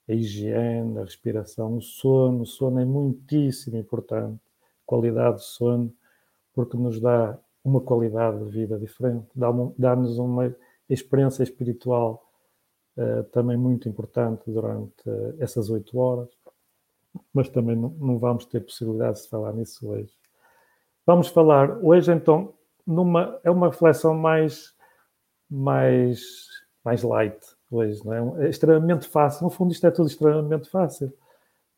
a 0.08 0.12
higiene, 0.12 0.98
a 0.98 1.04
respiração, 1.04 1.76
o 1.76 1.80
sono. 1.80 2.42
O 2.42 2.46
sono 2.46 2.80
é 2.80 2.84
muitíssimo 2.84 3.76
importante. 3.76 4.40
Qualidade 4.84 5.38
de 5.38 5.44
sono, 5.44 5.92
porque 6.52 6.76
nos 6.76 7.00
dá 7.00 7.38
uma 7.64 7.80
qualidade 7.80 8.44
de 8.44 8.50
vida 8.50 8.78
diferente, 8.78 9.26
dá-nos 9.78 10.18
uma 10.18 10.54
experiência 10.88 11.42
espiritual 11.42 12.30
uh, 12.98 13.24
também 13.24 13.56
muito 13.56 13.88
importante 13.88 14.42
durante 14.50 15.08
uh, 15.08 15.34
essas 15.38 15.70
oito 15.70 15.98
horas, 15.98 16.28
mas 17.32 17.48
também 17.48 17.74
não, 17.74 17.88
não, 17.90 18.18
vamos 18.18 18.44
ter 18.44 18.60
possibilidade 18.60 19.22
de 19.22 19.28
falar 19.28 19.54
nisso 19.54 19.88
hoje. 19.88 20.12
Vamos 21.06 21.28
falar 21.28 21.78
hoje 21.82 22.12
então 22.12 22.54
numa 22.86 23.38
é 23.44 23.50
uma 23.50 23.68
reflexão 23.68 24.14
mais 24.14 24.74
mais 25.50 26.20
mais 26.84 27.02
light 27.02 27.38
hoje, 27.70 28.04
não 28.04 28.36
é? 28.38 28.46
é 28.46 28.48
extremamente 28.50 29.06
fácil. 29.08 29.44
No 29.44 29.50
fundo 29.50 29.72
isto 29.72 29.86
é 29.86 29.90
tudo 29.90 30.08
extremamente 30.08 30.68
fácil 30.68 31.12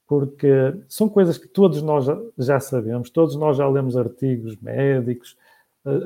porque 0.07 0.49
são 0.89 1.09
coisas 1.09 1.37
que 1.37 1.49
todos 1.49 1.83
nós 1.83 2.07
já 2.39 2.61
sabemos, 2.61 3.11
todos 3.11 3.35
nós 3.37 3.57
já 3.57 3.69
lemos 3.69 3.97
artigos 3.97 4.57
médicos, 4.59 5.37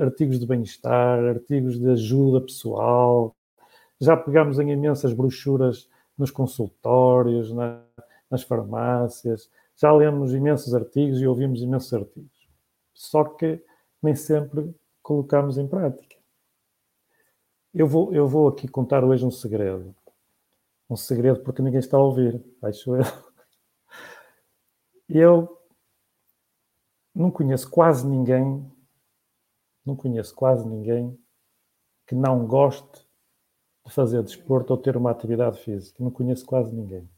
artigos 0.00 0.40
de 0.40 0.46
bem-estar, 0.46 1.22
artigos 1.24 1.78
de 1.78 1.90
ajuda 1.90 2.40
pessoal, 2.40 3.36
já 4.00 4.16
pegamos 4.16 4.58
em 4.58 4.70
imensas 4.70 5.12
brochuras 5.12 5.88
nos 6.16 6.30
consultórios, 6.30 7.52
na, 7.52 7.82
nas 8.30 8.42
farmácias, 8.42 9.50
já 9.76 9.92
lemos 9.92 10.32
imensos 10.32 10.74
artigos 10.74 11.20
e 11.20 11.26
ouvimos 11.26 11.62
imensos 11.62 11.92
artigos. 11.92 12.39
Só 13.00 13.24
que 13.24 13.64
nem 14.02 14.14
sempre 14.14 14.74
colocamos 15.02 15.56
em 15.56 15.66
prática. 15.66 16.16
Eu 17.72 17.86
vou, 17.86 18.12
eu 18.12 18.28
vou 18.28 18.48
aqui 18.48 18.68
contar 18.68 19.02
hoje 19.02 19.24
um 19.24 19.30
segredo. 19.30 19.96
Um 20.88 20.96
segredo 20.96 21.42
porque 21.42 21.62
ninguém 21.62 21.80
está 21.80 21.96
a 21.96 22.02
ouvir, 22.02 22.44
acho 22.60 22.96
eu. 22.96 23.04
Eu 25.08 25.58
não 27.12 27.30
conheço 27.30 27.68
quase 27.68 28.06
ninguém 28.06 28.70
não 29.84 29.96
conheço 29.96 30.34
quase 30.34 30.68
ninguém 30.68 31.18
que 32.06 32.14
não 32.14 32.46
goste 32.46 33.08
de 33.86 33.92
fazer 33.92 34.22
desporto 34.22 34.72
ou 34.72 34.78
ter 34.78 34.96
uma 34.96 35.10
atividade 35.10 35.58
física. 35.58 36.04
Não 36.04 36.10
conheço 36.10 36.44
quase 36.44 36.74
ninguém. 36.74 37.08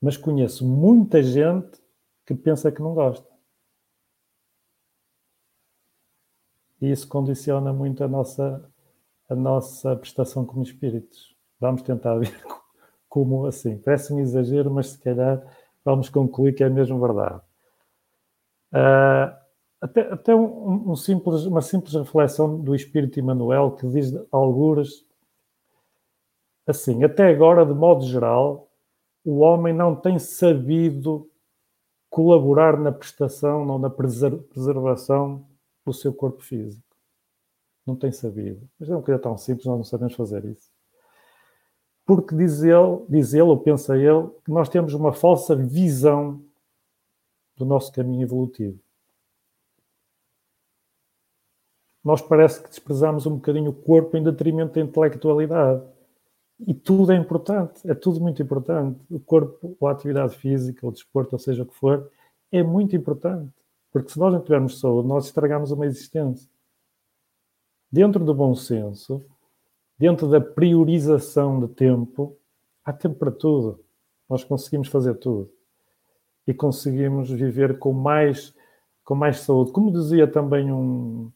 Mas 0.00 0.16
conheço 0.16 0.66
muita 0.66 1.22
gente 1.22 1.82
que 2.26 2.34
pensa 2.34 2.70
que 2.70 2.82
não 2.82 2.94
gosta. 2.94 3.29
E 6.80 6.90
isso 6.90 7.06
condiciona 7.08 7.72
muito 7.72 8.02
a 8.02 8.08
nossa, 8.08 8.64
a 9.28 9.34
nossa 9.34 9.94
prestação 9.96 10.44
como 10.44 10.62
espíritos. 10.62 11.36
Vamos 11.60 11.82
tentar 11.82 12.16
ver 12.16 12.34
como 13.08 13.46
assim. 13.46 13.78
Parece 13.78 14.12
um 14.12 14.20
exagero, 14.20 14.70
mas 14.70 14.88
se 14.88 14.98
calhar 14.98 15.42
vamos 15.84 16.08
concluir 16.08 16.54
que 16.54 16.64
é 16.64 16.68
mesmo 16.68 16.98
verdade. 17.00 17.40
Uh, 18.72 19.36
até, 19.80 20.12
até 20.12 20.34
um, 20.34 20.90
um, 20.90 20.96
simples, 20.96 21.44
uma 21.44 21.62
simples 21.62 21.94
reflexão 21.94 22.60
do 22.60 22.74
Espírito 22.74 23.18
Emmanuel 23.18 23.72
que 23.72 23.86
diz 23.88 24.12
algures 24.30 25.04
assim, 26.66 27.02
até 27.02 27.28
agora, 27.28 27.66
de 27.66 27.74
modo 27.74 28.04
geral, 28.06 28.70
o 29.24 29.38
homem 29.38 29.74
não 29.74 29.96
tem 29.96 30.18
sabido 30.18 31.28
colaborar 32.08 32.78
na 32.78 32.92
prestação 32.92 33.66
ou 33.68 33.78
na 33.78 33.90
preservação 33.90 35.44
do 35.90 35.96
seu 35.96 36.12
corpo 36.12 36.42
físico. 36.42 36.82
Não 37.86 37.96
tem 37.96 38.12
sabido. 38.12 38.68
Mas 38.78 38.88
é 38.88 38.92
uma 38.92 39.02
coisa 39.02 39.20
tão 39.20 39.36
simples, 39.36 39.66
nós 39.66 39.76
não 39.76 39.84
sabemos 39.84 40.14
fazer 40.14 40.44
isso. 40.44 40.70
Porque 42.06 42.34
diz 42.34 42.62
ele, 42.62 43.04
diz 43.08 43.32
ele 43.32 43.42
ou 43.42 43.58
pensa 43.58 43.96
ele, 43.96 44.28
que 44.44 44.50
nós 44.50 44.68
temos 44.68 44.94
uma 44.94 45.12
falsa 45.12 45.54
visão 45.54 46.42
do 47.56 47.64
nosso 47.64 47.92
caminho 47.92 48.22
evolutivo. 48.22 48.78
nós 52.02 52.22
parece 52.22 52.62
que 52.62 52.68
desprezamos 52.68 53.26
um 53.26 53.36
bocadinho 53.36 53.70
o 53.70 53.74
corpo 53.74 54.16
em 54.16 54.22
detrimento 54.22 54.74
da 54.74 54.80
intelectualidade. 54.80 55.82
E 56.66 56.74
tudo 56.74 57.12
é 57.12 57.16
importante, 57.16 57.88
é 57.88 57.94
tudo 57.94 58.20
muito 58.20 58.42
importante. 58.42 59.00
O 59.10 59.18
corpo, 59.18 59.76
a 59.86 59.90
atividade 59.90 60.36
física, 60.36 60.86
o 60.86 60.92
desporto, 60.92 61.34
ou 61.34 61.38
seja 61.38 61.62
o 61.62 61.66
que 61.66 61.74
for, 61.74 62.10
é 62.52 62.62
muito 62.62 62.96
importante. 62.96 63.52
Porque 63.92 64.10
se 64.10 64.18
nós 64.18 64.32
não 64.32 64.40
tivermos 64.40 64.78
saúde, 64.78 65.08
nós 65.08 65.26
estragamos 65.26 65.70
uma 65.70 65.86
existência. 65.86 66.48
Dentro 67.90 68.24
do 68.24 68.32
bom 68.32 68.54
senso, 68.54 69.24
dentro 69.98 70.28
da 70.28 70.40
priorização 70.40 71.60
de 71.60 71.68
tempo, 71.68 72.36
há 72.84 72.92
tempo 72.92 73.16
para 73.16 73.30
tudo. 73.30 73.80
Nós 74.28 74.44
conseguimos 74.44 74.88
fazer 74.88 75.14
tudo. 75.14 75.50
E 76.46 76.54
conseguimos 76.54 77.30
viver 77.30 77.78
com 77.78 77.92
mais, 77.92 78.54
com 79.04 79.14
mais 79.14 79.40
saúde. 79.40 79.72
Como 79.72 79.92
dizia 79.92 80.26
também 80.26 80.72
um, 80.72 81.30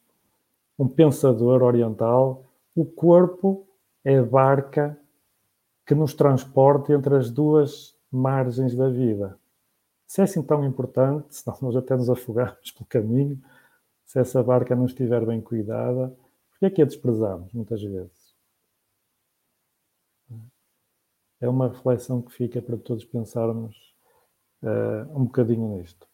um 0.79 0.87
pensador 0.87 1.61
oriental, 1.61 2.45
o 2.73 2.85
corpo 2.85 3.67
é 4.03 4.17
a 4.17 4.23
barca 4.23 4.97
que 5.85 5.93
nos 5.93 6.13
transporta 6.13 6.93
entre 6.93 7.15
as 7.15 7.29
duas 7.29 7.95
margens 8.11 8.75
da 8.75 8.89
vida. 8.89 9.37
Se 10.07 10.21
é 10.21 10.23
assim 10.23 10.41
tão 10.43 10.65
importante, 10.65 11.33
senão 11.35 11.57
nós 11.61 11.75
até 11.75 11.95
nos 11.95 12.09
afogamos 12.09 12.71
pelo 12.71 12.85
caminho, 12.85 13.41
se 14.05 14.19
essa 14.19 14.41
barca 14.43 14.75
não 14.75 14.85
estiver 14.85 15.25
bem 15.25 15.41
cuidada, 15.41 16.09
por 16.51 16.59
que 16.59 16.65
é 16.65 16.69
que 16.69 16.81
a 16.81 16.85
desprezamos 16.85 17.51
muitas 17.53 17.81
vezes? 17.81 18.35
É 21.41 21.49
uma 21.49 21.67
reflexão 21.67 22.21
que 22.21 22.31
fica 22.31 22.61
para 22.61 22.77
todos 22.77 23.03
pensarmos 23.03 23.93
uh, 24.63 25.19
um 25.19 25.25
bocadinho 25.25 25.77
nisto. 25.77 26.07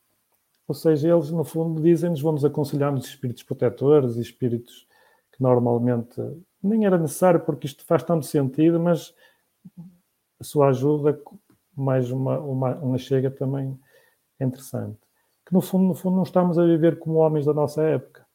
Ou 0.67 0.73
seja, 0.73 1.09
eles, 1.09 1.31
no 1.31 1.43
fundo, 1.43 1.81
dizem-nos, 1.81 2.21
vão-nos 2.21 2.45
aconselhar 2.45 2.91
nos 2.91 3.05
espíritos 3.05 3.43
protetores 3.43 4.15
e 4.15 4.21
espíritos 4.21 4.87
que 5.31 5.43
normalmente 5.43 6.19
nem 6.63 6.85
era 6.85 6.97
necessário, 6.97 7.41
porque 7.41 7.67
isto 7.67 7.83
faz 7.85 8.03
tanto 8.03 8.25
sentido, 8.25 8.79
mas 8.79 9.13
a 10.39 10.43
sua 10.43 10.69
ajuda, 10.69 11.19
mais 11.81 12.11
uma, 12.11 12.39
uma, 12.39 12.75
uma 12.75 12.97
chega 12.97 13.29
também 13.29 13.79
é 14.39 14.45
interessante. 14.45 14.99
Que, 15.45 15.53
no 15.53 15.61
fundo, 15.61 15.85
no 15.85 15.95
fundo, 15.95 16.15
não 16.15 16.23
estamos 16.23 16.57
a 16.57 16.65
viver 16.65 16.99
como 16.99 17.15
homens 17.15 17.45
da 17.45 17.53
nossa 17.53 17.83
época. 17.83 18.25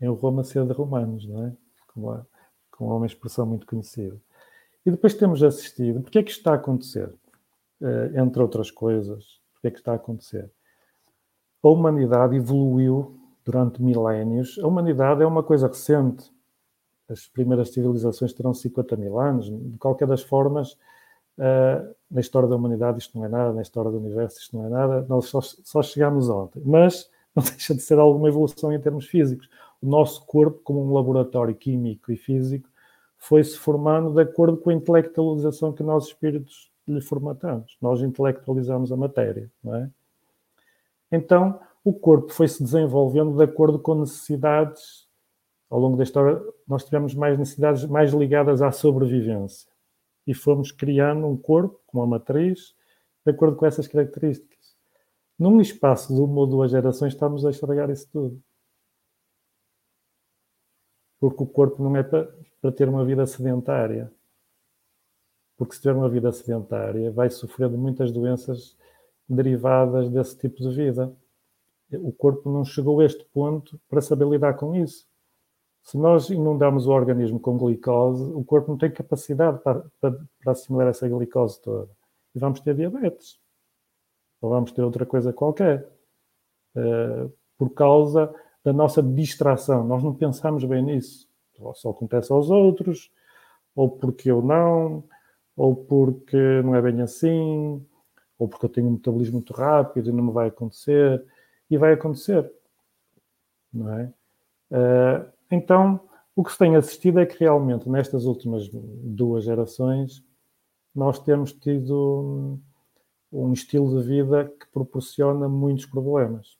Em 0.00 0.08
Roma 0.08 0.44
ser 0.44 0.66
de 0.66 0.72
romanos, 0.72 1.26
não 1.26 1.46
é? 1.46 1.56
Com 1.88 2.00
uma, 2.00 2.28
com 2.70 2.96
uma 2.96 3.06
expressão 3.06 3.44
muito 3.44 3.66
conhecida. 3.66 4.18
E 4.84 4.90
depois 4.90 5.14
temos 5.14 5.42
assistido. 5.42 6.00
Porque 6.00 6.18
é 6.18 6.22
que 6.22 6.30
isto 6.30 6.40
está 6.40 6.52
a 6.52 6.56
acontecer? 6.56 7.12
Uh, 7.80 8.18
entre 8.18 8.40
outras 8.40 8.70
coisas, 8.70 9.40
o 9.56 9.60
que 9.60 9.68
é 9.68 9.70
que 9.70 9.78
está 9.78 9.92
a 9.92 9.96
acontecer? 9.96 10.50
A 11.62 11.68
humanidade 11.68 12.36
evoluiu 12.36 13.18
durante 13.44 13.82
milénios. 13.82 14.58
A 14.62 14.66
humanidade 14.66 15.22
é 15.22 15.26
uma 15.26 15.42
coisa 15.42 15.68
recente. 15.68 16.30
As 17.10 17.26
primeiras 17.26 17.70
civilizações 17.70 18.32
terão 18.32 18.54
50 18.54 18.96
mil 18.96 19.18
anos. 19.18 19.50
De 19.50 19.78
qualquer 19.78 20.06
das 20.06 20.22
formas, 20.22 20.76
Uh, 21.40 21.94
na 22.10 22.20
história 22.20 22.46
da 22.46 22.54
humanidade 22.54 22.98
isto 22.98 23.16
não 23.16 23.24
é 23.24 23.28
nada, 23.28 23.50
na 23.54 23.62
história 23.62 23.90
do 23.90 23.96
universo 23.96 24.38
isto 24.38 24.54
não 24.54 24.66
é 24.66 24.68
nada, 24.68 25.06
nós 25.08 25.24
só, 25.24 25.40
só 25.40 25.82
chegámos 25.82 26.28
ontem. 26.28 26.60
Mas 26.62 27.10
não 27.34 27.42
deixa 27.42 27.74
de 27.74 27.80
ser 27.80 27.98
alguma 27.98 28.28
evolução 28.28 28.70
em 28.70 28.78
termos 28.78 29.06
físicos. 29.06 29.48
O 29.80 29.88
nosso 29.88 30.26
corpo, 30.26 30.60
como 30.62 30.84
um 30.84 30.92
laboratório 30.92 31.54
químico 31.54 32.12
e 32.12 32.16
físico, 32.16 32.68
foi-se 33.16 33.56
formando 33.56 34.12
de 34.12 34.20
acordo 34.20 34.58
com 34.58 34.68
a 34.68 34.74
intelectualização 34.74 35.72
que 35.72 35.82
nós 35.82 36.08
espíritos 36.08 36.70
lhe 36.86 37.00
formatamos. 37.00 37.78
Nós 37.80 38.02
intelectualizamos 38.02 38.92
a 38.92 38.96
matéria, 38.96 39.50
não 39.64 39.74
é? 39.74 39.90
Então, 41.10 41.58
o 41.82 41.94
corpo 41.94 42.32
foi-se 42.32 42.62
desenvolvendo 42.62 43.34
de 43.34 43.42
acordo 43.42 43.78
com 43.78 43.94
necessidades. 43.94 45.08
Ao 45.70 45.78
longo 45.78 45.96
da 45.96 46.02
história, 46.02 46.42
nós 46.70 46.84
tivemos 46.84 47.16
mais 47.16 47.36
necessidades 47.36 47.84
mais 47.84 48.12
ligadas 48.12 48.62
à 48.62 48.70
sobrevivência. 48.70 49.68
E 50.24 50.32
fomos 50.32 50.70
criando 50.70 51.26
um 51.26 51.36
corpo, 51.36 51.80
com 51.84 51.98
uma 51.98 52.06
matriz, 52.06 52.76
de 53.26 53.32
acordo 53.32 53.56
com 53.56 53.66
essas 53.66 53.88
características. 53.88 54.76
Num 55.36 55.60
espaço 55.60 56.14
de 56.14 56.20
uma 56.20 56.40
ou 56.40 56.46
duas 56.46 56.70
gerações, 56.70 57.12
estamos 57.12 57.44
a 57.44 57.50
estragar 57.50 57.90
isso 57.90 58.08
tudo. 58.12 58.40
Porque 61.18 61.42
o 61.42 61.46
corpo 61.46 61.82
não 61.82 61.96
é 61.96 62.04
para, 62.04 62.32
ter 62.76 62.88
uma 62.88 63.04
vida 63.04 63.26
sedentária. 63.26 64.12
Porque 65.56 65.74
se 65.74 65.80
tiver 65.80 65.94
uma 65.94 66.08
vida 66.08 66.30
sedentária, 66.30 67.10
vai 67.10 67.30
sofrer 67.30 67.68
de 67.68 67.76
muitas 67.76 68.12
doenças 68.12 68.76
derivadas 69.28 70.08
desse 70.08 70.38
tipo 70.38 70.62
de 70.62 70.70
vida. 70.70 71.12
O 71.94 72.12
corpo 72.12 72.48
não 72.48 72.64
chegou 72.64 73.00
a 73.00 73.04
este 73.04 73.24
ponto 73.24 73.80
para 73.88 74.00
saber 74.00 74.28
lidar 74.28 74.54
com 74.54 74.72
isso. 74.76 75.09
Se 75.82 75.96
nós 75.96 76.30
inundamos 76.30 76.86
o 76.86 76.90
organismo 76.92 77.40
com 77.40 77.56
glicose, 77.56 78.22
o 78.32 78.44
corpo 78.44 78.70
não 78.70 78.78
tem 78.78 78.90
capacidade 78.90 79.58
para, 79.60 79.84
para, 80.00 80.16
para 80.42 80.52
assimilar 80.52 80.88
essa 80.88 81.08
glicose 81.08 81.60
toda. 81.60 81.90
E 82.34 82.38
vamos 82.38 82.60
ter 82.60 82.74
diabetes. 82.74 83.40
Ou 84.40 84.50
vamos 84.50 84.72
ter 84.72 84.82
outra 84.82 85.04
coisa 85.04 85.32
qualquer. 85.32 85.88
Uh, 86.76 87.32
por 87.58 87.70
causa 87.70 88.32
da 88.64 88.72
nossa 88.72 89.02
distração. 89.02 89.84
Nós 89.86 90.02
não 90.02 90.14
pensamos 90.14 90.64
bem 90.64 90.82
nisso. 90.82 91.28
Só 91.74 91.90
acontece 91.90 92.32
aos 92.32 92.50
outros, 92.50 93.10
ou 93.74 93.90
porque 93.90 94.30
eu 94.30 94.40
não, 94.40 95.04
ou 95.56 95.76
porque 95.76 96.62
não 96.62 96.74
é 96.74 96.80
bem 96.80 97.02
assim, 97.02 97.84
ou 98.38 98.48
porque 98.48 98.64
eu 98.64 98.70
tenho 98.70 98.88
um 98.88 98.92
metabolismo 98.92 99.34
muito 99.34 99.52
rápido 99.52 100.08
e 100.08 100.12
não 100.12 100.24
me 100.24 100.32
vai 100.32 100.48
acontecer. 100.48 101.22
E 101.70 101.76
vai 101.76 101.92
acontecer. 101.92 102.50
Não 103.72 103.92
é? 103.92 104.12
Uh, 104.70 105.39
então, 105.50 106.00
o 106.34 106.44
que 106.44 106.52
se 106.52 106.58
tem 106.58 106.76
assistido 106.76 107.20
é 107.20 107.26
que 107.26 107.38
realmente 107.40 107.88
nestas 107.88 108.24
últimas 108.24 108.68
duas 108.72 109.44
gerações 109.44 110.24
nós 110.94 111.18
temos 111.18 111.52
tido 111.52 112.58
um 113.32 113.52
estilo 113.52 114.00
de 114.00 114.06
vida 114.06 114.44
que 114.44 114.66
proporciona 114.72 115.48
muitos 115.48 115.86
problemas 115.86 116.58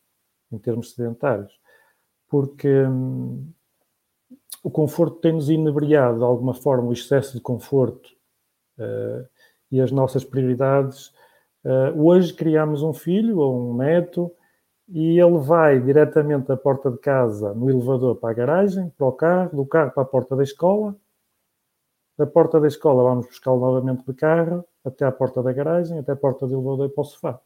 em 0.52 0.58
termos 0.58 0.94
sedentários 0.94 1.60
porque 2.30 2.84
hum, 2.84 3.52
o 4.62 4.70
conforto 4.70 5.16
tem-nos 5.16 5.50
inebriado 5.50 6.18
de 6.18 6.24
alguma 6.24 6.54
forma, 6.54 6.88
o 6.88 6.92
excesso 6.92 7.36
de 7.36 7.42
conforto 7.42 8.08
uh, 8.78 9.28
e 9.70 9.80
as 9.80 9.90
nossas 9.90 10.24
prioridades. 10.24 11.08
Uh, 11.64 12.00
hoje 12.02 12.32
criamos 12.32 12.82
um 12.82 12.94
filho 12.94 13.38
ou 13.38 13.70
um 13.70 13.76
neto 13.76 14.30
e 14.90 15.20
ele 15.20 15.38
vai 15.38 15.80
diretamente 15.80 16.48
da 16.48 16.56
porta 16.56 16.90
de 16.90 16.98
casa 16.98 17.54
no 17.54 17.70
elevador 17.70 18.16
para 18.16 18.30
a 18.30 18.34
garagem, 18.34 18.90
para 18.90 19.06
o 19.06 19.12
carro, 19.12 19.56
do 19.56 19.64
carro 19.64 19.92
para 19.92 20.02
a 20.02 20.06
porta 20.06 20.34
da 20.34 20.42
escola. 20.42 20.96
Da 22.18 22.26
porta 22.26 22.60
da 22.60 22.66
escola 22.66 23.04
vamos 23.04 23.26
buscá-lo 23.26 23.60
novamente 23.60 24.04
de 24.04 24.12
carro, 24.12 24.64
até 24.84 25.04
à 25.04 25.12
porta 25.12 25.42
da 25.42 25.52
garagem, 25.52 25.98
até 25.98 26.12
a 26.12 26.16
porta 26.16 26.46
do 26.46 26.54
elevador 26.54 26.86
e 26.86 26.92
para 26.92 27.02
o 27.02 27.04
sofá. 27.04 27.40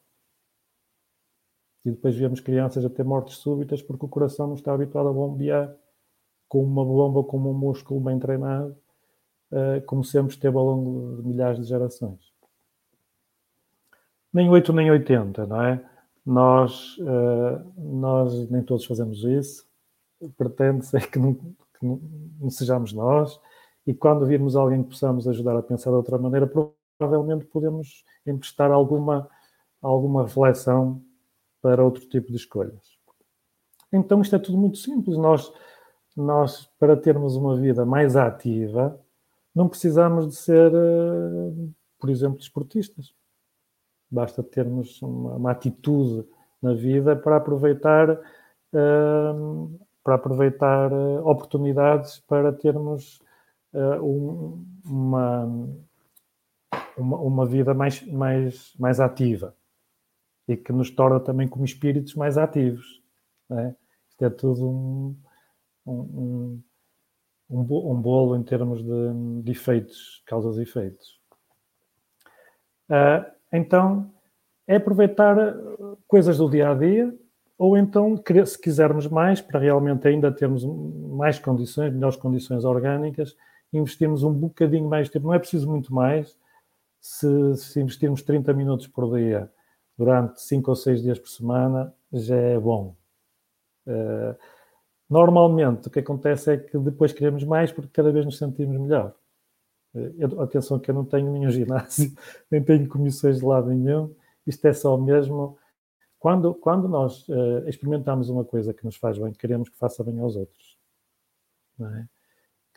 E 1.84 1.90
depois 1.90 2.16
vemos 2.16 2.40
crianças 2.40 2.82
a 2.82 2.88
ter 2.88 3.04
mortes 3.04 3.36
súbitas 3.36 3.82
porque 3.82 4.06
o 4.06 4.08
coração 4.08 4.46
não 4.46 4.54
está 4.54 4.72
habituado 4.72 5.10
a 5.10 5.12
bombear 5.12 5.76
com 6.48 6.64
uma 6.64 6.84
bomba, 6.84 7.22
com 7.24 7.36
um 7.36 7.52
músculo 7.52 8.00
bem 8.00 8.18
treinado, 8.18 8.74
uh, 9.52 9.84
como 9.84 10.02
sempre 10.02 10.32
esteve 10.32 10.56
ao 10.56 10.64
longo 10.64 11.20
de 11.20 11.28
milhares 11.28 11.58
de 11.58 11.64
gerações. 11.64 12.32
Nem 14.32 14.48
8 14.48 14.72
nem 14.72 14.90
80, 14.90 15.46
não 15.46 15.62
é? 15.62 15.93
Nós, 16.24 16.96
uh, 16.98 17.72
nós 17.76 18.48
nem 18.50 18.62
todos 18.62 18.84
fazemos 18.84 19.22
isso. 19.24 19.66
Pretende-se 20.36 20.98
que, 21.08 21.18
não, 21.18 21.34
que 21.34 21.86
não, 21.86 22.00
não 22.40 22.50
sejamos 22.50 22.92
nós. 22.92 23.38
E 23.86 23.92
quando 23.92 24.26
virmos 24.26 24.56
alguém 24.56 24.82
que 24.82 24.90
possamos 24.90 25.28
ajudar 25.28 25.56
a 25.56 25.62
pensar 25.62 25.90
de 25.90 25.96
outra 25.96 26.16
maneira, 26.16 26.50
provavelmente 26.98 27.44
podemos 27.44 28.04
emprestar 28.26 28.70
alguma, 28.70 29.28
alguma 29.82 30.22
reflexão 30.22 31.02
para 31.60 31.84
outro 31.84 32.06
tipo 32.06 32.28
de 32.30 32.36
escolhas. 32.36 32.98
Então 33.92 34.20
isto 34.20 34.34
é 34.34 34.38
tudo 34.38 34.56
muito 34.56 34.78
simples. 34.78 35.16
Nós, 35.16 35.52
nós 36.16 36.68
para 36.78 36.96
termos 36.96 37.36
uma 37.36 37.56
vida 37.56 37.84
mais 37.84 38.16
ativa, 38.16 38.98
não 39.54 39.68
precisamos 39.68 40.28
de 40.28 40.34
ser, 40.34 40.72
eh, 40.74 41.68
por 41.98 42.10
exemplo, 42.10 42.38
desportistas. 42.38 43.14
Basta 44.10 44.42
termos 44.42 45.00
uma, 45.02 45.34
uma 45.34 45.50
atitude 45.50 46.28
na 46.62 46.72
vida 46.74 47.16
para 47.16 47.36
aproveitar 47.36 48.10
uh, 48.10 49.78
para 50.04 50.16
aproveitar 50.16 50.92
uh, 50.92 51.26
oportunidades 51.26 52.18
para 52.20 52.52
termos 52.52 53.18
uh, 53.72 54.04
um, 54.04 54.66
uma, 54.84 55.44
uma, 56.96 57.18
uma 57.18 57.46
vida 57.46 57.72
mais, 57.72 58.06
mais, 58.06 58.74
mais 58.78 59.00
ativa 59.00 59.56
e 60.46 60.58
que 60.58 60.72
nos 60.72 60.90
torna 60.90 61.18
também 61.18 61.48
como 61.48 61.64
espíritos 61.64 62.14
mais 62.14 62.36
ativos. 62.36 63.02
É? 63.50 63.74
Isto 64.10 64.24
é 64.24 64.30
tudo 64.30 64.68
um, 64.68 65.16
um, 65.86 66.62
um, 67.48 67.60
um 67.60 68.00
bolo 68.00 68.36
em 68.36 68.42
termos 68.42 68.82
de, 68.82 69.42
de 69.42 69.52
efeitos, 69.52 70.22
causas 70.26 70.58
e 70.58 70.62
efeitos. 70.62 71.18
Uh, 72.90 73.24
então, 73.56 74.10
é 74.66 74.76
aproveitar 74.76 75.36
coisas 76.06 76.38
do 76.38 76.50
dia 76.50 76.70
a 76.70 76.74
dia, 76.74 77.14
ou 77.56 77.76
então, 77.76 78.20
se 78.46 78.60
quisermos 78.60 79.06
mais, 79.06 79.40
para 79.40 79.60
realmente 79.60 80.06
ainda 80.08 80.32
termos 80.32 80.64
mais 80.64 81.38
condições, 81.38 81.92
melhores 81.92 82.16
condições 82.16 82.64
orgânicas, 82.64 83.36
investirmos 83.72 84.22
um 84.22 84.32
bocadinho 84.32 84.88
mais 84.88 85.06
de 85.06 85.12
tempo. 85.12 85.26
Não 85.26 85.34
é 85.34 85.38
preciso 85.38 85.68
muito 85.70 85.94
mais. 85.94 86.36
Se, 87.00 87.56
se 87.56 87.80
investirmos 87.80 88.22
30 88.22 88.52
minutos 88.54 88.86
por 88.86 89.14
dia 89.14 89.50
durante 89.96 90.40
cinco 90.40 90.70
ou 90.70 90.76
seis 90.76 91.02
dias 91.02 91.18
por 91.18 91.28
semana 91.28 91.94
já 92.12 92.36
é 92.36 92.58
bom. 92.58 92.96
Uh, 93.86 94.34
normalmente 95.08 95.88
o 95.88 95.90
que 95.90 96.00
acontece 96.00 96.52
é 96.52 96.56
que 96.56 96.78
depois 96.78 97.12
queremos 97.12 97.44
mais 97.44 97.70
porque 97.70 97.90
cada 97.92 98.10
vez 98.10 98.24
nos 98.24 98.38
sentimos 98.38 98.80
melhor. 98.80 99.14
Uh, 99.94 100.14
eu, 100.18 100.40
atenção 100.40 100.78
que 100.78 100.90
eu 100.90 100.94
não 100.94 101.04
tenho 101.04 101.30
nenhum 101.32 101.50
ginásio, 101.50 102.12
nem 102.50 102.62
tenho 102.62 102.88
comissões 102.88 103.38
de 103.38 103.44
lado 103.44 103.68
nenhum. 103.68 104.14
Isto 104.46 104.66
é 104.66 104.72
só 104.72 104.96
mesmo 104.96 105.58
quando, 106.18 106.54
quando 106.54 106.88
nós 106.88 107.28
uh, 107.28 107.68
experimentamos 107.68 108.28
uma 108.28 108.44
coisa 108.44 108.74
que 108.74 108.84
nos 108.84 108.96
faz 108.96 109.18
bem, 109.18 109.32
queremos 109.32 109.68
que 109.68 109.76
faça 109.76 110.02
bem 110.02 110.18
aos 110.20 110.36
outros. 110.36 110.78
Não 111.78 111.88
é, 111.88 112.08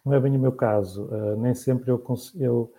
não 0.06 0.14
é 0.14 0.20
bem 0.20 0.36
o 0.36 0.40
meu 0.40 0.52
caso. 0.52 1.10
nem 1.38 1.54
sempre 1.54 1.92
eu, 1.92 2.04
eu 2.36 2.74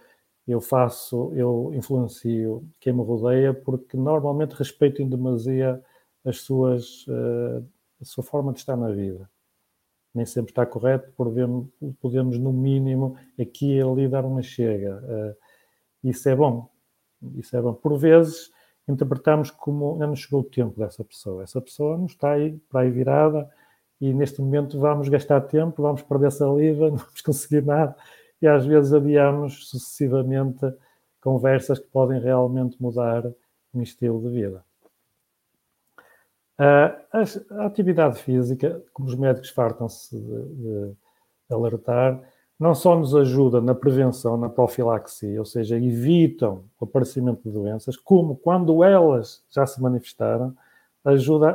eu 0.49 0.63
faço, 0.63 1.31
eu 1.35 1.73
influencio 1.75 2.67
quem 2.81 2.91
me 2.95 3.03
rodeia 3.03 3.53
porque 3.53 3.99
normalmente 3.99 4.53
respeito 4.53 5.03
em 5.03 5.09
demasia 5.09 5.81
as 6.25 6.41
suas, 6.41 7.07
uh, 7.07 7.63
a 8.01 8.05
sua 8.05 8.25
forma 8.25 8.51
de 8.55 8.61
estar 8.61 8.75
na 8.75 8.91
vida. 8.91 9.29
Nem 10.19 10.27
sempre 10.27 10.51
está 10.51 10.67
correto, 10.67 11.13
podemos, 11.17 11.69
podemos 12.01 12.39
no 12.39 12.53
mínimo 12.53 13.17
aqui 13.41 13.77
e 13.77 13.81
ali 13.81 14.09
dar 14.09 14.25
uma 14.25 14.43
chega. 14.43 15.01
Uh, 15.05 16.09
isso 16.09 16.29
é 16.29 16.35
bom. 16.35 16.69
Isso 17.37 17.57
é 17.57 17.63
bom. 17.63 17.73
Por 17.73 17.97
vezes 17.97 18.51
interpretamos 18.89 19.53
como 19.53 19.97
não 19.97 20.17
chegou 20.17 20.41
o 20.41 20.45
tempo 20.45 20.77
dessa 20.81 21.05
pessoa. 21.05 21.45
Essa 21.45 21.61
pessoa 21.61 21.97
não 21.97 22.07
está 22.07 22.33
aí 22.33 22.59
para 22.69 22.81
aí 22.81 22.91
virada 22.91 23.49
e 24.01 24.13
neste 24.13 24.41
momento 24.41 24.81
vamos 24.81 25.09
gastar 25.09 25.41
tempo, 25.43 25.83
vamos 25.83 26.03
perder 26.03 26.33
saliva, 26.33 26.91
não 26.91 26.97
vamos 26.97 27.21
conseguir 27.21 27.65
nada 27.65 27.95
e 28.43 28.49
às 28.49 28.67
vezes 28.67 28.93
adiamos 28.93 29.69
sucessivamente 29.69 30.67
conversas 31.21 31.79
que 31.79 31.87
podem 31.87 32.21
realmente 32.21 32.77
mudar 32.83 33.25
um 33.73 33.83
estilo 33.83 34.21
de 34.21 34.31
vida. 34.31 34.68
A, 36.59 37.65
atividade 37.65 38.19
física, 38.21 38.83
como 38.93 39.09
os 39.09 39.15
médicos 39.15 39.51
fartam-se 39.51 40.19
de, 40.19 40.43
de, 40.55 40.97
alertar, 41.51 42.21
não 42.59 42.75
só 42.75 42.99
nos 42.99 43.15
ajuda 43.15 43.61
na 43.61 43.75
prevenção, 43.75 44.37
na 44.37 44.49
profilaxia, 44.49 45.39
ou 45.39 45.45
seja, 45.45 45.77
evitam 45.77 46.65
o 46.81 46.85
aparecimento 46.85 47.43
de 47.45 47.51
doenças, 47.51 47.97
como 47.97 48.37
quando 48.37 48.83
elas 48.83 49.45
já 49.49 49.65
se 49.65 49.81
manifestaram, 49.81 50.55
ajuda 51.05 51.53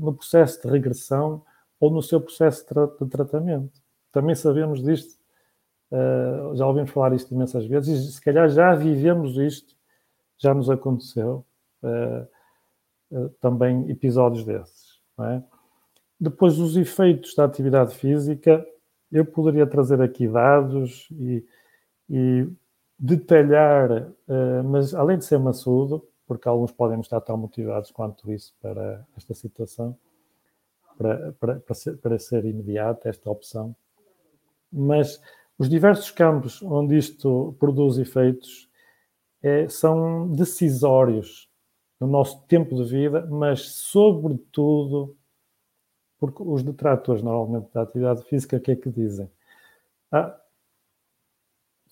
no 0.00 0.14
processo 0.14 0.62
de 0.62 0.68
regressão 0.68 1.42
ou 1.80 1.90
no 1.90 2.00
seu 2.00 2.20
processo 2.20 2.64
de, 3.00 3.10
tratamento. 3.10 3.82
Também 4.12 4.36
sabemos 4.36 4.82
disto 4.82 5.18
uh, 5.90 6.54
já 6.54 6.66
ouvimos 6.66 6.90
falar 6.90 7.12
isto 7.14 7.34
imensas 7.34 7.66
vezes 7.66 8.08
e 8.08 8.12
se 8.12 8.20
calhar 8.20 8.48
já 8.48 8.74
vivemos 8.74 9.36
isto, 9.36 9.74
já 10.38 10.54
nos 10.54 10.70
aconteceu 10.70 11.44
também 13.40 13.90
episódios 13.90 14.44
desses. 14.44 15.00
É? 15.20 15.42
Depois, 16.18 16.58
os 16.58 16.76
efeitos 16.76 17.34
da 17.34 17.44
atividade 17.44 17.94
física, 17.94 18.64
eu 19.10 19.24
poderia 19.24 19.66
trazer 19.66 20.00
aqui 20.00 20.26
dados 20.28 21.08
e, 21.12 21.44
e 22.08 22.48
detalhar, 22.98 24.10
mas 24.64 24.94
além 24.94 25.18
de 25.18 25.24
ser 25.24 25.38
maçudo, 25.38 26.06
porque 26.26 26.48
alguns 26.48 26.72
podem 26.72 27.00
estar 27.00 27.20
tão 27.20 27.36
motivados 27.36 27.90
quanto 27.90 28.32
isso 28.32 28.54
para 28.60 29.06
esta 29.16 29.34
situação, 29.34 29.96
para, 30.96 31.32
para, 31.32 31.60
para, 31.60 31.74
ser, 31.74 31.96
para 31.98 32.18
ser 32.18 32.44
imediata 32.44 33.08
esta 33.08 33.30
opção. 33.30 33.74
Mas 34.72 35.20
os 35.58 35.68
diversos 35.68 36.10
campos 36.10 36.62
onde 36.62 36.96
isto 36.96 37.54
produz 37.58 37.98
efeitos 37.98 38.68
é, 39.42 39.68
são 39.68 40.28
decisórios 40.32 41.48
no 42.04 42.10
nosso 42.10 42.42
tempo 42.42 42.74
de 42.76 42.84
vida, 42.84 43.26
mas 43.26 43.62
sobretudo 43.62 45.16
porque 46.18 46.42
os 46.42 46.62
detratores 46.62 47.22
normalmente 47.22 47.72
da 47.72 47.82
atividade 47.82 48.22
física, 48.24 48.56
o 48.56 48.60
que 48.60 48.72
é 48.72 48.76
que 48.76 48.90
dizem? 48.90 49.30
Ah, 50.12 50.38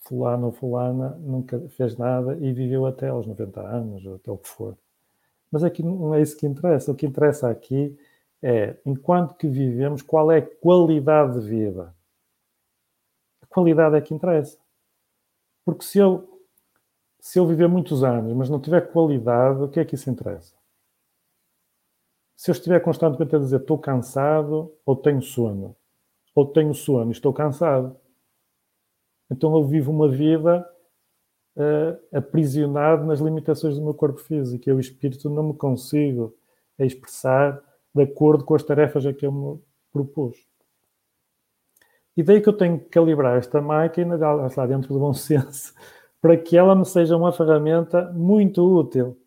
fulano 0.03 0.47
ou 0.47 0.53
fulana 0.53 1.11
nunca 1.21 1.59
fez 1.71 1.97
nada 1.97 2.37
e 2.39 2.53
viveu 2.53 2.87
até 2.87 3.09
aos 3.09 3.27
90 3.27 3.61
anos, 3.61 4.05
ou 4.05 4.17
até 4.17 4.31
o 4.31 4.39
que 4.39 4.49
for. 4.49 4.77
Mas 5.51 5.65
aqui 5.65 5.83
não 5.83 6.15
é 6.15 6.21
isso 6.21 6.37
que 6.37 6.47
interessa. 6.47 6.93
O 6.93 6.95
que 6.95 7.07
interessa 7.07 7.51
aqui 7.51 7.97
é, 8.43 8.77
enquanto 8.85 9.35
que 9.35 9.49
vivemos, 9.49 10.03
qual 10.03 10.31
é 10.31 10.39
a 10.39 10.47
qualidade 10.47 11.41
de 11.41 11.49
vida. 11.49 11.95
A 13.43 13.47
qualidade 13.47 13.97
é 13.97 14.01
que 14.01 14.15
interessa. 14.15 14.59
Porque 15.65 15.85
se 15.85 15.99
eu, 15.99 16.32
se 17.23 17.39
eu 17.39 17.47
viver 17.47 17.69
muitos 17.69 18.03
anos, 18.03 18.33
mas 18.33 18.51
não 18.51 18.61
tiver 18.61 18.81
qualidade, 18.91 19.63
o 19.63 19.69
que 19.69 19.79
é 19.79 19.85
que 19.85 19.95
isso 19.95 20.11
interessa? 20.11 20.57
Se 22.35 22.51
eu 22.51 22.53
estiver 22.53 22.81
constantemente 22.81 23.37
a 23.37 23.39
dizer 23.39 23.61
estou 23.61 23.79
cansado 23.79 24.75
ou 24.85 24.97
tenho 24.97 25.23
sono, 25.23 25.77
ou 26.35 26.45
tenho 26.45 26.75
sono 26.75 27.13
e 27.13 27.13
estou 27.13 27.33
cansado, 27.33 27.97
então 29.31 29.55
eu 29.55 29.65
vivo 29.65 29.93
uma 29.93 30.09
vida 30.09 30.69
uh, 31.57 32.17
aprisionado 32.19 33.05
nas 33.05 33.21
limitações 33.21 33.77
do 33.77 33.85
meu 33.85 33.95
corpo 33.95 34.19
físico. 34.19 34.69
Eu, 34.69 34.81
espírito, 34.81 35.31
não 35.31 35.45
me 35.45 35.55
consigo 35.55 36.37
expressar 36.77 37.63
de 37.95 38.03
acordo 38.03 38.45
com 38.45 38.57
as 38.57 38.65
tarefas 38.65 39.07
a 39.07 39.13
que 39.13 39.25
eu 39.25 39.31
me 39.31 39.61
propus. 39.93 40.37
E 42.17 42.23
daí 42.25 42.41
que 42.41 42.49
eu 42.49 42.53
tenho 42.53 42.81
que 42.81 42.87
calibrar 42.87 43.39
esta 43.39 43.61
máquina, 43.61 44.17
lá 44.17 44.67
dentro 44.67 44.93
do 44.93 44.99
bom 44.99 45.15
senso, 45.15 45.73
para 46.23 46.37
que 46.37 46.57
ela 46.57 46.77
me 46.77 46.87
seja 46.87 47.17
uma 47.17 47.33
ferramenta 47.33 48.13
muito 48.13 48.65
útil, 48.65 49.21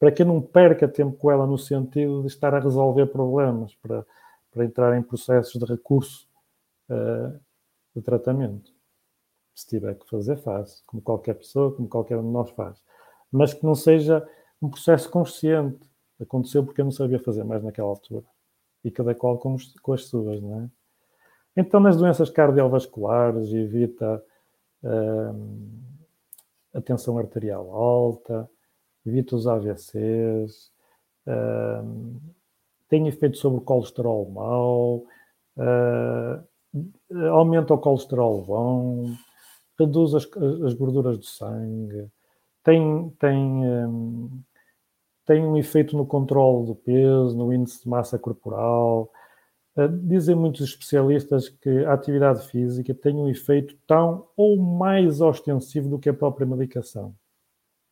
para 0.00 0.10
que 0.10 0.22
eu 0.22 0.26
não 0.26 0.42
perca 0.42 0.88
tempo 0.88 1.16
com 1.16 1.30
ela 1.30 1.46
no 1.46 1.56
sentido 1.56 2.22
de 2.22 2.26
estar 2.26 2.52
a 2.52 2.58
resolver 2.58 3.06
problemas, 3.06 3.72
para, 3.76 4.04
para 4.50 4.64
entrar 4.64 4.98
em 4.98 5.02
processos 5.02 5.54
de 5.54 5.64
recurso 5.64 6.28
uh, 6.90 7.38
de 7.94 8.02
tratamento. 8.02 8.72
Se 9.54 9.68
tiver 9.68 9.94
que 9.94 10.08
fazer, 10.10 10.36
faço, 10.38 10.82
como 10.86 11.00
qualquer 11.00 11.34
pessoa, 11.34 11.72
como 11.72 11.88
qualquer 11.88 12.16
um 12.18 12.24
de 12.24 12.32
nós 12.32 12.50
faz. 12.50 12.82
Mas 13.30 13.54
que 13.54 13.64
não 13.64 13.76
seja 13.76 14.28
um 14.60 14.68
processo 14.68 15.08
consciente. 15.08 15.88
Aconteceu 16.20 16.64
porque 16.64 16.80
eu 16.80 16.84
não 16.84 16.92
sabia 16.92 17.20
fazer 17.20 17.44
mais 17.44 17.62
naquela 17.62 17.88
altura. 17.88 18.24
E 18.84 18.90
cada 18.90 19.14
qual 19.14 19.38
com, 19.38 19.54
os, 19.54 19.72
com 19.80 19.92
as 19.92 20.04
suas, 20.06 20.40
não 20.40 20.62
é? 20.62 20.70
Então, 21.56 21.80
nas 21.80 21.96
doenças 21.96 22.30
cardiovasculares, 22.30 23.52
evita 23.52 24.24
hum, 24.82 25.88
a 26.74 26.80
tensão 26.80 27.18
arterial 27.18 27.70
alta, 27.70 28.48
evita 29.04 29.36
os 29.36 29.46
AVCs, 29.46 30.70
hum, 31.26 32.20
tem 32.88 33.06
efeito 33.06 33.36
sobre 33.36 33.58
o 33.58 33.62
colesterol 33.62 34.30
mau, 34.30 35.04
uh, 35.56 37.28
aumenta 37.30 37.74
o 37.74 37.78
colesterol 37.78 38.44
bom, 38.44 39.10
reduz 39.78 40.14
as, 40.14 40.28
as 40.64 40.74
gorduras 40.74 41.18
do 41.18 41.24
sangue, 41.24 42.10
tem, 42.64 43.10
tem, 43.18 43.36
um, 43.86 44.42
tem 45.24 45.42
um 45.44 45.56
efeito 45.56 45.96
no 45.96 46.04
controle 46.04 46.66
do 46.66 46.74
peso, 46.74 47.36
no 47.36 47.52
índice 47.52 47.82
de 47.82 47.88
massa 47.88 48.18
corporal. 48.18 49.10
Uh, 49.78 49.88
dizem 50.08 50.34
muitos 50.34 50.62
especialistas 50.62 51.48
que 51.48 51.84
a 51.84 51.92
atividade 51.92 52.44
física 52.48 52.92
tem 52.92 53.14
um 53.14 53.28
efeito 53.28 53.76
tão 53.86 54.28
ou 54.36 54.56
mais 54.56 55.20
ostensivo 55.20 55.88
do 55.88 55.98
que 56.00 56.08
a 56.08 56.14
própria 56.14 56.46
medicação. 56.46 57.14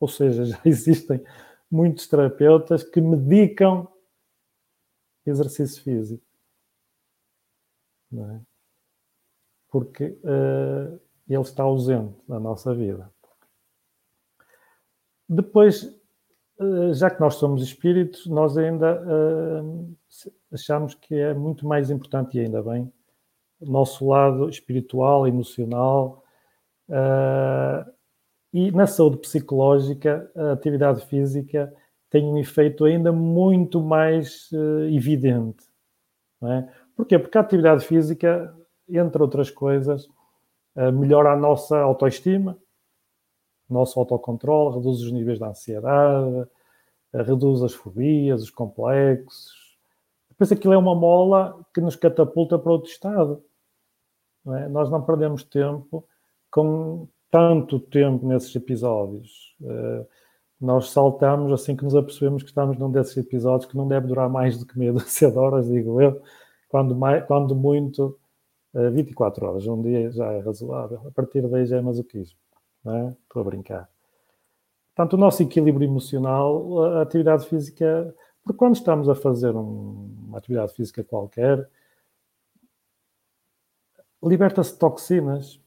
Ou 0.01 0.09
seja, 0.09 0.45
já 0.47 0.61
existem 0.65 1.23
muitos 1.71 2.09
terapeutas 2.09 2.83
que 2.83 3.01
medicam 3.01 3.87
exercício 5.25 5.83
físico. 5.83 6.25
É? 8.13 8.41
Porque 9.69 10.19
uh, 10.25 11.01
ele 11.29 11.43
está 11.43 11.63
ausente 11.63 12.19
na 12.27 12.41
nossa 12.41 12.75
vida. 12.75 13.13
Depois, 15.29 15.85
eh, 16.61 16.95
já 16.95 17.11
que 17.11 17.21
nós 17.21 17.35
somos 17.35 17.63
espíritos, 17.63 18.27
nós 18.27 18.57
ainda 18.57 19.03
uh, 19.03 19.97
achamos 20.57 20.95
que 20.95 21.15
é 21.15 21.33
muito 21.33 21.67
mais 21.67 21.91
importante, 21.91 22.37
e 22.37 22.41
ainda 22.41 22.63
bem, 22.63 22.93
o 23.61 23.71
nosso 23.71 24.07
lado 24.09 24.49
espiritual, 24.49 25.27
emocional. 25.27 26.25
Uh, 26.89 27.91
e 28.53 28.71
na 28.73 28.87
saúde 28.87 29.19
psicológica, 29.19 30.31
a 30.35 30.53
atividade 30.53 31.07
física 31.07 31.73
tem 32.11 32.25
um 32.25 32.39
efeito 32.39 32.85
ainda 32.85 33.13
muito 33.13 33.81
mais 33.81 34.51
uh, 34.53 34.85
evidente. 34.91 35.65
Não 36.41 36.53
é? 36.53 36.73
Porquê? 36.97 37.19
Porque 37.19 37.39
a 37.39 37.43
atividade 37.43 37.85
física, 37.85 38.55
entre 38.89 39.23
outras 39.23 39.51
coisas, 39.51 40.09
melhora 40.95 41.33
a 41.33 41.37
nossa 41.37 41.79
autoestima, 41.79 42.59
nosso 43.69 43.99
autocontrole, 43.99 44.77
reduz 44.77 45.01
os 45.01 45.11
níveis 45.11 45.39
de 45.39 45.45
ansiedade, 45.45 46.49
reduz 47.13 47.63
as 47.63 47.75
fobias, 47.75 48.43
os 48.43 48.51
complexos. 48.51 49.56
Depois 50.39 50.53
aquilo 50.53 50.75
é 50.75 50.79
uma 50.79 50.95
mola 50.95 51.59
que 51.75 51.81
nos 51.81 51.97
catapulta 51.97 52.59
para 52.59 52.73
outro 52.73 52.91
estado. 52.91 53.43
Não 54.45 54.55
é? 54.55 54.69
Nós 54.69 54.91
não 54.91 55.03
perdemos 55.03 55.43
tempo 55.43 56.07
com 56.51 57.09
tanto 57.31 57.81
tempo 57.81 58.27
nesses 58.27 58.55
episódios. 58.55 59.57
Uh, 59.61 60.07
nós 60.61 60.91
saltamos 60.91 61.53
assim 61.53 61.75
que 61.77 61.85
nos 61.85 61.95
apercebemos 61.95 62.43
que 62.43 62.49
estamos 62.49 62.79
num 62.79 62.91
desses 62.91 63.17
episódios 63.17 63.71
que 63.71 63.77
não 63.77 63.87
deve 63.87 64.07
durar 64.07 64.29
mais 64.29 64.59
do 64.59 64.67
que 64.67 64.79
meia 64.79 64.93
dúzia 64.95 65.31
de 65.31 65.39
horas, 65.39 65.69
digo 65.69 66.01
eu, 66.01 66.23
quando, 66.69 66.95
mais, 66.95 67.25
quando 67.27 67.55
muito 67.55 68.19
24 68.75 69.45
eh, 69.45 69.49
horas, 69.49 69.67
um 69.67 69.83
dia 69.83 70.11
já 70.11 70.33
é 70.33 70.41
razoável, 70.41 71.01
a 71.07 71.11
partir 71.11 71.43
daí 71.49 71.67
já 71.67 71.79
é 71.79 71.81
masoquismo, 71.81 72.39
não 72.85 72.95
é? 72.95 73.17
Estou 73.23 73.43
a 73.43 73.45
brincar. 73.45 73.89
Portanto, 74.95 75.15
o 75.15 75.19
nosso 75.19 75.43
equilíbrio 75.43 75.87
emocional, 75.87 76.85
a 76.85 77.03
atividade 77.03 77.47
física, 77.47 78.15
porque 78.47 78.59
quando 78.59 78.77
estamos 78.77 79.09
a 79.09 79.15
fazer 79.17 79.57
um, 79.57 80.09
uma 80.29 80.39
atividade 80.39 80.73
física 80.73 81.03
qualquer, 81.03 81.69
liberta-se 84.23 84.79
toxinas. 84.79 85.61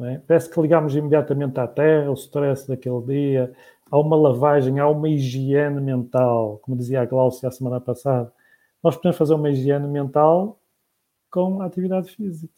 É? 0.00 0.18
Parece 0.18 0.50
que 0.50 0.60
ligamos 0.60 0.96
imediatamente 0.96 1.60
à 1.60 1.68
terra, 1.68 2.10
o 2.10 2.14
stress 2.14 2.66
daquele 2.66 3.00
dia, 3.02 3.54
há 3.88 3.96
uma 3.96 4.16
lavagem, 4.16 4.80
há 4.80 4.88
uma 4.88 5.08
higiene 5.08 5.80
mental, 5.80 6.58
como 6.58 6.76
dizia 6.76 7.02
a 7.02 7.04
Glaucia 7.04 7.48
a 7.48 7.52
semana 7.52 7.80
passada. 7.80 8.32
Nós 8.82 8.96
podemos 8.96 9.16
fazer 9.16 9.34
uma 9.34 9.50
higiene 9.50 9.86
mental 9.86 10.58
com 11.30 11.62
a 11.62 11.66
atividade 11.66 12.10
física. 12.10 12.52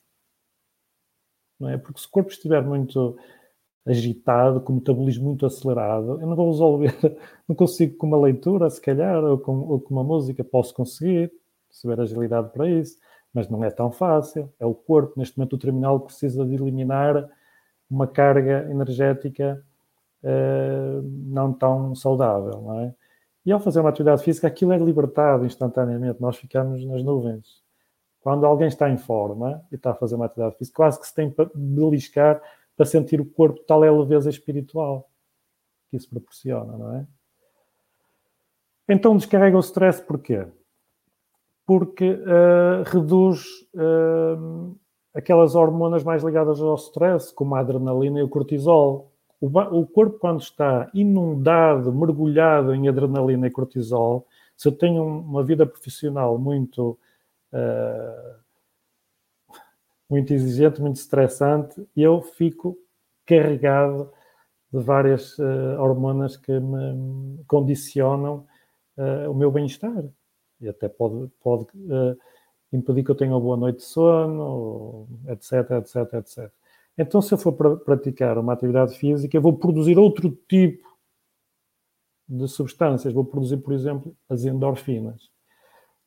Não 1.61 1.69
é? 1.69 1.77
Porque 1.77 2.01
se 2.01 2.07
o 2.07 2.11
corpo 2.11 2.31
estiver 2.31 2.63
muito 2.63 3.15
agitado, 3.87 4.61
com 4.61 4.75
metabolismo 4.75 5.27
muito 5.27 5.45
acelerado, 5.45 6.21
eu 6.21 6.27
não 6.27 6.35
vou 6.35 6.51
resolver, 6.51 6.95
não 7.47 7.55
consigo 7.55 7.97
com 7.97 8.07
uma 8.07 8.19
leitura, 8.19 8.71
se 8.71 8.81
calhar, 8.81 9.23
ou 9.23 9.39
com, 9.39 9.59
ou 9.61 9.81
com 9.81 9.93
uma 9.93 10.05
música, 10.05 10.43
posso 10.43 10.75
conseguir, 10.75 11.31
se 11.71 11.83
tiver 11.83 12.01
agilidade 12.01 12.51
para 12.51 12.69
isso, 12.69 12.99
mas 13.33 13.49
não 13.49 13.63
é 13.65 13.71
tão 13.71 13.91
fácil. 13.91 14.49
É 14.59 14.65
o 14.65 14.75
corpo, 14.75 15.15
neste 15.19 15.37
momento 15.37 15.55
o 15.55 15.59
terminal 15.59 16.01
precisa 16.01 16.45
de 16.47 16.55
eliminar 16.55 17.29
uma 17.91 18.07
carga 18.07 18.67
energética 18.71 19.63
uh, 20.23 21.03
não 21.03 21.53
tão 21.53 21.95
saudável, 21.95 22.63
não 22.63 22.81
é? 22.81 22.95
E 23.45 23.53
ao 23.53 23.61
fazer 23.61 23.81
uma 23.81 23.91
atividade 23.91 24.23
física, 24.23 24.47
aquilo 24.47 24.73
é 24.73 24.79
libertado 24.79 25.45
instantaneamente, 25.45 26.21
nós 26.21 26.37
ficamos 26.37 26.83
nas 26.87 27.03
nuvens. 27.03 27.63
Quando 28.21 28.47
alguém 28.47 28.69
está 28.69 28.89
em 28.89 28.97
forma 28.97 29.63
e 29.71 29.75
está 29.75 29.91
a 29.91 29.95
fazer 29.95 30.15
uma 30.15 30.25
atividade 30.25 30.57
física, 30.57 30.77
quase 30.77 30.99
que 30.99 31.07
se 31.07 31.15
tem 31.15 31.31
para 31.31 31.51
beliscar 31.55 32.41
para 32.77 32.87
sentir 32.87 33.21
o 33.21 33.27
corpo, 33.27 33.61
tal 33.67 33.85
é 33.85 33.89
a 33.89 33.93
leveza 33.93 34.29
espiritual 34.29 35.09
que 35.91 35.97
isso 35.97 36.11
proporciona, 36.11 36.77
não 36.77 36.97
é? 36.97 37.07
Então 38.89 39.17
descarrega 39.17 39.57
o 39.57 39.61
stress 39.61 40.03
porquê? 40.03 40.47
Porque 41.67 42.11
uh, 42.11 42.83
reduz 42.85 43.45
uh, 43.75 44.77
aquelas 45.15 45.55
hormonas 45.55 46.05
mais 46.05 46.23
ligadas 46.23 46.61
ao 46.61 46.75
stress, 46.75 47.33
como 47.33 47.55
a 47.55 47.61
adrenalina 47.61 48.19
e 48.19 48.23
o 48.23 48.29
cortisol. 48.29 49.13
O, 49.41 49.47
o 49.47 49.87
corpo, 49.87 50.19
quando 50.19 50.41
está 50.41 50.91
inundado, 50.93 51.95
mergulhado 51.95 52.75
em 52.75 52.89
adrenalina 52.89 53.47
e 53.47 53.51
cortisol, 53.51 54.27
se 54.57 54.69
eu 54.69 54.73
tenho 54.73 55.03
uma 55.03 55.43
vida 55.43 55.65
profissional 55.65 56.37
muito, 56.39 56.99
uh, 57.53 58.44
muito 60.09 60.33
exigente, 60.33 60.81
muito 60.81 60.97
estressante, 60.97 61.87
eu 61.97 62.21
fico 62.23 62.77
carregado 63.27 64.11
de 64.73 64.81
várias 64.81 65.39
uh, 65.39 65.81
hormonas 65.81 66.37
que 66.37 66.53
me 66.53 67.43
condicionam 67.47 68.47
uh, 68.97 69.31
o 69.31 69.35
meu 69.35 69.51
bem-estar. 69.51 70.05
E 70.61 70.69
até 70.69 70.89
pode, 70.89 71.31
pode 71.41 71.67
impedir 72.73 73.05
que 73.05 73.11
eu 73.11 73.15
tenha 73.15 73.33
uma 73.33 73.41
boa 73.41 73.57
noite 73.57 73.79
de 73.79 73.85
sono, 73.85 75.07
etc, 75.29 75.71
etc, 75.73 76.15
etc. 76.15 76.53
Então, 76.97 77.21
se 77.21 77.35
eu 77.35 77.39
for 77.39 77.53
praticar 77.81 78.39
uma 78.39 78.53
atividade 78.53 78.97
física, 78.97 79.37
eu 79.37 79.43
vou 79.43 79.57
produzir 79.57 79.99
outro 79.99 80.31
tipo 80.49 80.89
de 82.29 82.49
substâncias. 82.49 83.13
Vou 83.13 83.25
produzir, 83.25 83.59
por 83.59 83.73
exemplo, 83.73 84.17
as 84.29 84.45
endorfinas, 84.45 85.31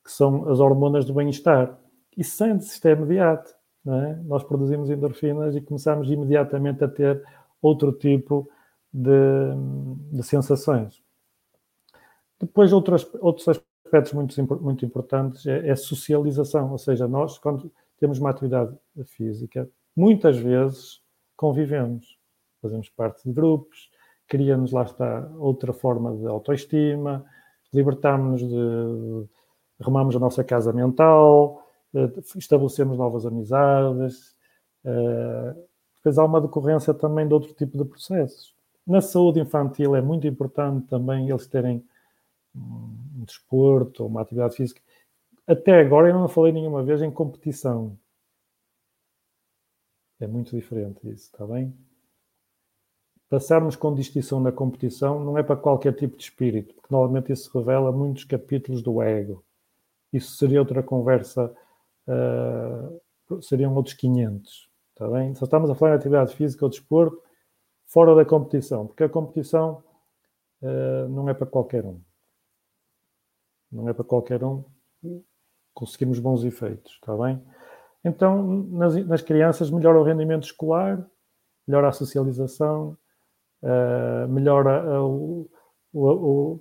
que 0.04 0.10
são 0.10 0.48
as 0.48 0.60
hormonas 0.60 1.04
do 1.04 1.14
bem-estar. 1.14 1.78
E 2.16 2.24
sente-se, 2.24 2.72
isto 2.74 2.86
é 2.88 2.92
imediato. 2.92 3.54
É? 3.94 4.16
Nós 4.24 4.44
produzimos 4.44 4.90
endorfinas 4.90 5.56
e 5.56 5.60
começamos 5.60 6.10
imediatamente 6.10 6.84
a 6.84 6.88
ter 6.88 7.22
outro 7.62 7.92
tipo 7.92 8.48
de, 8.92 9.10
de 10.12 10.22
sensações. 10.22 11.02
Depois, 12.38 12.72
outros, 12.72 13.08
outros 13.20 13.48
aspectos 13.48 14.12
muito, 14.12 14.62
muito 14.62 14.84
importantes 14.84 15.46
é, 15.46 15.68
é 15.68 15.74
socialização, 15.74 16.70
ou 16.70 16.78
seja, 16.78 17.08
nós, 17.08 17.38
quando 17.38 17.72
temos 17.98 18.18
uma 18.18 18.30
atividade 18.30 18.76
física, 19.06 19.68
muitas 19.96 20.36
vezes 20.36 21.00
convivemos, 21.36 22.18
fazemos 22.60 22.88
parte 22.90 23.24
de 23.24 23.32
grupos, 23.32 23.90
criamos, 24.28 24.72
lá 24.72 24.82
está, 24.82 25.28
outra 25.38 25.72
forma 25.72 26.14
de 26.16 26.26
autoestima, 26.26 27.24
libertámos-nos 27.72 28.48
de. 28.48 29.28
arrumamos 29.80 30.14
a 30.14 30.18
nossa 30.18 30.44
casa 30.44 30.72
mental, 30.72 31.67
estabelecemos 32.36 32.96
novas 32.98 33.24
amizades. 33.26 34.36
Eh, 34.84 35.54
depois 35.96 36.18
há 36.18 36.24
uma 36.24 36.40
decorrência 36.40 36.94
também 36.94 37.26
de 37.26 37.34
outro 37.34 37.52
tipo 37.54 37.76
de 37.76 37.84
processos. 37.84 38.54
Na 38.86 39.00
saúde 39.00 39.40
infantil 39.40 39.94
é 39.94 40.00
muito 40.00 40.26
importante 40.26 40.86
também 40.86 41.28
eles 41.28 41.46
terem 41.46 41.84
um 42.54 43.24
desporto, 43.24 44.06
uma 44.06 44.22
atividade 44.22 44.56
física. 44.56 44.80
Até 45.46 45.80
agora 45.80 46.08
eu 46.08 46.14
não 46.14 46.28
falei 46.28 46.52
nenhuma 46.52 46.82
vez 46.82 47.02
em 47.02 47.10
competição. 47.10 47.98
É 50.20 50.26
muito 50.26 50.54
diferente 50.54 51.08
isso, 51.08 51.30
está 51.32 51.46
bem? 51.46 51.72
Passarmos 53.28 53.76
com 53.76 53.94
distinção 53.94 54.40
na 54.40 54.50
competição 54.50 55.22
não 55.22 55.36
é 55.36 55.42
para 55.42 55.56
qualquer 55.56 55.94
tipo 55.94 56.16
de 56.16 56.24
espírito, 56.24 56.74
porque 56.74 56.88
normalmente 56.90 57.30
isso 57.30 57.56
revela 57.56 57.92
muitos 57.92 58.24
capítulos 58.24 58.82
do 58.82 59.02
ego. 59.02 59.44
Isso 60.12 60.36
seria 60.36 60.60
outra 60.60 60.82
conversa, 60.82 61.54
uh, 62.08 63.42
seriam 63.42 63.74
outros 63.74 63.94
500, 63.94 64.70
está 64.90 65.08
bem? 65.08 65.34
Só 65.34 65.44
estamos 65.44 65.70
a 65.70 65.74
falar 65.74 65.92
de 65.92 65.98
atividade 65.98 66.34
física 66.34 66.64
ou 66.64 66.70
desporto 66.70 67.22
fora 67.86 68.14
da 68.14 68.24
competição, 68.24 68.86
porque 68.86 69.04
a 69.04 69.08
competição 69.08 69.82
uh, 70.62 71.08
não 71.08 71.28
é 71.28 71.34
para 71.34 71.46
qualquer 71.46 71.84
um 71.84 72.00
não 73.70 73.88
é 73.88 73.92
para 73.92 74.04
qualquer 74.04 74.42
um 74.42 74.64
conseguirmos 75.74 76.18
bons 76.18 76.42
efeitos, 76.42 76.94
está 76.94 77.16
bem? 77.16 77.40
Então, 78.04 78.42
nas, 78.64 78.96
nas 79.06 79.22
crianças, 79.22 79.70
melhora 79.70 80.00
o 80.00 80.02
rendimento 80.02 80.44
escolar, 80.44 81.06
melhora 81.66 81.88
a 81.88 81.92
socialização, 81.92 82.96
uh, 83.62 84.28
melhora 84.28 85.02
o, 85.02 85.48
o, 85.92 86.58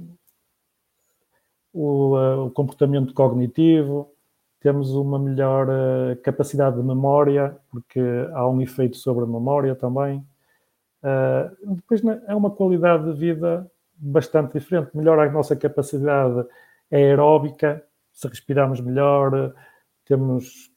o, 1.73 2.45
o, 2.45 2.51
comportamento 2.51 3.13
cognitivo, 3.13 4.11
temos 4.59 4.91
uma 4.91 5.19
melhor 5.19 5.67
uh, 5.69 6.15
capacidade 6.21 6.77
de 6.77 6.83
memória, 6.83 7.57
porque 7.71 8.01
há 8.33 8.47
um 8.47 8.61
efeito 8.61 8.97
sobre 8.97 9.23
a 9.23 9.27
memória 9.27 9.75
também. 9.75 10.25
Uh, 11.03 11.75
depois 11.75 12.03
é 12.27 12.35
uma 12.35 12.49
qualidade 12.49 13.05
de 13.11 13.19
vida 13.19 13.69
bastante 13.95 14.53
diferente, 14.53 14.95
melhora 14.95 15.23
a 15.23 15.31
nossa 15.31 15.55
capacidade 15.55 16.45
aeróbica, 16.91 17.83
se 18.11 18.27
respirarmos 18.27 18.81
melhor, 18.81 19.53
temos, 20.05 20.71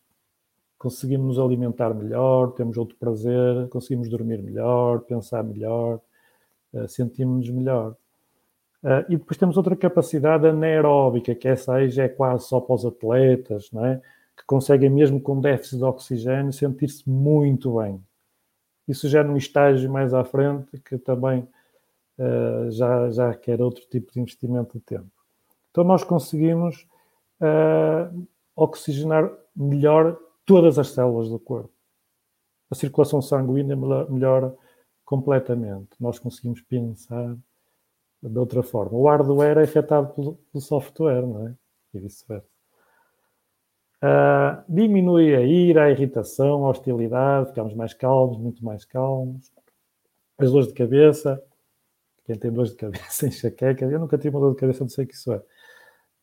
conseguimos 0.78 1.36
nos 1.36 1.38
alimentar 1.38 1.94
melhor, 1.94 2.52
temos 2.52 2.76
outro 2.76 2.96
prazer, 2.96 3.68
conseguimos 3.68 4.08
dormir 4.08 4.42
melhor, 4.42 5.00
pensar 5.00 5.42
melhor, 5.42 6.00
uh, 6.74 6.88
sentimos-nos 6.88 7.50
melhor. 7.50 7.96
Uh, 8.82 9.04
e 9.10 9.16
depois 9.16 9.36
temos 9.36 9.56
outra 9.56 9.76
capacidade 9.76 10.46
anaeróbica, 10.46 11.34
que 11.34 11.46
essa 11.46 11.74
aí 11.74 11.90
já 11.90 12.04
é 12.04 12.08
quase 12.08 12.46
só 12.46 12.60
para 12.60 12.74
os 12.74 12.86
atletas, 12.86 13.70
não 13.72 13.84
é? 13.84 14.00
que 14.40 14.46
conseguem, 14.46 14.88
mesmo 14.88 15.20
com 15.20 15.38
déficit 15.38 15.76
de 15.76 15.84
oxigênio, 15.84 16.52
sentir-se 16.52 17.08
muito 17.08 17.76
bem. 17.76 18.02
Isso 18.88 19.06
já 19.08 19.22
num 19.22 19.36
estágio 19.36 19.90
mais 19.90 20.14
à 20.14 20.24
frente, 20.24 20.78
que 20.80 20.96
também 20.96 21.46
uh, 22.18 22.70
já, 22.70 23.10
já 23.10 23.34
quer 23.34 23.60
outro 23.60 23.84
tipo 23.90 24.10
de 24.12 24.20
investimento 24.20 24.78
de 24.78 24.84
tempo. 24.84 25.10
Então 25.70 25.84
nós 25.84 26.02
conseguimos 26.02 26.86
uh, 27.40 28.26
oxigenar 28.56 29.30
melhor 29.54 30.18
todas 30.46 30.78
as 30.78 30.88
células 30.88 31.28
do 31.28 31.38
corpo. 31.38 31.70
A 32.70 32.74
circulação 32.74 33.20
sanguínea 33.20 33.76
melhora 34.08 34.54
completamente. 35.04 35.90
Nós 36.00 36.18
conseguimos 36.18 36.60
pensar 36.62 37.36
de 38.22 38.38
outra 38.38 38.62
forma. 38.62 38.96
O 38.96 39.06
hardware 39.06 39.58
é 39.58 39.62
afetado 39.62 40.12
pelo, 40.14 40.34
pelo 40.52 40.62
software, 40.62 41.26
não 41.26 41.48
é? 41.48 41.54
E 41.94 41.98
vice-versa. 41.98 42.46
Uh, 44.02 44.62
diminui 44.68 45.34
a 45.34 45.40
ira, 45.42 45.84
a 45.84 45.90
irritação, 45.90 46.64
a 46.64 46.70
hostilidade, 46.70 47.50
ficamos 47.50 47.74
mais 47.74 47.92
calmos, 47.92 48.38
muito 48.38 48.64
mais 48.64 48.84
calmos. 48.84 49.50
As 50.38 50.50
dores 50.50 50.68
de 50.68 50.74
cabeça, 50.74 51.42
quem 52.24 52.36
tem 52.36 52.50
dores 52.50 52.70
de 52.70 52.76
cabeça, 52.76 53.26
enxaqueca, 53.28 53.84
eu 53.84 53.98
nunca 53.98 54.16
tive 54.16 54.36
uma 54.36 54.46
dor 54.46 54.54
de 54.54 54.60
cabeça, 54.60 54.84
não 54.84 54.88
sei 54.88 55.04
o 55.04 55.08
que 55.08 55.14
isso 55.14 55.32
é 55.32 55.42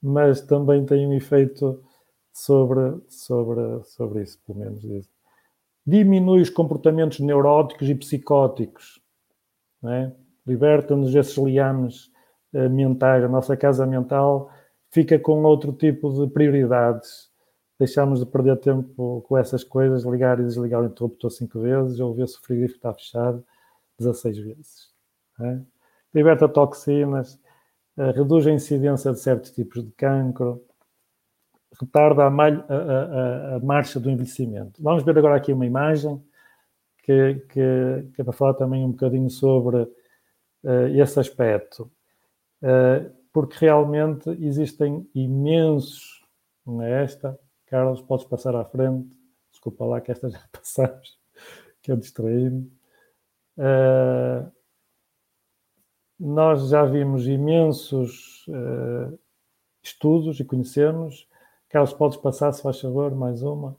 mas 0.01 0.41
também 0.41 0.85
tem 0.85 1.07
um 1.07 1.13
efeito 1.13 1.83
sobre, 2.31 3.01
sobre, 3.09 3.83
sobre 3.83 4.23
isso, 4.23 4.39
pelo 4.45 4.59
menos 4.59 4.83
isso. 4.83 5.09
Diminui 5.85 6.41
os 6.41 6.49
comportamentos 6.49 7.19
neuróticos 7.19 7.89
e 7.89 7.95
psicóticos, 7.95 9.01
é? 9.85 10.11
Liberta-nos 10.47 11.13
esses 11.13 11.37
liames 11.37 12.11
uh, 12.53 12.69
mentais, 12.69 13.23
a 13.23 13.27
nossa 13.27 13.57
casa 13.57 13.85
mental 13.85 14.49
fica 14.89 15.19
com 15.19 15.43
outro 15.43 15.73
tipo 15.73 16.11
de 16.13 16.31
prioridades. 16.31 17.29
Deixamos 17.79 18.19
de 18.19 18.25
perder 18.25 18.57
tempo 18.57 19.21
com 19.27 19.37
essas 19.37 19.63
coisas, 19.63 20.03
ligar 20.03 20.39
e 20.39 20.43
desligar 20.43 20.81
o 20.81 20.85
interruptor 20.85 21.29
cinco 21.29 21.59
vezes, 21.59 21.99
ou 21.99 22.13
ver 22.15 22.27
se 22.27 22.37
o 22.37 22.41
frigorífico 22.41 22.77
está 22.77 22.93
fechado 22.93 23.45
16 23.99 24.37
vezes. 24.39 24.87
É? 25.39 25.59
Liberta 26.13 26.49
toxinas, 26.49 27.39
eh, 27.97 28.11
reduz 28.11 28.47
a 28.47 28.51
incidência 28.51 29.11
de 29.11 29.19
certos 29.19 29.51
tipos 29.51 29.83
de 29.83 29.91
cancro, 29.91 30.63
retarda 31.79 32.25
a, 32.25 32.29
malha, 32.29 32.65
a, 32.67 32.73
a, 32.73 33.55
a, 33.55 33.59
marcha 33.59 33.99
do 33.99 34.09
envelhecimento. 34.09 34.81
Vamos 34.81 35.03
ver 35.03 35.17
agora 35.17 35.35
aqui 35.35 35.53
uma 35.53 35.65
imagem 35.65 36.19
que, 37.03 37.35
que, 37.49 38.09
que 38.13 38.21
é 38.21 38.23
para 38.23 38.33
falar 38.33 38.53
também 38.55 38.83
um 38.83 38.91
bocadinho 38.91 39.29
sobre 39.29 39.87
uh, 40.67 40.87
esse 40.87 41.19
aspecto, 41.19 41.89
uh, 42.61 43.09
porque 43.31 43.57
realmente 43.59 44.29
existem 44.43 45.09
imensos, 45.15 46.25
não 46.65 46.81
é 46.81 47.03
esta? 47.03 47.39
Carlos, 47.67 48.01
podes 48.01 48.25
passar 48.25 48.55
à 48.55 48.65
frente. 48.65 49.09
Desculpa 49.51 49.85
lá 49.85 50.01
que 50.01 50.11
esta 50.11 50.29
já 50.29 50.43
passamos, 50.51 51.17
que 51.81 51.91
eu 51.91 51.95
distraí-me. 51.95 52.71
Uh, 53.57 54.51
nós 56.19 56.69
já 56.69 56.83
vimos 56.83 57.27
imensos 57.27 58.43
estudos 59.83 60.39
e 60.39 60.45
conhecemos. 60.45 61.27
Carlos, 61.69 61.93
podes 61.93 62.17
passar, 62.17 62.51
se 62.53 62.63
faz 62.63 62.81
favor, 62.81 63.13
mais 63.13 63.43
uma. 63.43 63.77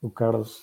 O 0.00 0.10
Carlos. 0.10 0.62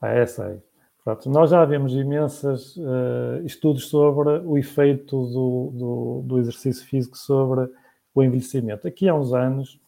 Ah, 0.00 0.08
essa 0.08 0.46
aí. 0.46 0.58
Pronto, 1.02 1.30
nós 1.30 1.50
já 1.50 1.64
vimos 1.64 1.92
imensos 1.94 2.76
uh, 2.76 3.44
estudos 3.44 3.88
sobre 3.88 4.28
o 4.40 4.58
efeito 4.58 5.16
do, 5.26 5.72
do, 5.72 6.22
do, 6.26 6.38
exercício 6.38 6.86
físico 6.86 7.16
sobre 7.16 7.70
o 8.14 8.22
envelhecimento. 8.22 8.86
Aqui 8.86 9.08
há 9.08 9.14
uns 9.14 9.32
anos 9.32 9.80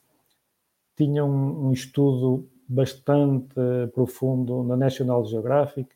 tinha 0.96 1.24
um, 1.24 1.68
um 1.68 1.72
estudo 1.72 2.48
bastante 2.66 3.54
profundo 3.92 4.62
na 4.64 4.76
National 4.76 5.24
Geographic, 5.26 5.94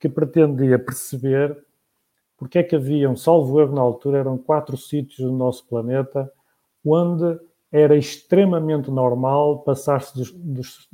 que 0.00 0.08
pretendia 0.08 0.78
perceber 0.78 1.62
porque 2.42 2.58
é 2.58 2.62
que 2.62 2.74
haviam, 2.74 3.14
salvo 3.14 3.60
erro 3.60 3.74
na 3.74 3.82
altura, 3.82 4.18
eram 4.18 4.36
quatro 4.36 4.76
sítios 4.76 5.20
no 5.20 5.36
nosso 5.36 5.64
planeta 5.66 6.28
onde 6.84 7.38
era 7.70 7.96
extremamente 7.96 8.90
normal 8.90 9.60
passar-se 9.60 10.12
dos, 10.14 10.32
dos 10.32 10.88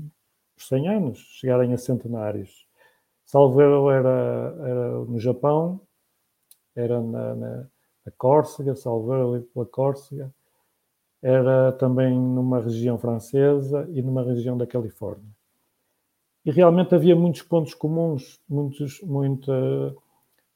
100 0.64 0.88
anos, 0.88 1.18
chegarem 1.18 1.72
a 1.72 1.78
centenários. 1.78 2.66
Salvador 3.24 3.92
era, 3.92 4.56
era 4.66 4.90
no 5.04 5.18
Japão, 5.18 5.80
era 6.74 7.00
na, 7.00 7.34
na, 7.34 7.56
na 8.06 8.12
Córcega, 8.16 8.74
Salvador 8.74 9.42
pela 9.52 9.66
Córcega, 9.66 10.32
era 11.22 11.72
também 11.72 12.18
numa 12.18 12.60
região 12.60 12.98
francesa 12.98 13.88
e 13.92 14.00
numa 14.00 14.22
região 14.22 14.56
da 14.56 14.66
Califórnia. 14.66 15.28
E 16.44 16.50
realmente 16.50 16.94
havia 16.94 17.16
muitos 17.16 17.42
pontos 17.42 17.74
comuns, 17.74 18.40
muitos, 18.48 19.00
muita, 19.02 19.94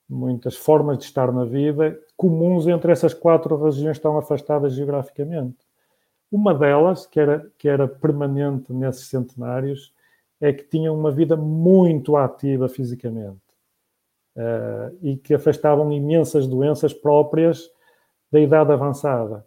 muitas 0.08 0.56
formas 0.56 0.98
de 0.98 1.04
estar 1.04 1.32
na 1.32 1.44
vida 1.44 2.00
comuns 2.16 2.68
entre 2.68 2.92
essas 2.92 3.12
quatro 3.12 3.56
regiões 3.62 3.98
tão 3.98 4.16
afastadas 4.16 4.74
geograficamente. 4.74 5.56
Uma 6.32 6.54
delas, 6.54 7.06
que 7.06 7.20
era, 7.20 7.46
que 7.58 7.68
era 7.68 7.86
permanente 7.86 8.72
nesses 8.72 9.06
centenários, 9.08 9.92
é 10.40 10.50
que 10.50 10.64
tinham 10.64 10.98
uma 10.98 11.10
vida 11.10 11.36
muito 11.36 12.16
ativa 12.16 12.70
fisicamente 12.70 13.38
uh, 14.34 14.96
e 15.02 15.16
que 15.18 15.34
afastavam 15.34 15.92
imensas 15.92 16.46
doenças 16.46 16.94
próprias 16.94 17.70
da 18.30 18.40
idade 18.40 18.72
avançada, 18.72 19.46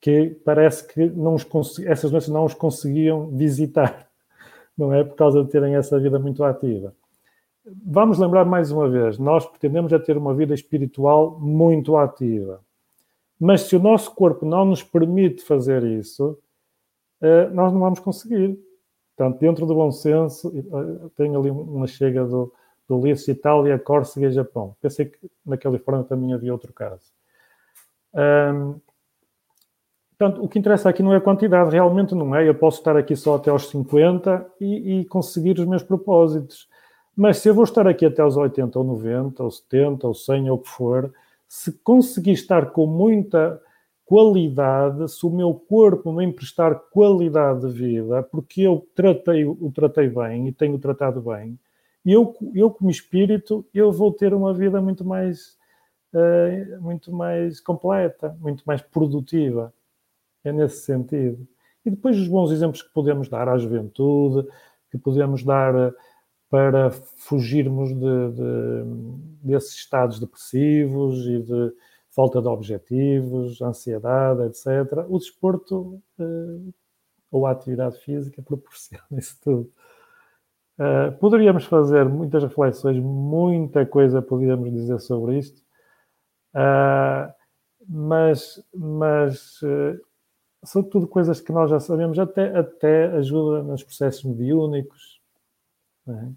que 0.00 0.30
parece 0.42 0.88
que 0.88 1.06
não 1.10 1.34
os 1.34 1.46
essas 1.80 2.10
doenças 2.10 2.30
não 2.30 2.46
os 2.46 2.54
conseguiam 2.54 3.28
visitar, 3.28 4.08
não 4.76 4.94
é? 4.94 5.04
Por 5.04 5.16
causa 5.16 5.44
de 5.44 5.50
terem 5.50 5.76
essa 5.76 6.00
vida 6.00 6.18
muito 6.18 6.42
ativa. 6.42 6.94
Vamos 7.84 8.18
lembrar 8.18 8.46
mais 8.46 8.72
uma 8.72 8.88
vez, 8.88 9.18
nós 9.18 9.44
pretendemos 9.44 9.92
é 9.92 9.98
ter 9.98 10.16
uma 10.16 10.34
vida 10.34 10.54
espiritual 10.54 11.38
muito 11.38 11.94
ativa. 11.98 12.64
Mas 13.40 13.62
se 13.62 13.74
o 13.74 13.80
nosso 13.80 14.14
corpo 14.14 14.44
não 14.44 14.66
nos 14.66 14.82
permite 14.82 15.42
fazer 15.42 15.82
isso, 15.82 16.38
uh, 17.22 17.54
nós 17.54 17.72
não 17.72 17.80
vamos 17.80 17.98
conseguir. 17.98 18.58
Portanto, 19.16 19.38
dentro 19.38 19.66
do 19.66 19.74
bom 19.74 19.90
senso, 19.90 20.50
tenho 21.16 21.38
ali 21.38 21.50
uma 21.50 21.86
chega 21.86 22.24
do, 22.24 22.52
do 22.88 23.00
Lice, 23.00 23.30
Itália, 23.30 23.78
Córcega 23.78 24.28
e 24.28 24.32
Japão. 24.32 24.74
Pensei 24.80 25.06
que 25.06 25.18
na 25.44 25.56
Califórnia 25.56 26.04
também 26.04 26.32
havia 26.32 26.52
outro 26.52 26.72
caso. 26.72 27.12
Um, 28.14 28.80
portanto, 30.18 30.42
o 30.42 30.48
que 30.48 30.58
interessa 30.58 30.88
aqui 30.88 31.02
não 31.02 31.12
é 31.12 31.18
a 31.18 31.20
quantidade, 31.20 31.70
realmente 31.70 32.14
não 32.14 32.34
é. 32.34 32.48
Eu 32.48 32.54
posso 32.54 32.78
estar 32.78 32.96
aqui 32.96 33.14
só 33.14 33.36
até 33.36 33.50
aos 33.50 33.68
50 33.68 34.54
e, 34.60 35.00
e 35.00 35.04
conseguir 35.04 35.58
os 35.58 35.66
meus 35.66 35.82
propósitos. 35.82 36.66
Mas 37.14 37.38
se 37.38 37.48
eu 37.48 37.54
vou 37.54 37.64
estar 37.64 37.86
aqui 37.86 38.06
até 38.06 38.22
aos 38.22 38.36
80 38.36 38.78
ou 38.78 38.84
90 38.84 39.42
ou 39.42 39.50
70 39.50 40.06
ou 40.06 40.14
100 40.14 40.50
ou 40.50 40.56
o 40.56 40.60
que 40.60 40.68
for, 40.68 41.12
se 41.50 41.72
conseguir 41.82 42.30
estar 42.30 42.70
com 42.70 42.86
muita 42.86 43.60
qualidade, 44.04 45.10
se 45.10 45.26
o 45.26 45.30
meu 45.30 45.52
corpo 45.52 46.12
me 46.12 46.24
emprestar 46.24 46.78
qualidade 46.92 47.62
de 47.62 47.72
vida, 47.72 48.22
porque 48.22 48.62
eu 48.62 48.86
tratei, 48.94 49.44
o 49.44 49.72
tratei 49.74 50.08
bem 50.08 50.46
e 50.46 50.52
tenho 50.52 50.78
tratado 50.78 51.20
bem, 51.20 51.58
eu, 52.06 52.36
eu 52.54 52.70
como 52.70 52.88
espírito, 52.88 53.66
eu 53.74 53.90
vou 53.90 54.12
ter 54.12 54.32
uma 54.32 54.54
vida 54.54 54.80
muito 54.80 55.04
mais, 55.04 55.58
uh, 56.14 56.80
muito 56.80 57.12
mais 57.12 57.60
completa, 57.60 58.36
muito 58.40 58.62
mais 58.64 58.80
produtiva. 58.80 59.74
É 60.44 60.52
nesse 60.52 60.84
sentido. 60.84 61.46
E 61.84 61.90
depois 61.90 62.16
os 62.16 62.28
bons 62.28 62.52
exemplos 62.52 62.80
que 62.80 62.92
podemos 62.94 63.28
dar 63.28 63.48
à 63.48 63.58
juventude, 63.58 64.48
que 64.88 64.96
podemos 64.96 65.42
dar 65.42 65.74
eh, 65.74 65.92
para 66.50 66.90
fugirmos 66.90 67.90
de, 67.94 68.30
de, 68.32 68.84
desses 69.40 69.76
estados 69.76 70.18
depressivos 70.18 71.24
e 71.24 71.38
de 71.38 71.72
falta 72.10 72.42
de 72.42 72.48
objetivos, 72.48 73.62
ansiedade, 73.62 74.42
etc. 74.42 75.06
O 75.08 75.18
desporto 75.18 76.02
uh, 76.18 76.74
ou 77.30 77.46
a 77.46 77.52
atividade 77.52 77.98
física 78.00 78.42
proporciona 78.42 79.04
isso 79.12 79.38
tudo. 79.40 79.72
Uh, 80.76 81.16
poderíamos 81.20 81.66
fazer 81.66 82.08
muitas 82.08 82.42
reflexões, 82.42 82.98
muita 82.98 83.86
coisa 83.86 84.20
poderíamos 84.20 84.72
dizer 84.72 84.98
sobre 84.98 85.38
isto, 85.38 85.62
uh, 86.54 87.32
mas, 87.86 88.62
mas 88.74 89.60
são 90.64 90.82
tudo 90.82 91.06
coisas 91.06 91.40
que 91.40 91.52
nós 91.52 91.70
já 91.70 91.80
sabemos, 91.80 92.18
até, 92.18 92.56
até 92.56 93.06
ajuda 93.06 93.62
nos 93.62 93.82
processos 93.82 94.24
mediúnicos, 94.24 95.19
é? 96.18 96.32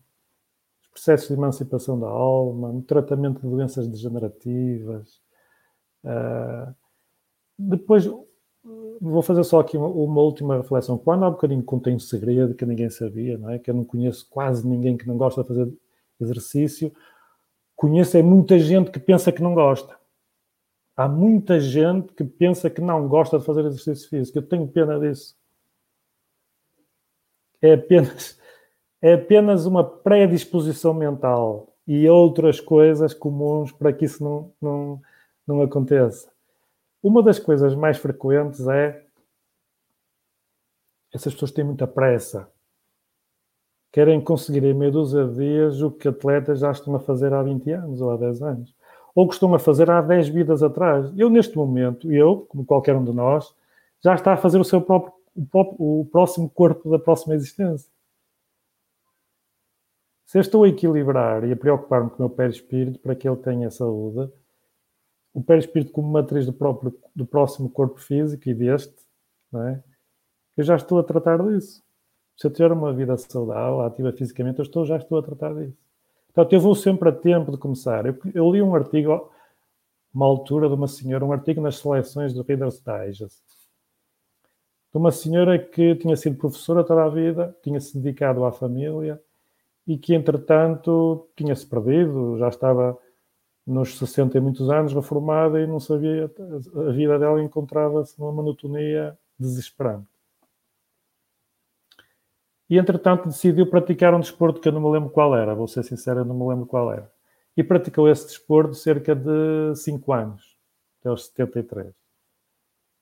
os 0.81 0.87
processos 0.89 1.27
de 1.27 1.33
emancipação 1.33 1.99
da 1.99 2.07
alma, 2.07 2.71
no 2.71 2.81
tratamento 2.81 3.41
de 3.41 3.47
doenças 3.47 3.87
degenerativas. 3.87 5.21
depois, 7.57 8.05
vou 9.01 9.21
fazer 9.21 9.43
só 9.43 9.59
aqui 9.59 9.77
uma, 9.77 9.87
uma, 9.87 10.21
última 10.21 10.57
reflexão. 10.57 10.97
Quando 10.97 11.25
há 11.25 11.29
um 11.29 11.33
bocadinho 11.33 11.63
contém 11.63 11.95
um 11.95 11.99
segredo 11.99 12.55
que 12.55 12.65
ninguém 12.65 12.89
sabia, 12.89 13.37
não 13.37 13.49
é? 13.49 13.59
que 13.59 13.69
eu 13.69 13.75
não 13.75 13.83
conheço 13.83 14.27
quase 14.29 14.67
ninguém 14.67 14.97
que 14.97 15.07
não 15.07 15.17
gosta 15.17 15.41
de 15.41 15.47
fazer 15.47 15.73
exercício, 16.21 16.93
conheço 17.75 18.17
é 18.17 18.21
muita 18.21 18.57
gente 18.59 18.91
que 18.91 18.99
pensa 18.99 19.31
que 19.31 19.41
não 19.41 19.53
gosta. 19.53 19.97
Há 20.95 21.07
muita 21.07 21.59
gente 21.59 22.13
que 22.13 22.23
pensa 22.23 22.69
que 22.69 22.79
não 22.79 23.07
gosta 23.07 23.39
de 23.39 23.45
fazer 23.45 23.65
exercício 23.65 24.09
físico. 24.09 24.37
Eu 24.37 24.47
tenho 24.47 24.67
pena 24.67 24.99
disso. 24.99 25.35
É 27.61 27.73
apenas, 27.73 28.39
é 29.03 29.15
apenas 29.15 29.65
uma 29.65 29.83
predisposição 29.83 30.93
mental 30.93 31.67
e 31.85 32.07
outras 32.07 32.61
coisas 32.61 33.13
comuns 33.13 33.69
para 33.69 33.91
que 33.91 34.05
isso 34.05 34.23
não, 34.23 34.49
não, 34.61 35.01
não 35.45 35.61
aconteça. 35.61 36.31
Uma 37.03 37.21
das 37.21 37.37
coisas 37.37 37.75
mais 37.75 37.97
frequentes 37.97 38.65
é 38.65 39.03
essas 41.13 41.33
pessoas 41.33 41.51
têm 41.51 41.65
muita 41.65 41.85
pressa. 41.85 42.47
Querem 43.91 44.21
conseguir 44.21 44.63
em 44.63 44.73
meia 44.73 44.89
dúzia 44.89 45.25
de 45.25 45.35
dias 45.35 45.81
o 45.81 45.91
que 45.91 46.07
atletas 46.07 46.59
já 46.59 46.71
estão 46.71 46.95
a 46.95 46.99
fazer 46.99 47.33
há 47.33 47.43
20 47.43 47.71
anos 47.71 47.99
ou 47.99 48.09
há 48.09 48.15
10 48.15 48.41
anos. 48.41 48.73
Ou 49.13 49.27
que 49.27 49.33
estão 49.33 49.53
a 49.53 49.59
fazer 49.59 49.91
há 49.91 50.01
10 50.01 50.29
vidas 50.29 50.63
atrás. 50.63 51.11
Eu, 51.17 51.29
neste 51.29 51.57
momento, 51.57 52.09
eu, 52.09 52.47
como 52.47 52.65
qualquer 52.65 52.95
um 52.95 53.03
de 53.03 53.11
nós, 53.11 53.53
já 54.01 54.15
está 54.15 54.31
a 54.31 54.37
fazer 54.37 54.59
o 54.59 54.63
seu 54.63 54.81
próprio, 54.81 55.13
o, 55.35 55.45
próprio, 55.45 55.75
o 55.79 56.05
próximo 56.09 56.49
corpo 56.49 56.89
da 56.89 56.97
próxima 56.97 57.35
existência. 57.35 57.92
Se 60.33 60.39
eu 60.39 60.41
estou 60.41 60.63
a 60.63 60.67
equilibrar 60.67 61.43
e 61.43 61.51
a 61.51 61.55
preocupar-me 61.55 62.09
com 62.09 62.15
o 62.15 62.19
meu 62.21 62.29
pé 62.31 62.49
espírito 62.49 62.97
para 62.97 63.13
que 63.13 63.29
ele 63.29 63.37
tenha 63.37 63.69
saúde, 63.69 64.33
o 65.31 65.43
perispírito 65.43 65.91
como 65.91 66.11
matriz 66.11 66.47
do, 66.47 66.51
próprio, 66.51 66.99
do 67.15 67.23
próximo 67.23 67.69
corpo 67.69 67.99
físico 67.99 68.49
e 68.49 68.53
deste, 68.55 68.95
não 69.51 69.67
é? 69.67 69.83
eu 70.57 70.63
já 70.63 70.75
estou 70.75 70.97
a 70.97 71.03
tratar 71.03 71.37
disso. 71.37 71.83
Se 72.35 72.47
eu 72.47 72.51
tiver 72.51 72.71
uma 72.71 72.91
vida 72.91 73.15
saudável, 73.15 73.81
ativa 73.81 74.11
fisicamente, 74.11 74.57
eu 74.57 74.63
estou, 74.63 74.83
já 74.87 74.97
estou 74.97 75.19
a 75.19 75.21
tratar 75.21 75.53
disso. 75.53 75.77
Portanto, 76.33 76.53
eu 76.53 76.59
vou 76.59 76.73
sempre 76.73 77.09
a 77.09 77.11
tempo 77.11 77.51
de 77.51 77.59
começar. 77.59 78.03
Eu, 78.03 78.17
eu 78.33 78.51
li 78.51 78.59
um 78.59 78.73
artigo, 78.73 79.31
uma 80.11 80.25
altura 80.25 80.67
de 80.67 80.73
uma 80.73 80.87
senhora, 80.87 81.23
um 81.23 81.31
artigo 81.31 81.61
nas 81.61 81.77
seleções 81.77 82.33
do 82.33 82.41
Reader's 82.41 82.81
Digest, 82.81 83.39
de 84.91 84.97
uma 84.97 85.11
senhora 85.11 85.59
que 85.59 85.93
tinha 85.93 86.15
sido 86.15 86.37
professora 86.37 86.83
toda 86.83 87.03
a 87.03 87.09
vida, 87.09 87.55
tinha-se 87.61 87.95
dedicado 87.99 88.43
à 88.43 88.51
família 88.51 89.21
e 89.87 89.97
que, 89.97 90.13
entretanto, 90.13 91.29
tinha-se 91.35 91.65
perdido, 91.65 92.37
já 92.37 92.47
estava 92.47 92.97
nos 93.65 93.97
60 93.97 94.37
e 94.37 94.41
muitos 94.41 94.69
anos, 94.69 94.93
reformada 94.93 95.59
e 95.59 95.67
não 95.67 95.79
sabia, 95.79 96.31
a 96.87 96.91
vida 96.91 97.17
dela 97.19 97.41
encontrava-se 97.41 98.19
numa 98.19 98.31
monotonia 98.31 99.17
desesperante. 99.39 100.07
E 102.69 102.77
entretanto 102.77 103.27
decidiu 103.27 103.69
praticar 103.69 104.13
um 104.13 104.19
desporto 104.19 104.59
que 104.59 104.67
eu 104.67 104.71
não 104.71 104.81
me 104.81 104.89
lembro 104.89 105.09
qual 105.09 105.35
era, 105.35 105.53
vou 105.53 105.67
ser 105.67 105.83
sincero, 105.83 106.25
não 106.25 106.35
me 106.35 106.47
lembro 106.47 106.65
qual 106.65 106.91
era. 106.91 107.11
E 107.55 107.63
praticou 107.63 108.09
esse 108.09 108.25
desporto 108.27 108.73
cerca 108.73 109.15
de 109.15 109.75
5 109.75 110.11
anos, 110.11 110.57
até 110.99 111.09
aos 111.09 111.27
73. 111.27 111.93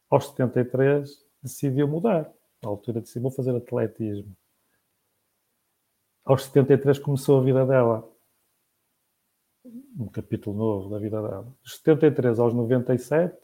Aos 0.09 0.27
73 0.27 1.25
decidiu 1.41 1.87
mudar. 1.87 2.29
Na 2.61 2.69
altura 2.69 3.01
decidiu 3.01 3.31
fazer 3.31 3.55
atletismo. 3.55 4.35
Aos 6.23 6.43
73 6.45 6.99
começou 6.99 7.39
a 7.39 7.43
vida 7.43 7.65
dela 7.65 8.07
um 9.99 10.07
capítulo 10.07 10.57
novo 10.57 10.89
da 10.89 10.99
vida 10.99 11.21
dela. 11.21 11.53
Dos 11.63 11.77
73 11.77 12.39
aos 12.39 12.53
97, 12.53 13.35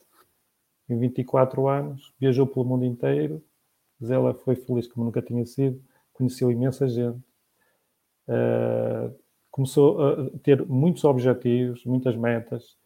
em 0.89 0.97
24 0.97 1.67
anos, 1.67 2.13
viajou 2.19 2.47
pelo 2.47 2.65
mundo 2.65 2.85
inteiro, 2.85 3.43
mas 3.99 4.09
ela 4.09 4.33
foi 4.33 4.55
feliz 4.55 4.87
como 4.87 5.05
nunca 5.05 5.21
tinha 5.21 5.45
sido, 5.45 5.81
conheceu 6.13 6.51
imensa 6.51 6.87
gente, 6.87 7.19
uh, 8.27 9.13
começou 9.51 10.01
a 10.01 10.29
ter 10.43 10.65
muitos 10.65 11.03
objetivos, 11.03 11.83
muitas 11.85 12.15
metas, 12.15 12.77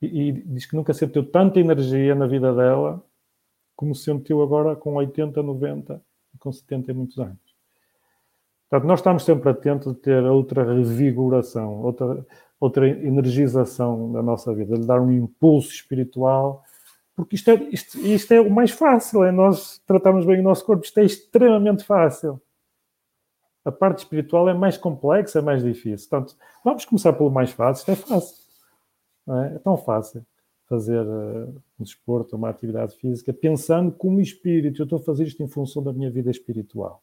e, 0.00 0.28
e, 0.28 0.32
diz 0.32 0.66
que 0.66 0.76
nunca 0.76 0.92
sentiu 0.92 1.30
tanta 1.30 1.58
energia 1.58 2.14
na 2.14 2.26
vida 2.26 2.54
dela 2.54 3.02
como 3.74 3.94
sentiu 3.94 4.42
agora 4.42 4.76
com 4.76 4.94
80, 4.94 5.42
90 5.42 6.02
e 6.34 6.38
com 6.38 6.52
70 6.52 6.90
e 6.90 6.94
muitos 6.94 7.18
anos. 7.18 7.45
Portanto, 8.68 8.88
nós 8.88 9.00
estamos 9.00 9.24
sempre 9.24 9.48
atentos 9.48 9.92
de 9.92 9.98
ter 10.00 10.22
outra 10.24 10.64
revigoração, 10.64 11.82
outra, 11.82 12.26
outra 12.58 12.88
energização 12.88 14.12
da 14.12 14.22
nossa 14.22 14.52
vida, 14.54 14.78
de 14.78 14.86
dar 14.86 15.00
um 15.00 15.12
impulso 15.12 15.70
espiritual 15.70 16.64
porque 17.16 17.34
isto 17.34 17.50
é, 17.50 17.54
isto, 17.72 17.98
isto 17.98 18.32
é 18.34 18.40
o 18.40 18.50
mais 18.50 18.70
fácil, 18.70 19.24
é 19.24 19.32
nós 19.32 19.78
tratarmos 19.86 20.26
bem 20.26 20.38
o 20.38 20.42
nosso 20.42 20.64
corpo, 20.66 20.84
isto 20.84 20.98
é 20.98 21.04
extremamente 21.04 21.82
fácil. 21.82 22.40
A 23.64 23.72
parte 23.72 24.00
espiritual 24.00 24.48
é 24.50 24.54
mais 24.54 24.76
complexa, 24.76 25.38
é 25.38 25.42
mais 25.42 25.62
difícil. 25.64 26.08
Portanto, 26.10 26.36
vamos 26.62 26.84
começar 26.84 27.14
pelo 27.14 27.30
mais 27.30 27.50
fácil, 27.50 27.80
isto 27.80 27.90
é 27.90 27.96
fácil. 27.96 28.36
É? 29.28 29.54
é? 29.54 29.58
tão 29.58 29.78
fácil 29.78 30.24
fazer 30.68 31.00
uh, 31.00 31.62
um 31.80 31.84
desporto, 31.84 32.36
uma 32.36 32.50
atividade 32.50 32.94
física, 32.96 33.32
pensando 33.32 33.90
como 33.90 34.20
espírito, 34.20 34.82
eu 34.82 34.84
estou 34.84 34.98
a 34.98 35.02
fazer 35.02 35.24
isto 35.24 35.42
em 35.42 35.48
função 35.48 35.82
da 35.82 35.92
minha 35.92 36.10
vida 36.10 36.30
espiritual. 36.30 37.02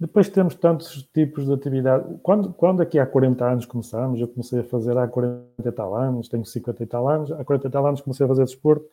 Depois 0.00 0.28
temos 0.28 0.54
tantos 0.54 1.02
tipos 1.12 1.46
de 1.46 1.52
atividade. 1.52 2.04
Quando, 2.22 2.52
quando 2.52 2.80
aqui 2.80 3.00
há 3.00 3.06
40 3.06 3.44
anos 3.44 3.66
começámos, 3.66 4.20
eu 4.20 4.28
comecei 4.28 4.60
a 4.60 4.64
fazer 4.64 4.96
há 4.96 5.08
40 5.08 5.68
e 5.68 5.72
tal 5.72 5.94
anos, 5.96 6.28
tenho 6.28 6.44
50 6.44 6.82
e 6.82 6.86
tal 6.86 7.08
anos, 7.08 7.32
há 7.32 7.44
40 7.44 7.66
e 7.66 7.70
tal 7.70 7.86
anos 7.86 8.00
comecei 8.00 8.24
a 8.24 8.28
fazer 8.28 8.44
desporto, 8.44 8.86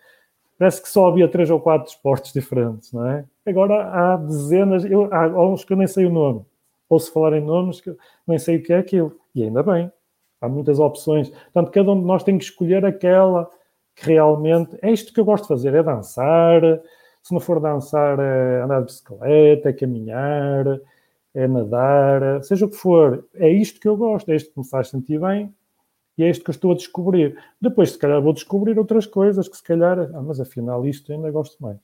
parece 0.58 0.82
que 0.82 0.90
só 0.90 1.08
havia 1.08 1.28
três 1.28 1.50
ou 1.52 1.60
quatro 1.60 1.88
esportes 1.90 2.34
diferentes, 2.34 2.92
não 2.92 3.06
é? 3.08 3.24
Agora 3.46 3.88
há 3.88 4.18
dezenas, 4.18 4.84
eu, 4.84 5.14
há 5.14 5.48
uns 5.48 5.64
que 5.64 5.74
eu 5.74 5.78
nem 5.78 5.86
sei 5.86 6.08
o 6.08 6.10
nome. 6.10 6.44
Ouço 6.90 7.12
falar 7.12 7.34
em 7.38 7.42
nomes 7.42 7.82
que 7.82 7.96
nem 8.28 8.40
sei 8.40 8.58
o 8.58 8.64
que 8.64 8.74
é 8.74 8.78
aquilo. 8.78 9.16
E 9.34 9.44
ainda 9.44 9.62
bem, 9.62 9.92
há 10.42 10.50
muitas 10.50 10.80
opções. 10.80 11.30
Portanto, 11.30 11.72
cada 11.72 11.92
um 11.92 12.00
de 12.00 12.06
nós 12.06 12.24
tem 12.24 12.38
que 12.38 12.46
escolher 12.46 12.84
aquela 12.84 13.50
que 13.96 14.08
realmente 14.08 14.78
é 14.82 14.92
isto 14.92 15.14
que 15.14 15.20
eu 15.20 15.26
gosto 15.26 15.44
de 15.44 15.50
fazer, 15.50 15.74
é 15.74 15.84
dançar. 15.84 16.62
Se 17.22 17.34
não 17.34 17.40
for 17.40 17.60
dançar, 17.60 18.20
é 18.20 18.62
andar 18.62 18.80
de 18.80 18.86
bicicleta, 18.86 19.70
é 19.70 19.74
caminhar, 19.74 20.80
é 21.36 21.48
nadar, 21.48 22.42
seja 22.44 22.66
o 22.66 22.70
que 22.70 22.78
for, 22.78 23.28
é 23.34 23.50
isto 23.50 23.80
que 23.80 23.88
eu 23.88 23.98
gosto, 23.98 24.32
é 24.32 24.36
isto 24.38 24.52
que 24.54 24.58
me 24.58 24.68
faz 24.68 24.88
sentir 24.88 25.20
bem 25.20 25.54
e 26.18 26.24
é 26.24 26.30
isto 26.30 26.44
que 26.44 26.50
eu 26.50 26.54
estou 26.54 26.72
a 26.72 26.76
descobrir. 26.76 27.38
Depois, 27.62 27.92
se 27.92 28.00
calhar, 28.00 28.22
vou 28.22 28.32
descobrir 28.32 28.80
outras 28.80 29.06
coisas 29.06 29.50
que, 29.50 29.58
se 29.58 29.64
calhar, 29.64 30.00
ah, 30.00 30.22
mas 30.22 30.40
afinal, 30.40 30.86
isto 30.88 31.12
ainda 31.12 31.30
gosto 31.30 31.62
mais. 31.62 31.78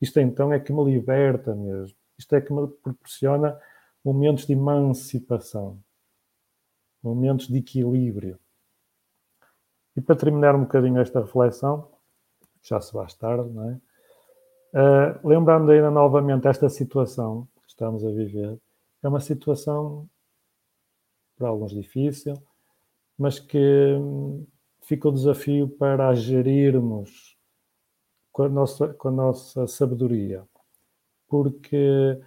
Isto 0.00 0.20
então 0.20 0.52
é 0.52 0.58
que 0.58 0.72
me 0.72 0.82
liberta 0.84 1.54
mesmo. 1.54 1.94
Isto 2.18 2.34
é 2.34 2.40
que 2.40 2.50
me 2.50 2.66
proporciona 2.66 3.58
momentos 4.02 4.46
de 4.46 4.54
emancipação, 4.54 5.78
momentos 7.02 7.46
de 7.46 7.58
equilíbrio. 7.58 8.38
E 9.94 10.00
para 10.00 10.16
terminar 10.16 10.54
um 10.54 10.62
bocadinho 10.62 10.98
esta 10.98 11.20
reflexão, 11.20 11.88
já 12.62 12.80
se 12.80 12.90
faz 12.92 13.14
tarde, 13.14 13.50
não 13.50 13.70
é? 13.70 13.80
Uh, 14.70 15.28
lembrando 15.28 15.70
ainda 15.70 15.90
novamente 15.90 16.46
esta 16.46 16.68
situação 16.68 17.46
que 17.62 17.68
estamos 17.68 18.04
a 18.04 18.10
viver, 18.10 18.58
é 19.02 19.08
uma 19.08 19.20
situação 19.20 20.08
para 21.36 21.48
alguns 21.48 21.72
difícil, 21.72 22.34
mas 23.16 23.38
que 23.38 23.94
hum, 23.98 24.46
fica 24.82 25.08
o 25.08 25.12
desafio 25.12 25.68
para 25.68 26.08
a 26.08 26.14
gerirmos 26.14 27.36
com 28.32 28.44
a 28.44 28.48
nossa, 28.48 28.88
com 28.94 29.08
a 29.08 29.12
nossa 29.12 29.66
sabedoria, 29.66 30.44
porque 31.28 32.20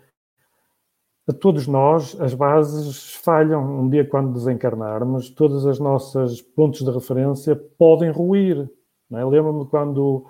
a 1.27 1.33
todos 1.33 1.67
nós 1.67 2.19
as 2.19 2.33
bases 2.33 3.13
falham. 3.15 3.81
Um 3.81 3.89
dia, 3.89 4.07
quando 4.07 4.33
desencarnarmos, 4.33 5.29
todas 5.29 5.65
as 5.65 5.79
nossas 5.79 6.41
pontos 6.41 6.81
de 6.83 6.91
referência 6.91 7.55
podem 7.55 8.11
ruir. 8.11 8.69
É? 9.11 9.23
Lembro-me 9.23 9.65
quando 9.67 10.25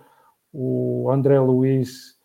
o 0.54 1.10
André 1.10 1.40
Luiz 1.40 2.18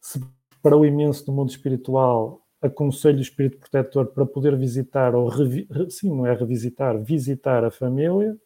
se 0.00 0.20
preparou 0.50 0.84
imenso 0.84 1.24
no 1.30 1.36
mundo 1.36 1.50
espiritual 1.50 2.41
aconselho 2.62 3.18
o 3.18 3.22
espírito 3.22 3.58
protetor 3.58 4.06
para 4.06 4.24
poder 4.24 4.56
visitar, 4.56 5.14
ou 5.14 5.28
revi, 5.28 5.68
sim, 5.90 6.08
não 6.08 6.26
é 6.26 6.34
revisitar, 6.34 6.96
visitar 7.02 7.64
a 7.64 7.70
família, 7.70 8.38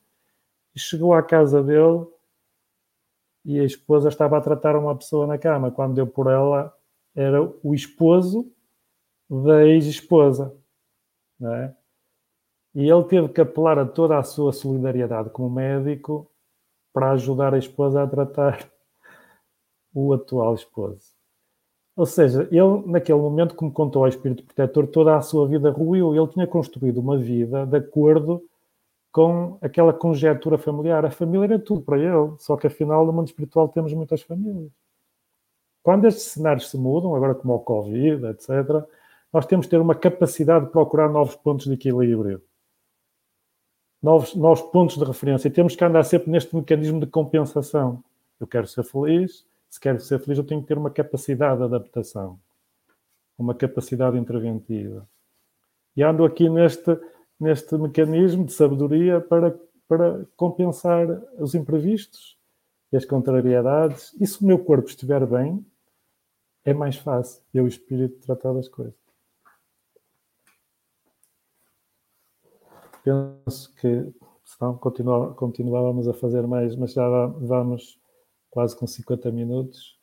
e 0.74 0.80
chegou 0.80 1.14
à 1.14 1.22
casa 1.22 1.62
dele 1.62 2.06
e 3.44 3.60
a 3.60 3.64
esposa 3.64 4.08
estava 4.08 4.36
a 4.36 4.40
tratar 4.40 4.76
uma 4.76 4.96
pessoa 4.96 5.26
na 5.26 5.38
cama. 5.38 5.70
Quando 5.70 5.94
deu 5.94 6.06
por 6.06 6.26
ela, 6.26 6.74
era 7.14 7.40
o 7.62 7.74
esposo 7.74 8.52
da 9.30 9.64
ex-esposa. 9.64 10.52
É? 11.40 11.74
E 12.74 12.90
ele 12.90 13.04
teve 13.04 13.28
que 13.28 13.40
apelar 13.40 13.78
a 13.78 13.86
toda 13.86 14.18
a 14.18 14.22
sua 14.22 14.52
solidariedade 14.52 15.30
como 15.30 15.48
médico 15.48 16.30
para 16.92 17.12
ajudar 17.12 17.54
a 17.54 17.58
esposa 17.58 18.02
a 18.02 18.06
tratar 18.06 18.70
o 19.94 20.12
atual 20.12 20.54
esposo. 20.54 21.15
Ou 21.96 22.04
seja, 22.04 22.46
ele, 22.52 22.82
naquele 22.86 23.18
momento, 23.18 23.54
como 23.54 23.72
contou 23.72 24.04
ao 24.04 24.08
Espírito 24.08 24.44
Protetor, 24.44 24.86
toda 24.88 25.16
a 25.16 25.22
sua 25.22 25.48
vida 25.48 25.70
ruiu. 25.70 26.14
Ele 26.14 26.28
tinha 26.28 26.46
construído 26.46 26.98
uma 26.98 27.16
vida 27.16 27.64
de 27.64 27.78
acordo 27.78 28.44
com 29.10 29.56
aquela 29.62 29.94
conjetura 29.94 30.58
familiar. 30.58 31.06
A 31.06 31.10
família 31.10 31.46
era 31.46 31.58
tudo 31.58 31.80
para 31.80 31.98
ele, 31.98 32.36
só 32.38 32.54
que 32.54 32.66
afinal, 32.66 33.06
no 33.06 33.14
mundo 33.14 33.28
espiritual, 33.28 33.66
temos 33.68 33.94
muitas 33.94 34.20
famílias. 34.20 34.70
Quando 35.82 36.06
estes 36.06 36.24
cenários 36.24 36.68
se 36.68 36.76
mudam, 36.76 37.14
agora 37.14 37.34
como 37.34 37.54
o 37.54 37.60
Covid, 37.60 38.26
etc., 38.26 38.84
nós 39.32 39.46
temos 39.46 39.64
de 39.64 39.70
ter 39.70 39.80
uma 39.80 39.94
capacidade 39.94 40.66
de 40.66 40.72
procurar 40.72 41.08
novos 41.08 41.34
pontos 41.34 41.64
de 41.64 41.72
equilíbrio, 41.72 42.42
novos, 44.02 44.34
novos 44.34 44.60
pontos 44.60 44.98
de 44.98 45.04
referência. 45.04 45.48
E 45.48 45.50
temos 45.50 45.74
que 45.74 45.82
andar 45.84 46.02
sempre 46.04 46.30
neste 46.30 46.54
mecanismo 46.54 47.00
de 47.00 47.06
compensação. 47.06 48.04
Eu 48.38 48.46
quero 48.46 48.66
ser 48.66 48.82
feliz, 48.82 49.46
se 49.76 49.80
quero 49.80 50.00
ser 50.00 50.18
feliz, 50.18 50.38
eu 50.38 50.46
tenho 50.46 50.62
que 50.62 50.68
ter 50.68 50.78
uma 50.78 50.90
capacidade 50.90 51.58
de 51.58 51.64
adaptação, 51.64 52.40
uma 53.36 53.54
capacidade 53.54 54.16
interventiva. 54.16 55.06
E 55.94 56.02
ando 56.02 56.24
aqui 56.24 56.48
neste, 56.48 56.98
neste 57.38 57.76
mecanismo 57.76 58.46
de 58.46 58.54
sabedoria 58.54 59.20
para, 59.20 59.54
para 59.86 60.24
compensar 60.34 61.06
os 61.38 61.54
imprevistos 61.54 62.38
e 62.90 62.96
as 62.96 63.04
contrariedades. 63.04 64.16
E 64.18 64.26
se 64.26 64.42
o 64.42 64.46
meu 64.46 64.58
corpo 64.58 64.88
estiver 64.88 65.26
bem, 65.26 65.64
é 66.64 66.72
mais 66.72 66.96
fácil 66.96 67.42
eu 67.52 67.64
o 67.64 67.68
espírito 67.68 68.18
tratar 68.20 68.54
das 68.54 68.70
coisas. 68.70 68.94
Penso 73.04 73.74
que 73.74 74.10
senão 74.42 74.74
continuávamos 74.78 76.08
a 76.08 76.14
fazer 76.14 76.46
mais, 76.46 76.74
mas 76.76 76.94
já 76.94 77.26
vamos 77.26 78.00
quase 78.50 78.76
com 78.76 78.86
50 78.86 79.30
minutos. 79.30 79.96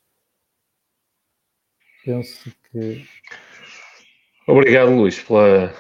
Penso 2.06 2.52
que. 2.70 3.06
Obrigado, 4.48 4.92
Luís, 4.92 5.22
pela, 5.22 5.74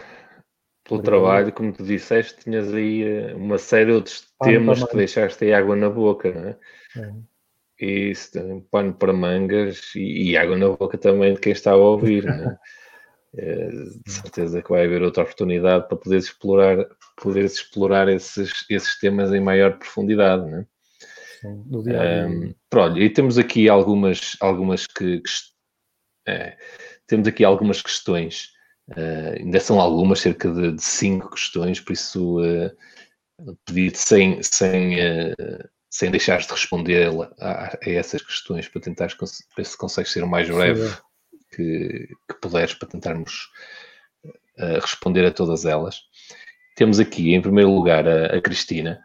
pelo 0.83 0.99
Obrigado. 0.99 1.03
trabalho. 1.03 1.53
Como 1.53 1.73
tu 1.73 1.83
disseste, 1.83 2.43
tinhas 2.43 2.73
aí 2.73 3.03
eh, 3.03 3.35
uma 3.35 3.57
série 3.57 3.99
de 4.01 4.11
temas 4.41 4.83
que 4.83 4.95
deixaste 4.95 5.43
aí 5.43 5.53
água 5.53 5.75
na 5.75 5.89
boca, 5.89 6.31
não 6.31 6.49
é? 6.49 6.57
é. 6.97 7.13
E 7.79 8.11
isso, 8.11 8.31
pano 8.71 8.93
para 8.93 9.11
mangas 9.11 9.93
e, 9.95 10.31
e, 10.31 10.37
água 10.37 10.55
na 10.55 10.69
boca 10.69 10.97
também 10.97 11.33
de 11.33 11.39
quem 11.41 11.51
está 11.51 11.71
a 11.71 11.75
ouvir, 11.75 12.23
não 12.23 12.51
é? 12.51 12.59
é? 13.35 13.67
de 14.05 14.11
certeza 14.11 14.61
que 14.61 14.69
vai 14.69 14.85
haver 14.85 15.01
outra 15.01 15.23
oportunidade 15.23 15.87
para 15.87 15.97
poderes 15.97 16.25
explorar, 16.25 16.87
poderes 17.17 17.55
explorar 17.55 18.07
esses, 18.07 18.65
esses 18.69 18.97
temas 18.99 19.33
em 19.33 19.41
maior 19.41 19.77
profundidade, 19.77 20.49
não 20.49 20.65
é? 21.43 21.53
do 21.65 21.83
dia. 21.83 22.27
Um, 22.27 22.53
pronto, 22.69 22.99
e 22.99 23.09
temos 23.09 23.37
aqui 23.37 23.69
algumas, 23.69 24.35
algumas 24.39 24.87
que, 24.87 25.21
que 25.21 25.29
é, 26.27 26.57
temos 27.07 27.27
aqui 27.27 27.43
algumas 27.43 27.81
questões, 27.81 28.49
uh, 28.89 29.39
ainda 29.39 29.59
são 29.59 29.79
algumas, 29.79 30.21
cerca 30.21 30.51
de, 30.51 30.73
de 30.73 30.83
cinco 30.83 31.31
questões, 31.31 31.79
por 31.79 31.93
isso 31.93 32.39
uh, 32.39 33.57
pedir 33.65 33.95
sem, 33.95 34.41
sem, 34.41 34.95
uh, 34.99 35.69
sem 35.89 36.11
deixares 36.11 36.47
de 36.47 36.53
responder 36.53 37.09
a, 37.39 37.65
a, 37.65 37.79
essas 37.85 38.21
questões 38.21 38.67
para 38.67 38.81
tentar 38.81 39.09
ver 39.55 39.65
se 39.65 39.77
consegues 39.77 40.11
ser 40.11 40.23
o 40.23 40.27
mais 40.27 40.49
breve 40.49 40.97
que, 41.51 42.07
que 42.27 42.39
puderes 42.41 42.73
para 42.73 42.89
tentarmos 42.89 43.49
responder 44.81 45.25
a 45.25 45.31
todas 45.31 45.65
elas. 45.65 46.01
Temos 46.75 46.99
aqui, 46.99 47.33
em 47.33 47.41
primeiro 47.41 47.71
lugar, 47.71 48.07
a, 48.07 48.37
a 48.37 48.41
Cristina, 48.41 49.03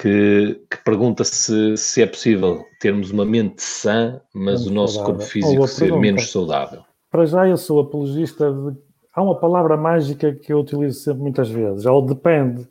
que, 0.00 0.64
que 0.70 0.76
pergunta 0.84 1.24
se, 1.24 1.76
se 1.76 2.02
é 2.02 2.06
possível 2.06 2.64
termos 2.80 3.10
uma 3.10 3.24
mente 3.24 3.60
sã, 3.62 4.20
mas 4.32 4.66
o 4.66 4.72
nosso 4.72 4.94
saudável. 4.94 5.16
corpo 5.16 5.30
físico 5.30 5.66
ser 5.66 5.80
pergunta. 5.80 6.00
menos 6.00 6.30
saudável. 6.30 6.84
Para 7.10 7.26
já, 7.26 7.48
eu 7.48 7.56
sou 7.56 7.80
apologista 7.80 8.52
de. 8.52 8.76
Há 9.12 9.22
uma 9.22 9.38
palavra 9.40 9.76
mágica 9.76 10.32
que 10.32 10.52
eu 10.52 10.60
utilizo 10.60 11.00
sempre 11.00 11.22
muitas 11.22 11.50
vezes, 11.50 11.84
é 11.84 11.90
o 11.90 12.00
depende. 12.00 12.68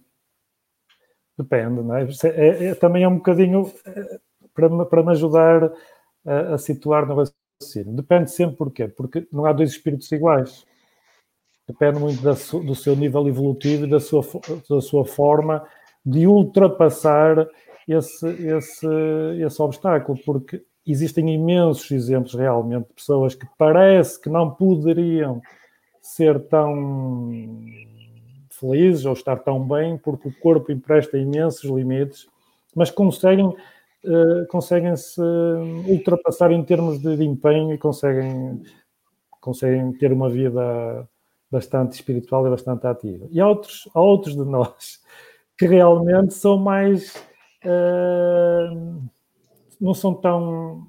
Depende, 1.37 1.81
não 1.81 1.95
é? 1.95 2.07
é, 2.23 2.65
é 2.67 2.75
também 2.75 3.03
é 3.03 3.07
um 3.07 3.17
bocadinho 3.17 3.71
é, 3.85 4.19
para, 4.53 4.85
para 4.85 5.03
me 5.03 5.11
ajudar 5.11 5.71
a, 6.25 6.53
a 6.53 6.57
situar 6.57 7.05
no 7.05 7.15
raciocínio. 7.15 7.93
Depende 7.93 8.31
sempre 8.31 8.55
porquê? 8.55 8.87
Porque 8.87 9.27
não 9.31 9.45
há 9.45 9.51
dois 9.51 9.71
espíritos 9.71 10.09
iguais. 10.11 10.65
Depende 11.67 11.99
muito 11.99 12.21
da, 12.23 12.31
do 12.31 12.73
seu 12.73 12.95
nível 12.95 13.27
evolutivo 13.27 13.85
e 13.85 13.89
da 13.89 13.99
sua, 13.99 14.23
da 14.69 14.79
sua 14.79 15.05
forma 15.05 15.67
de 16.07 16.25
ultrapassar 16.25 17.45
esse, 17.85 18.25
esse, 18.27 18.87
esse 19.45 19.61
obstáculo, 19.61 20.17
porque 20.25 20.63
existem 20.85 21.33
imensos 21.33 21.91
exemplos 21.91 22.33
realmente 22.33 22.87
de 22.87 22.93
pessoas 22.93 23.35
que 23.35 23.45
parece 23.57 24.19
que 24.21 24.29
não 24.29 24.49
poderiam 24.49 25.41
ser 26.01 26.39
tão 26.47 27.29
felizes 28.49 29.05
ou 29.05 29.11
estar 29.11 29.35
tão 29.37 29.67
bem, 29.67 29.97
porque 29.97 30.29
o 30.29 30.39
corpo 30.39 30.71
empresta 30.71 31.17
imensos 31.17 31.69
limites 31.69 32.25
mas 32.73 32.89
conseguem 32.89 33.47
uh, 33.47 34.47
conseguem 34.49 34.95
se 34.95 35.21
ultrapassar 35.87 36.51
em 36.51 36.63
termos 36.63 36.99
de, 36.99 37.17
de 37.17 37.25
empenho 37.25 37.73
e 37.73 37.77
conseguem 37.77 38.61
conseguem 39.41 39.91
ter 39.93 40.13
uma 40.13 40.29
vida 40.29 41.07
bastante 41.49 41.93
espiritual 41.93 42.45
e 42.45 42.49
bastante 42.49 42.85
ativa. 42.85 43.27
E 43.31 43.39
há 43.39 43.47
outros, 43.47 43.89
há 43.93 44.01
outros 44.01 44.35
de 44.35 44.43
nós 44.43 45.01
que 45.57 45.65
realmente 45.65 46.33
são 46.33 46.57
mais. 46.57 47.15
Uh, 47.65 49.01
não 49.79 49.93
são 49.93 50.13
tão, 50.13 50.87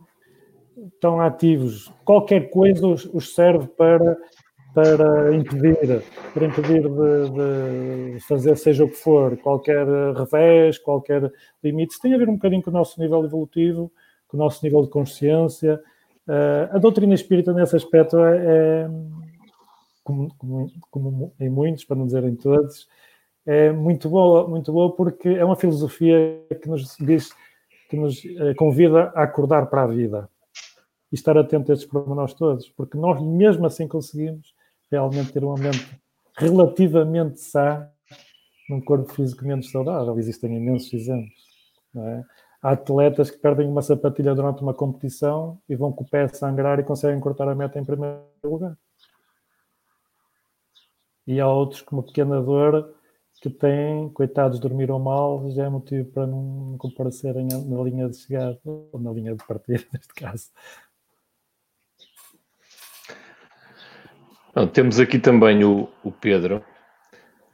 tão 1.01 1.21
ativos. 1.21 1.93
Qualquer 2.05 2.51
coisa 2.51 2.87
os, 2.87 3.05
os 3.07 3.35
serve 3.35 3.67
para, 3.69 4.17
para 4.75 5.35
impedir, 5.35 6.03
para 6.33 6.47
impedir 6.47 6.83
de, 6.83 8.15
de, 8.15 8.21
fazer 8.21 8.57
seja 8.57 8.85
o 8.85 8.89
que 8.89 8.97
for, 8.97 9.37
qualquer 9.39 9.87
revés, 10.15 10.79
qualquer 10.79 11.33
limite. 11.63 11.93
Isso 11.93 12.03
tem 12.03 12.15
a 12.15 12.19
ver 12.19 12.29
um 12.29 12.35
bocadinho 12.35 12.63
com 12.63 12.71
o 12.71 12.73
nosso 12.73 13.01
nível 13.01 13.25
evolutivo, 13.25 13.91
com 14.27 14.37
o 14.37 14.41
nosso 14.41 14.65
nível 14.65 14.83
de 14.83 14.91
consciência. 14.91 15.81
Uh, 16.27 16.77
a 16.77 16.79
doutrina 16.79 17.15
espírita, 17.15 17.53
nesse 17.53 17.75
aspecto, 17.75 18.19
é, 18.19 18.37
é 18.37 18.91
como, 20.05 20.35
como, 20.37 20.73
como, 20.91 21.33
em 21.41 21.49
muitos, 21.51 21.85
para 21.85 21.97
não 21.97 22.07
dizer 22.07 22.25
em 22.25 22.37
todos, 22.37 22.87
é 23.49 23.73
muito 23.73 24.11
boa, 24.11 24.47
muito 24.47 24.71
boa 24.71 24.95
porque 24.95 25.31
é 25.31 25.43
uma 25.43 25.57
filosofia 25.57 26.45
que 26.61 26.69
nos 26.69 26.99
diz, 27.01 27.31
que 27.89 27.97
nos 27.97 28.23
eh, 28.23 28.53
convida 28.53 29.11
a 29.15 29.23
acordar 29.23 29.71
para 29.71 29.85
a 29.85 29.87
vida 29.87 30.29
e 31.11 31.15
estar 31.15 31.35
atento 31.39 31.73
a 31.73 31.75
estes 31.75 31.89
pormenores 31.89 32.35
todos, 32.35 32.69
porque 32.69 32.99
nós 32.99 33.23
mesmo 33.23 33.65
assim 33.65 33.89
conseguimos 33.89 34.55
realmente 34.91 35.33
ter 35.33 35.43
um 35.43 35.53
ambiente 35.53 35.99
relativamente 36.37 37.41
sã 37.41 37.89
num 38.69 38.83
corpo 38.83 39.11
físico 39.15 39.47
menos 39.47 39.71
saudável. 39.71 40.19
Existem 40.19 40.55
imensos 40.55 40.93
exemplos. 40.93 41.49
É? 41.97 42.23
Há 42.61 42.73
atletas 42.73 43.31
que 43.31 43.39
perdem 43.39 43.67
uma 43.67 43.81
sapatilha 43.81 44.35
durante 44.35 44.61
uma 44.61 44.75
competição 44.75 45.59
e 45.67 45.75
vão 45.75 45.91
com 45.91 46.05
o 46.05 46.07
pé 46.07 46.25
a 46.25 46.29
sangrar 46.29 46.79
e 46.79 46.85
conseguem 46.85 47.19
cortar 47.19 47.49
a 47.49 47.55
meta 47.55 47.79
em 47.79 47.85
primeiro 47.85 48.21
lugar 48.45 48.77
e 51.29 51.39
há 51.41 51.47
outros 51.47 51.83
com 51.83 51.97
uma 51.97 52.03
pequena 52.03 52.41
dor 52.41 52.95
que 53.41 53.51
têm, 53.51 54.09
coitados, 54.11 54.59
dormiram 54.59 54.99
mal, 54.99 55.51
já 55.51 55.65
é 55.65 55.69
motivo 55.69 56.11
para 56.11 56.27
não 56.27 56.77
comparecerem 56.79 57.47
na 57.47 57.83
linha 57.83 58.09
de 58.09 58.17
chegada, 58.17 58.59
ou 58.65 58.99
na 59.01 59.13
linha 59.13 59.35
de 59.35 59.47
partida, 59.47 59.85
neste 59.93 60.15
caso. 60.15 60.49
Bom, 64.55 64.67
temos 64.67 64.99
aqui 64.99 65.19
também 65.19 65.63
o, 65.63 65.89
o 66.03 66.11
Pedro, 66.11 66.65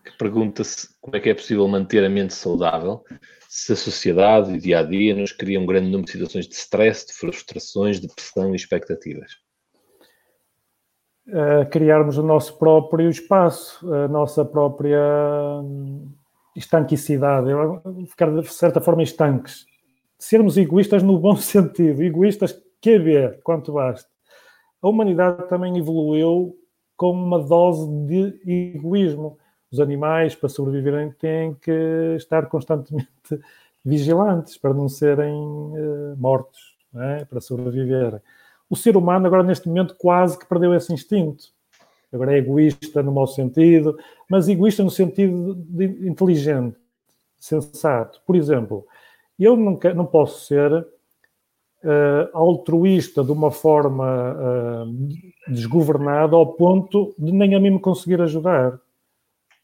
que 0.05 0.17
pergunta-se 0.17 0.89
como 1.01 1.17
é 1.17 1.21
que 1.21 1.29
é 1.29 1.35
possível 1.35 1.69
manter 1.69 2.05
a 2.05 2.09
mente 2.09 2.33
saudável 2.33 3.05
se 3.49 3.73
a 3.73 3.77
sociedade 3.77 4.53
e 4.53 4.59
dia 4.59 4.81
a 4.81 4.83
dia 4.83 5.15
nos 5.15 5.33
cria 5.33 5.61
um 5.61 5.67
grande 5.67 5.87
número 5.87 6.07
de 6.07 6.13
situações 6.13 6.49
de 6.49 6.55
stress, 6.55 7.07
de 7.07 7.13
frustrações, 7.13 8.01
de 8.01 8.09
pressão 8.09 8.53
e 8.53 8.57
expectativas 8.57 9.44
uh, 11.29 11.69
criarmos 11.71 12.19
o 12.19 12.23
nosso 12.23 12.59
próprio 12.59 13.09
espaço, 13.09 13.93
a 13.93 14.09
nossa 14.09 14.45
própria 14.45 15.01
hum, 15.63 16.11
estanquicidade, 16.57 17.49
ficar 18.09 18.31
de 18.31 18.47
certa 18.49 18.81
forma 18.81 19.03
estanques. 19.03 19.67
Sermos 20.19 20.57
egoístas 20.57 21.03
no 21.03 21.19
bom 21.19 21.37
sentido, 21.37 22.03
egoístas 22.03 22.61
que 22.81 22.95
haver, 22.95 23.41
quanto 23.43 23.73
basta. 23.73 24.09
A 24.83 24.89
humanidade 24.89 25.49
também 25.49 25.77
evoluiu 25.79 26.57
com 26.97 27.11
uma 27.11 27.43
dose 27.43 27.91
de 28.07 28.75
egoísmo. 28.77 29.39
Os 29.71 29.81
animais, 29.81 30.35
para 30.35 30.49
sobreviverem, 30.49 31.11
têm 31.13 31.55
que 31.55 32.15
estar 32.17 32.47
constantemente 32.47 33.09
vigilantes 33.85 34.57
para 34.57 34.73
não 34.73 34.89
serem 34.89 35.35
uh, 35.35 36.15
mortos, 36.17 36.77
não 36.93 37.03
é? 37.03 37.25
para 37.25 37.41
sobreviverem 37.41 38.21
o 38.75 38.77
ser 38.77 38.97
humano 38.97 39.27
agora 39.27 39.45
neste 39.45 39.69
momento 39.69 39.95
quase 39.97 40.39
que 40.39 40.47
perdeu 40.47 40.75
esse 40.75 40.93
instinto. 40.93 41.45
Agora 42.13 42.35
é 42.35 42.39
egoísta 42.39 43.03
no 43.03 43.13
mau 43.13 43.27
sentido, 43.27 43.97
mas 44.29 44.49
egoísta 44.49 44.83
no 44.83 44.91
sentido 44.91 45.55
de 45.55 46.09
inteligente, 46.09 46.77
sensato. 47.39 48.21
Por 48.27 48.37
exemplo, 48.37 48.87
eu 49.39 49.57
não, 49.57 49.79
não 49.95 50.07
posso 50.07 50.47
ser 50.47 50.73
uh, 50.73 52.29
altruísta 52.33 53.23
de 53.23 53.33
uma 53.33 53.51
forma 53.51 54.33
uh, 54.33 55.53
desgovernada 55.53 56.37
ao 56.37 56.55
ponto 56.55 57.15
de 57.19 57.33
nem 57.33 57.55
a 57.55 57.61
mim 57.61 57.71
me 57.71 57.81
conseguir 57.81 58.21
ajudar. 58.21 58.81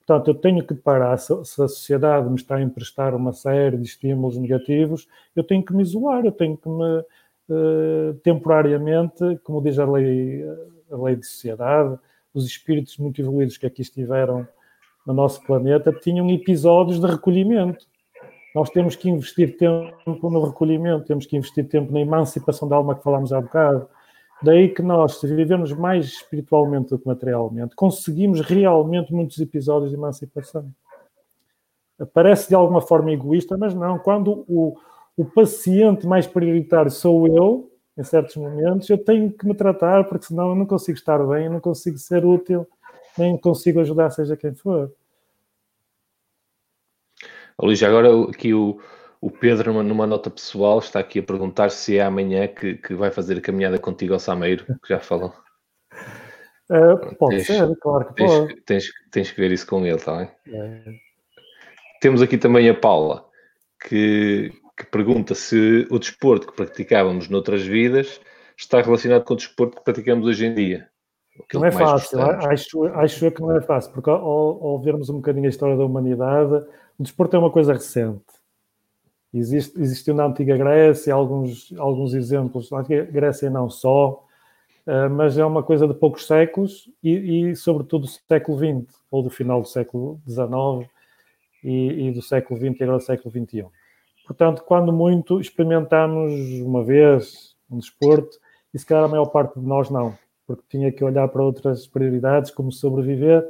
Portanto, 0.06 0.28
eu 0.28 0.34
tenho 0.34 0.64
que 0.64 0.74
parar. 0.74 1.16
Se 1.18 1.32
a 1.32 1.44
sociedade 1.44 2.28
me 2.28 2.34
está 2.34 2.56
a 2.56 2.62
emprestar 2.62 3.14
uma 3.14 3.32
série 3.32 3.76
de 3.76 3.84
estímulos 3.84 4.36
negativos, 4.36 5.06
eu 5.36 5.44
tenho 5.44 5.64
que 5.64 5.72
me 5.72 5.82
isolar, 5.82 6.24
eu 6.24 6.32
tenho 6.32 6.56
que 6.56 6.68
me 6.68 7.04
eh, 7.50 8.14
temporariamente, 8.22 9.38
como 9.44 9.62
diz 9.62 9.78
a 9.78 9.84
lei, 9.84 10.44
a 10.90 10.96
lei 10.96 11.16
de 11.16 11.26
sociedade, 11.26 11.98
os 12.32 12.46
espíritos 12.46 12.96
muito 12.98 13.20
evoluídos 13.20 13.56
que 13.56 13.66
aqui 13.66 13.82
estiveram 13.82 14.46
no 15.06 15.14
nosso 15.14 15.42
planeta 15.42 15.92
tinham 15.92 16.30
episódios 16.30 17.00
de 17.00 17.06
recolhimento. 17.06 17.86
Nós 18.54 18.70
temos 18.70 18.96
que 18.96 19.08
investir 19.08 19.56
tempo 19.56 20.30
no 20.30 20.44
recolhimento, 20.44 21.06
temos 21.06 21.26
que 21.26 21.36
investir 21.36 21.68
tempo 21.68 21.92
na 21.92 22.00
emancipação 22.00 22.68
da 22.68 22.76
alma 22.76 22.94
que 22.94 23.02
falámos 23.02 23.32
há 23.32 23.40
bocado. 23.40 23.88
Daí 24.42 24.68
que 24.70 24.82
nós, 24.82 25.20
se 25.20 25.26
vivemos 25.26 25.72
mais 25.72 26.06
espiritualmente 26.06 26.90
do 26.90 26.98
que 26.98 27.06
materialmente, 27.06 27.76
conseguimos 27.76 28.40
realmente 28.40 29.12
muitos 29.12 29.38
episódios 29.38 29.90
de 29.90 29.96
emancipação. 29.96 30.70
Parece 32.14 32.48
de 32.48 32.54
alguma 32.54 32.80
forma 32.80 33.12
egoísta, 33.12 33.58
mas 33.58 33.74
não. 33.74 33.98
Quando 33.98 34.44
o, 34.48 34.76
o 35.20 35.24
paciente 35.26 36.06
mais 36.06 36.26
prioritário 36.26 36.90
sou 36.90 37.26
eu, 37.26 37.70
em 37.98 38.02
certos 38.02 38.36
momentos, 38.36 38.88
eu 38.88 38.96
tenho 38.96 39.30
que 39.30 39.46
me 39.46 39.54
tratar, 39.54 40.04
porque 40.04 40.24
senão 40.24 40.48
eu 40.48 40.54
não 40.54 40.64
consigo 40.64 40.96
estar 40.96 41.18
bem, 41.26 41.44
eu 41.44 41.52
não 41.52 41.60
consigo 41.60 41.98
ser 41.98 42.24
útil, 42.24 42.66
nem 43.18 43.36
consigo 43.36 43.80
ajudar, 43.80 44.08
seja 44.08 44.34
quem 44.34 44.54
for. 44.54 44.90
Luís, 47.60 47.82
agora 47.82 48.08
aqui 48.30 48.54
o, 48.54 48.80
o 49.20 49.30
Pedro, 49.30 49.82
numa 49.82 50.06
nota 50.06 50.30
pessoal, 50.30 50.78
está 50.78 51.00
aqui 51.00 51.18
a 51.18 51.22
perguntar 51.22 51.70
se 51.70 51.98
é 51.98 52.02
amanhã 52.02 52.48
que, 52.48 52.76
que 52.76 52.94
vai 52.94 53.10
fazer 53.10 53.36
a 53.36 53.42
caminhada 53.42 53.78
contigo 53.78 54.14
ao 54.14 54.18
Sameiro, 54.18 54.64
que 54.64 54.88
já 54.88 55.00
falou. 55.00 55.34
Uh, 56.72 57.16
pode 57.16 57.38
tens, 57.38 57.46
ser, 57.48 57.76
claro 57.80 58.06
que 58.06 58.14
tens, 58.14 58.30
pode. 58.30 58.60
Tens, 58.60 58.84
tens, 59.10 59.32
que 59.32 59.40
ver 59.40 59.50
isso 59.50 59.66
com 59.66 59.84
ele, 59.84 59.96
está 59.96 60.16
bem? 60.16 60.30
É. 60.46 60.84
Temos 62.00 62.22
aqui 62.22 62.38
também 62.38 62.70
a 62.70 62.74
Paula, 62.74 63.28
que, 63.88 64.52
que 64.80 64.86
pergunta 64.86 65.34
se 65.34 65.86
o 65.90 65.98
desporto 65.98 66.46
que 66.46 66.54
praticávamos 66.54 67.28
noutras 67.28 67.62
vidas 67.62 68.18
está 68.56 68.80
relacionado 68.80 69.24
com 69.24 69.34
o 69.34 69.36
desporto 69.36 69.76
que 69.76 69.84
praticamos 69.84 70.26
hoje 70.26 70.46
em 70.46 70.54
dia. 70.54 70.88
Não 71.52 71.64
é 71.64 71.70
fácil, 71.70 72.20
acho, 72.20 72.84
acho 72.84 73.24
eu 73.26 73.32
que 73.32 73.40
não 73.40 73.56
é 73.56 73.60
fácil, 73.60 73.92
porque 73.92 74.08
ao, 74.08 74.18
ao, 74.18 74.80
vermos 74.80 75.10
um 75.10 75.16
bocadinho 75.16 75.46
a 75.46 75.50
história 75.50 75.76
da 75.76 75.84
humanidade, 75.84 76.54
o 76.98 77.02
desporto 77.02 77.36
é 77.36 77.38
uma 77.38 77.50
coisa 77.50 77.74
recente. 77.74 78.24
Existe, 79.32 79.80
existiu 79.80 80.14
na 80.14 80.26
antiga 80.26 80.56
Grécia 80.56 81.14
alguns, 81.14 81.72
alguns 81.78 82.14
exemplos, 82.14 82.70
na 82.70 82.78
antiga 82.78 83.04
Grécia 83.04 83.48
não 83.50 83.68
só, 83.68 84.24
uh, 84.86 85.10
mas 85.10 85.36
é 85.36 85.44
uma 85.44 85.62
coisa 85.62 85.86
de 85.86 85.94
poucos 85.94 86.26
séculos 86.26 86.90
e, 87.02 87.50
e, 87.50 87.56
sobretudo, 87.56 88.06
do 88.06 88.08
século 88.08 88.58
XX, 88.58 88.94
ou 89.10 89.22
do 89.22 89.30
final 89.30 89.60
do 89.60 89.68
século 89.68 90.20
XIX 90.26 90.90
e, 91.62 92.08
e 92.08 92.12
do 92.12 92.22
século 92.22 92.58
XX 92.58 92.80
e 92.80 92.82
agora 92.82 92.98
do 92.98 93.04
século 93.04 93.30
XXI. 93.30 93.66
Portanto, 94.30 94.62
quando 94.62 94.92
muito, 94.92 95.40
experimentamos 95.40 96.32
uma 96.60 96.84
vez 96.84 97.56
um 97.68 97.78
desporto 97.78 98.38
e 98.72 98.78
se 98.78 98.86
calhar 98.86 99.02
a 99.02 99.08
maior 99.08 99.26
parte 99.26 99.58
de 99.58 99.66
nós 99.66 99.90
não, 99.90 100.16
porque 100.46 100.62
tinha 100.68 100.92
que 100.92 101.02
olhar 101.02 101.26
para 101.26 101.42
outras 101.42 101.84
prioridades, 101.88 102.52
como 102.52 102.70
sobreviver, 102.70 103.44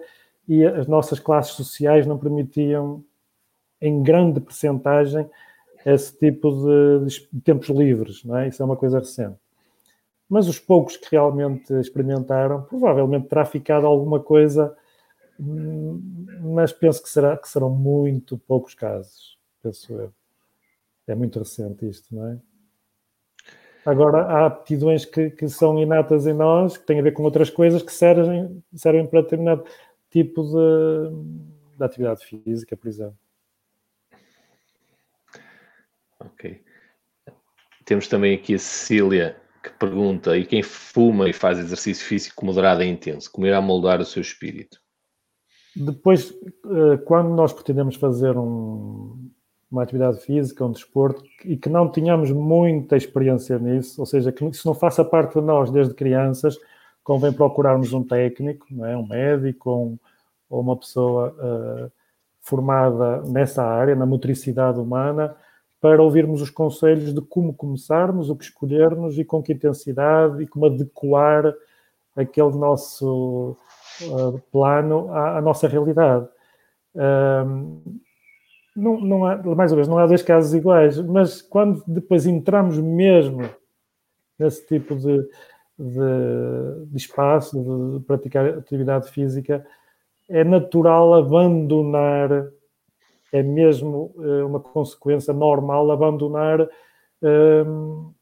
e 0.49 0.65
as 0.65 0.87
nossas 0.87 1.21
classes 1.21 1.53
sociais 1.53 2.07
não 2.07 2.17
permitiam, 2.17 3.05
em 3.79 4.03
grande 4.03 4.41
percentagem, 4.41 5.29
esse 5.85 6.19
tipo 6.19 6.51
de, 6.51 7.05
de 7.31 7.41
tempos 7.43 7.69
livres, 7.69 8.25
não 8.25 8.39
é? 8.39 8.49
Isso 8.49 8.63
é 8.63 8.65
uma 8.65 8.77
coisa 8.77 9.01
recente. 9.01 9.37
Mas 10.31 10.49
os 10.49 10.59
poucos 10.59 10.97
que 10.97 11.09
realmente 11.11 11.75
experimentaram, 11.75 12.63
provavelmente 12.63 13.29
terá 13.29 13.45
ficado 13.45 13.85
alguma 13.87 14.19
coisa, 14.19 14.75
hum, 15.39 16.27
mas 16.41 16.73
penso 16.73 17.03
que, 17.03 17.11
será, 17.11 17.37
que 17.37 17.51
serão 17.51 17.69
muito 17.69 18.39
poucos 18.39 18.73
casos, 18.73 19.39
penso 19.63 19.93
eu. 19.93 20.20
É 21.11 21.15
muito 21.15 21.39
recente 21.41 21.89
isto, 21.89 22.15
não 22.15 22.29
é? 22.29 22.39
Agora, 23.85 24.23
há 24.23 24.47
aptidões 24.47 25.05
que, 25.05 25.31
que 25.31 25.49
são 25.49 25.79
inatas 25.79 26.27
em 26.27 26.35
nós, 26.35 26.77
que 26.77 26.87
têm 26.87 27.01
a 27.01 27.03
ver 27.03 27.13
com 27.13 27.23
outras 27.23 27.51
coisas 27.51 27.83
que 27.83 27.93
servem, 27.93 28.63
servem 28.75 29.07
para 29.07 29.23
determinado 29.23 29.65
tipo 30.11 30.43
de, 30.43 31.77
de 31.77 31.85
atividade 31.85 32.25
física, 32.25 32.77
por 32.77 32.89
exemplo. 32.89 33.19
Ok. 36.21 36.63
Temos 37.85 38.07
também 38.07 38.35
aqui 38.35 38.55
a 38.55 38.59
Cecília 38.59 39.37
que 39.63 39.71
pergunta: 39.71 40.37
e 40.37 40.45
quem 40.45 40.63
fuma 40.63 41.29
e 41.29 41.33
faz 41.33 41.59
exercício 41.59 42.07
físico 42.07 42.45
moderado 42.45 42.83
e 42.83 42.87
intenso, 42.87 43.33
como 43.33 43.47
irá 43.47 43.61
moldar 43.61 44.01
o 44.01 44.05
seu 44.05 44.21
espírito? 44.21 44.79
Depois, 45.75 46.33
eh, 46.33 46.99
quando 47.05 47.31
nós 47.31 47.53
pretendemos 47.53 47.97
fazer 47.97 48.37
um, 48.37 49.31
uma 49.71 49.83
atividade 49.83 50.21
física, 50.21 50.65
um 50.65 50.73
desporto, 50.73 51.23
e 51.45 51.57
que 51.57 51.69
não 51.69 51.91
tínhamos 51.91 52.33
muita 52.33 52.97
experiência 52.97 53.59
nisso, 53.59 54.01
ou 54.01 54.07
seja, 54.07 54.33
que 54.33 54.45
isso 54.45 54.67
não 54.67 54.75
faça 54.75 55.05
parte 55.05 55.39
de 55.39 55.47
nós 55.47 55.71
desde 55.71 55.95
crianças, 55.95 56.59
convém 57.05 57.33
procurarmos 57.33 57.93
um 57.93 58.03
técnico, 58.03 58.67
não 58.71 58.85
é? 58.85 58.97
um 58.97 59.07
médico 59.07 59.71
um, 59.73 59.99
ou 60.49 60.61
uma 60.61 60.77
pessoa 60.77 61.35
uh, 61.39 61.93
formada 62.41 63.23
nessa 63.23 63.65
área, 63.65 63.95
na 63.95 64.05
motricidade 64.05 64.81
humana, 64.81 65.37
para 65.81 66.03
ouvirmos 66.03 66.43
os 66.43 66.51
conselhos 66.51 67.15
de 67.15 67.21
como 67.21 67.55
começarmos, 67.55 68.29
o 68.29 68.37
que 68.37 68.45
escolhermos 68.45 69.19
e 69.19 69.25
com 69.25 69.43
que 69.43 69.53
intensidade 69.53 70.43
e 70.43 70.47
como 70.47 70.67
adequar 70.67 71.55
aquele 72.15 72.51
nosso 72.51 73.57
uh, 74.03 74.39
plano 74.53 75.11
à, 75.13 75.39
à, 75.39 75.41
nossa 75.41 75.69
realidade. 75.69 76.29
Uh, 76.95 77.81
não, 78.81 79.01
não 79.01 79.25
há, 79.27 79.37
mais 79.55 79.71
ou 79.71 79.77
menos, 79.77 79.89
não 79.89 79.99
há 79.99 80.07
dois 80.07 80.23
casos 80.23 80.55
iguais, 80.55 80.99
mas 80.99 81.43
quando 81.43 81.83
depois 81.87 82.27
entramos 82.27 82.79
mesmo 82.79 83.49
nesse 84.39 84.67
tipo 84.67 84.97
de, 84.97 85.19
de, 85.79 86.87
de 86.87 86.97
espaço, 86.97 87.99
de 87.99 88.05
praticar 88.05 88.47
atividade 88.47 89.11
física, 89.11 89.65
é 90.29 90.43
natural 90.43 91.15
abandonar, 91.15 92.49
é 93.33 93.43
mesmo 93.43 94.13
uh, 94.17 94.47
uma 94.47 94.61
consequência 94.61 95.35
normal 95.35 95.91
abandonar 95.91 96.63
uh, 96.63 98.15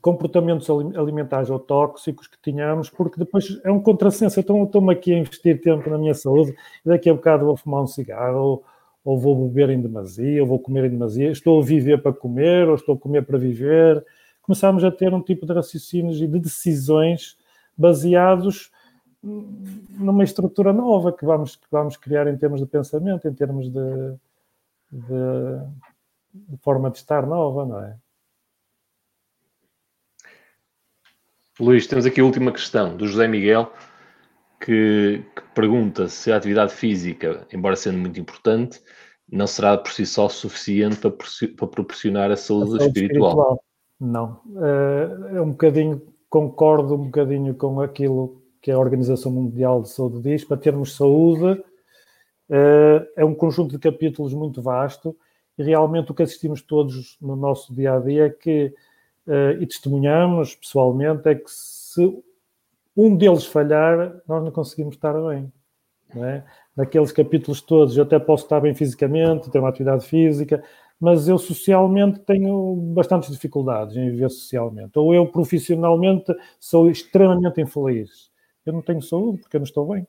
comportamentos 0.00 0.68
alimentares 0.70 1.50
ou 1.50 1.58
tóxicos 1.58 2.26
que 2.26 2.38
tínhamos, 2.42 2.90
porque 2.90 3.18
depois 3.18 3.60
é 3.64 3.70
um 3.70 3.80
contrassenso. 3.80 4.38
Então, 4.38 4.62
estou-me 4.64 4.92
aqui 4.92 5.12
a 5.12 5.18
investir 5.18 5.60
tempo 5.60 5.88
na 5.90 5.98
minha 5.98 6.14
saúde 6.14 6.54
e 6.84 6.88
daqui 6.88 7.10
a 7.10 7.14
bocado 7.14 7.46
vou 7.46 7.56
fumar 7.56 7.82
um 7.82 7.86
cigarro 7.86 8.62
ou, 9.04 9.14
ou 9.14 9.18
vou 9.18 9.48
beber 9.48 9.70
em 9.70 9.80
demasia, 9.80 10.42
ou 10.42 10.48
vou 10.48 10.58
comer 10.58 10.84
em 10.84 10.90
demasia. 10.90 11.30
Estou 11.30 11.60
a 11.60 11.64
viver 11.64 12.02
para 12.02 12.12
comer 12.12 12.68
ou 12.68 12.74
estou 12.74 12.94
a 12.94 12.98
comer 12.98 13.24
para 13.24 13.38
viver. 13.38 14.04
Começámos 14.42 14.84
a 14.84 14.90
ter 14.90 15.12
um 15.12 15.22
tipo 15.22 15.46
de 15.46 15.52
raciocínios 15.52 16.20
e 16.20 16.26
de 16.26 16.38
decisões 16.38 17.36
baseados 17.76 18.70
numa 19.22 20.24
estrutura 20.24 20.72
nova 20.72 21.12
que 21.12 21.24
vamos, 21.24 21.56
que 21.56 21.66
vamos 21.70 21.96
criar 21.96 22.26
em 22.28 22.36
termos 22.36 22.60
de 22.60 22.66
pensamento, 22.66 23.26
em 23.26 23.34
termos 23.34 23.68
de, 23.68 24.14
de, 24.92 25.60
de 26.32 26.56
forma 26.58 26.90
de 26.90 26.98
estar 26.98 27.26
nova, 27.26 27.66
não 27.66 27.82
é? 27.82 27.96
Luís, 31.60 31.88
temos 31.88 32.06
aqui 32.06 32.20
a 32.20 32.24
última 32.24 32.52
questão 32.52 32.96
do 32.96 33.08
José 33.08 33.26
Miguel, 33.26 33.72
que, 34.60 35.24
que, 35.34 35.42
pergunta 35.54 36.08
se 36.08 36.32
a 36.32 36.36
atividade 36.36 36.72
física, 36.72 37.46
embora 37.52 37.76
sendo 37.76 37.98
muito 37.98 38.18
importante, 38.18 38.80
não 39.30 39.46
será 39.46 39.76
por 39.76 39.92
si 39.92 40.06
só 40.06 40.28
suficiente 40.28 40.96
para, 40.98 41.12
para 41.56 41.68
proporcionar 41.68 42.30
a 42.30 42.36
saúde, 42.36 42.76
a 42.76 42.78
saúde 42.78 42.86
espiritual. 42.86 43.30
espiritual. 43.30 43.64
Não. 44.00 44.40
É, 45.32 45.36
é 45.36 45.40
um 45.40 45.50
bocadinho, 45.50 46.02
concordo 46.30 46.94
um 46.94 47.04
bocadinho 47.04 47.54
com 47.54 47.80
aquilo 47.80 48.42
que 48.60 48.70
a 48.70 48.78
Organização 48.78 49.30
Mundial 49.30 49.82
de 49.82 49.90
Saúde 49.90 50.20
diz, 50.20 50.44
para 50.44 50.56
termos 50.56 50.96
saúde, 50.96 51.62
é, 52.50 53.08
é 53.16 53.24
um 53.24 53.34
conjunto 53.34 53.72
de 53.72 53.78
capítulos 53.78 54.32
muito 54.32 54.62
vasto 54.62 55.16
e 55.58 55.62
realmente 55.62 56.10
o 56.10 56.14
que 56.14 56.22
assistimos 56.22 56.62
todos 56.62 57.16
no 57.20 57.36
nosso 57.36 57.74
dia 57.74 57.94
a 57.94 57.98
dia 57.98 58.26
é 58.26 58.30
que 58.30 58.72
uh, 59.26 59.60
e 59.60 59.66
testemunhamos 59.66 60.54
pessoalmente 60.54 61.28
é 61.28 61.34
que 61.34 61.50
se 61.50 62.22
um 62.98 63.16
deles 63.16 63.46
falhar, 63.46 64.20
nós 64.26 64.42
não 64.42 64.50
conseguimos 64.50 64.96
estar 64.96 65.12
bem. 65.12 65.52
Não 66.12 66.24
é? 66.24 66.44
Naqueles 66.76 67.12
capítulos 67.12 67.60
todos, 67.60 67.96
eu 67.96 68.02
até 68.02 68.18
posso 68.18 68.42
estar 68.42 68.58
bem 68.58 68.74
fisicamente, 68.74 69.48
ter 69.50 69.60
uma 69.60 69.68
atividade 69.68 70.04
física, 70.04 70.60
mas 70.98 71.28
eu 71.28 71.38
socialmente 71.38 72.18
tenho 72.20 72.74
bastantes 72.92 73.30
dificuldades 73.30 73.96
em 73.96 74.10
viver 74.10 74.28
socialmente. 74.30 74.98
Ou 74.98 75.14
eu 75.14 75.28
profissionalmente 75.28 76.34
sou 76.58 76.90
extremamente 76.90 77.60
infeliz. 77.60 78.32
Eu 78.66 78.72
não 78.72 78.82
tenho 78.82 79.00
saúde 79.00 79.38
porque 79.38 79.56
eu 79.56 79.60
não 79.60 79.64
estou 79.64 79.86
bem. 79.86 80.04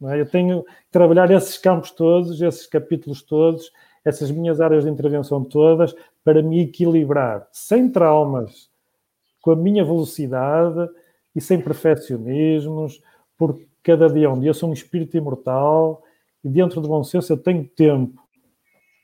Não 0.00 0.10
é? 0.10 0.20
Eu 0.20 0.26
tenho 0.26 0.62
que 0.62 0.70
trabalhar 0.92 1.28
esses 1.32 1.58
campos 1.58 1.90
todos, 1.90 2.40
esses 2.40 2.68
capítulos 2.68 3.22
todos, 3.22 3.72
essas 4.04 4.30
minhas 4.30 4.60
áreas 4.60 4.84
de 4.84 4.90
intervenção 4.90 5.42
todas 5.42 5.92
para 6.22 6.40
me 6.40 6.60
equilibrar 6.60 7.48
sem 7.50 7.90
traumas, 7.90 8.70
com 9.40 9.50
a 9.50 9.56
minha 9.56 9.84
velocidade 9.84 10.88
e 11.34 11.40
sem 11.40 11.60
perfeccionismos, 11.60 13.02
porque 13.36 13.66
cada 13.82 14.08
dia 14.08 14.26
é 14.26 14.28
um 14.28 14.38
dia 14.38 14.50
eu 14.50 14.54
sou 14.54 14.70
um 14.70 14.72
espírito 14.72 15.16
imortal 15.16 16.02
e 16.44 16.48
dentro 16.48 16.80
do 16.80 16.88
bom 16.88 17.02
senso 17.02 17.32
eu 17.32 17.36
tenho 17.36 17.64
tempo. 17.64 18.20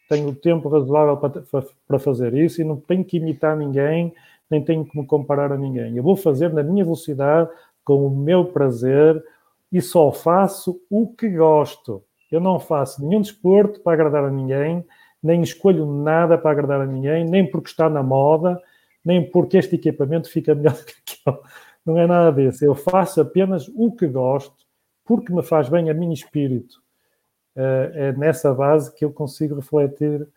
Tenho 0.08 0.34
tempo 0.34 0.68
razoável 0.68 1.16
para, 1.16 1.64
para 1.86 1.98
fazer 1.98 2.34
isso 2.34 2.60
e 2.60 2.64
não 2.64 2.76
tenho 2.76 3.04
que 3.04 3.18
imitar 3.18 3.56
ninguém, 3.56 4.14
nem 4.50 4.62
tenho 4.62 4.84
que 4.84 4.98
me 4.98 5.06
comparar 5.06 5.52
a 5.52 5.56
ninguém. 5.56 5.96
Eu 5.96 6.02
vou 6.02 6.16
fazer 6.16 6.52
na 6.52 6.62
minha 6.62 6.82
velocidade, 6.82 7.50
com 7.84 8.06
o 8.06 8.10
meu 8.10 8.46
prazer 8.46 9.22
e 9.70 9.80
só 9.80 10.10
faço 10.12 10.80
o 10.90 11.08
que 11.08 11.28
gosto. 11.28 12.02
Eu 12.30 12.40
não 12.40 12.58
faço 12.58 13.04
nenhum 13.04 13.20
desporto 13.20 13.80
para 13.80 13.94
agradar 13.94 14.24
a 14.24 14.30
ninguém, 14.30 14.84
nem 15.22 15.42
escolho 15.42 15.86
nada 15.86 16.36
para 16.36 16.50
agradar 16.50 16.80
a 16.82 16.86
ninguém, 16.86 17.24
nem 17.24 17.50
porque 17.50 17.70
está 17.70 17.88
na 17.88 18.02
moda, 18.02 18.60
nem 19.04 19.24
porque 19.30 19.56
este 19.56 19.76
equipamento 19.76 20.30
fica 20.30 20.54
melhor 20.54 20.72
do 20.76 20.84
que 20.84 20.92
aquele. 21.26 21.38
Não 21.88 21.96
é 21.96 22.06
nada 22.06 22.30
disso. 22.30 22.62
Eu 22.62 22.74
faço 22.74 23.18
apenas 23.18 23.66
o 23.74 23.90
que 23.90 24.06
gosto, 24.06 24.66
porque 25.06 25.32
me 25.32 25.42
faz 25.42 25.70
bem 25.70 25.88
a 25.88 25.94
mim 25.94 26.12
espírito. 26.12 26.82
Eh, 27.56 27.92
é 27.94 28.12
nessa 28.12 28.52
base 28.52 28.94
que 28.94 29.02
eu 29.02 29.10
consigo 29.10 29.54
refletir 29.54 30.28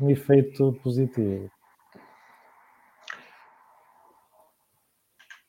um 0.00 0.08
efeito 0.08 0.72
positivo. 0.82 1.50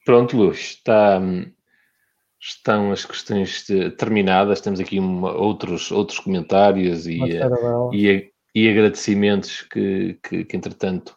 Pronto, 0.03 0.35
Luz, 0.35 0.57
está, 0.57 1.21
estão 2.37 2.91
as 2.91 3.05
questões 3.05 3.65
terminadas. 3.97 4.59
Temos 4.59 4.81
aqui 4.81 4.99
uma, 4.99 5.31
outros, 5.31 5.89
outros 5.89 6.19
comentários 6.19 7.07
e, 7.07 7.17
e, 7.93 8.33
e, 8.53 8.69
agradecimentos 8.69 9.61
que, 9.61 10.19
que, 10.21 10.43
que, 10.43 10.57
entretanto, 10.57 11.15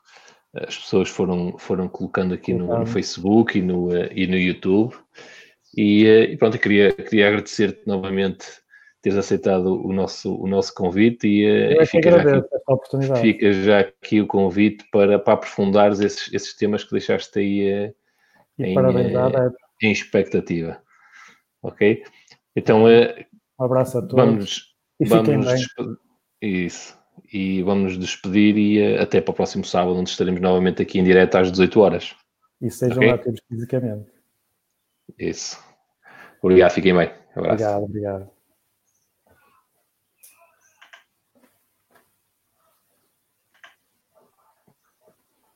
as 0.55 0.77
pessoas 0.77 1.09
foram, 1.09 1.57
foram 1.59 1.89
colocando 1.89 2.35
aqui 2.35 2.53
no, 2.53 2.79
no 2.79 2.87
Facebook 2.87 3.59
e 3.59 3.63
no, 3.63 3.89
e 3.97 4.27
no 4.27 4.37
YouTube. 4.37 4.95
E, 5.77 6.05
e 6.05 6.37
pronto, 6.37 6.57
eu 6.57 6.61
queria, 6.61 6.93
queria 6.93 7.29
agradecer-te 7.29 7.87
novamente 7.87 8.47
teres 9.01 9.19
aceitado 9.19 9.85
o 9.85 9.93
nosso, 9.93 10.35
o 10.37 10.47
nosso 10.47 10.73
convite 10.75 11.27
e, 11.27 11.43
eu 11.43 11.83
e 11.83 11.87
fica, 11.87 12.11
já 12.11 12.39
aqui, 12.39 13.21
fica 13.21 13.53
já 13.53 13.81
aqui 13.81 14.21
o 14.21 14.27
convite 14.29 14.85
para, 14.93 15.19
para 15.19 15.35
aprofundares 15.35 15.99
esses, 15.99 16.33
esses 16.33 16.55
temas 16.55 16.85
que 16.85 16.93
deixaste 16.93 17.37
aí 17.39 17.69
eh, 17.69 17.95
em, 18.61 18.77
em 19.83 19.91
expectativa. 19.91 20.81
Ok? 21.63 22.05
Então, 22.55 22.85
uh, 22.85 23.25
um 23.59 23.65
abraço 23.65 23.99
a 23.99 24.03
todos. 24.03 24.25
Vamos, 24.25 24.77
e 25.01 25.05
vamos 25.05 25.47
despedir, 25.47 25.97
isso. 26.41 27.02
E 27.33 27.63
vamos 27.63 27.97
nos 27.97 27.99
despedir 27.99 28.57
e 28.57 28.97
uh, 28.97 29.03
até 29.03 29.21
para 29.21 29.33
o 29.33 29.35
próximo 29.35 29.65
sábado, 29.65 29.97
onde 29.97 30.11
estaremos 30.11 30.41
novamente 30.41 30.83
aqui 30.83 30.99
em 30.99 31.05
direto 31.05 31.37
às 31.37 31.51
18 31.51 31.81
horas. 31.81 32.15
E 32.61 32.71
sejam 32.71 32.99
okay? 32.99 33.11
ativos 33.11 33.41
fisicamente. 33.49 34.11
Isso. 35.19 35.59
Obrigado, 36.43 36.71
fiquem 36.73 36.95
bem. 36.95 37.11
Um 37.37 37.41
abraço. 37.41 37.65
Obrigado, 37.65 37.85
obrigado. 37.85 38.31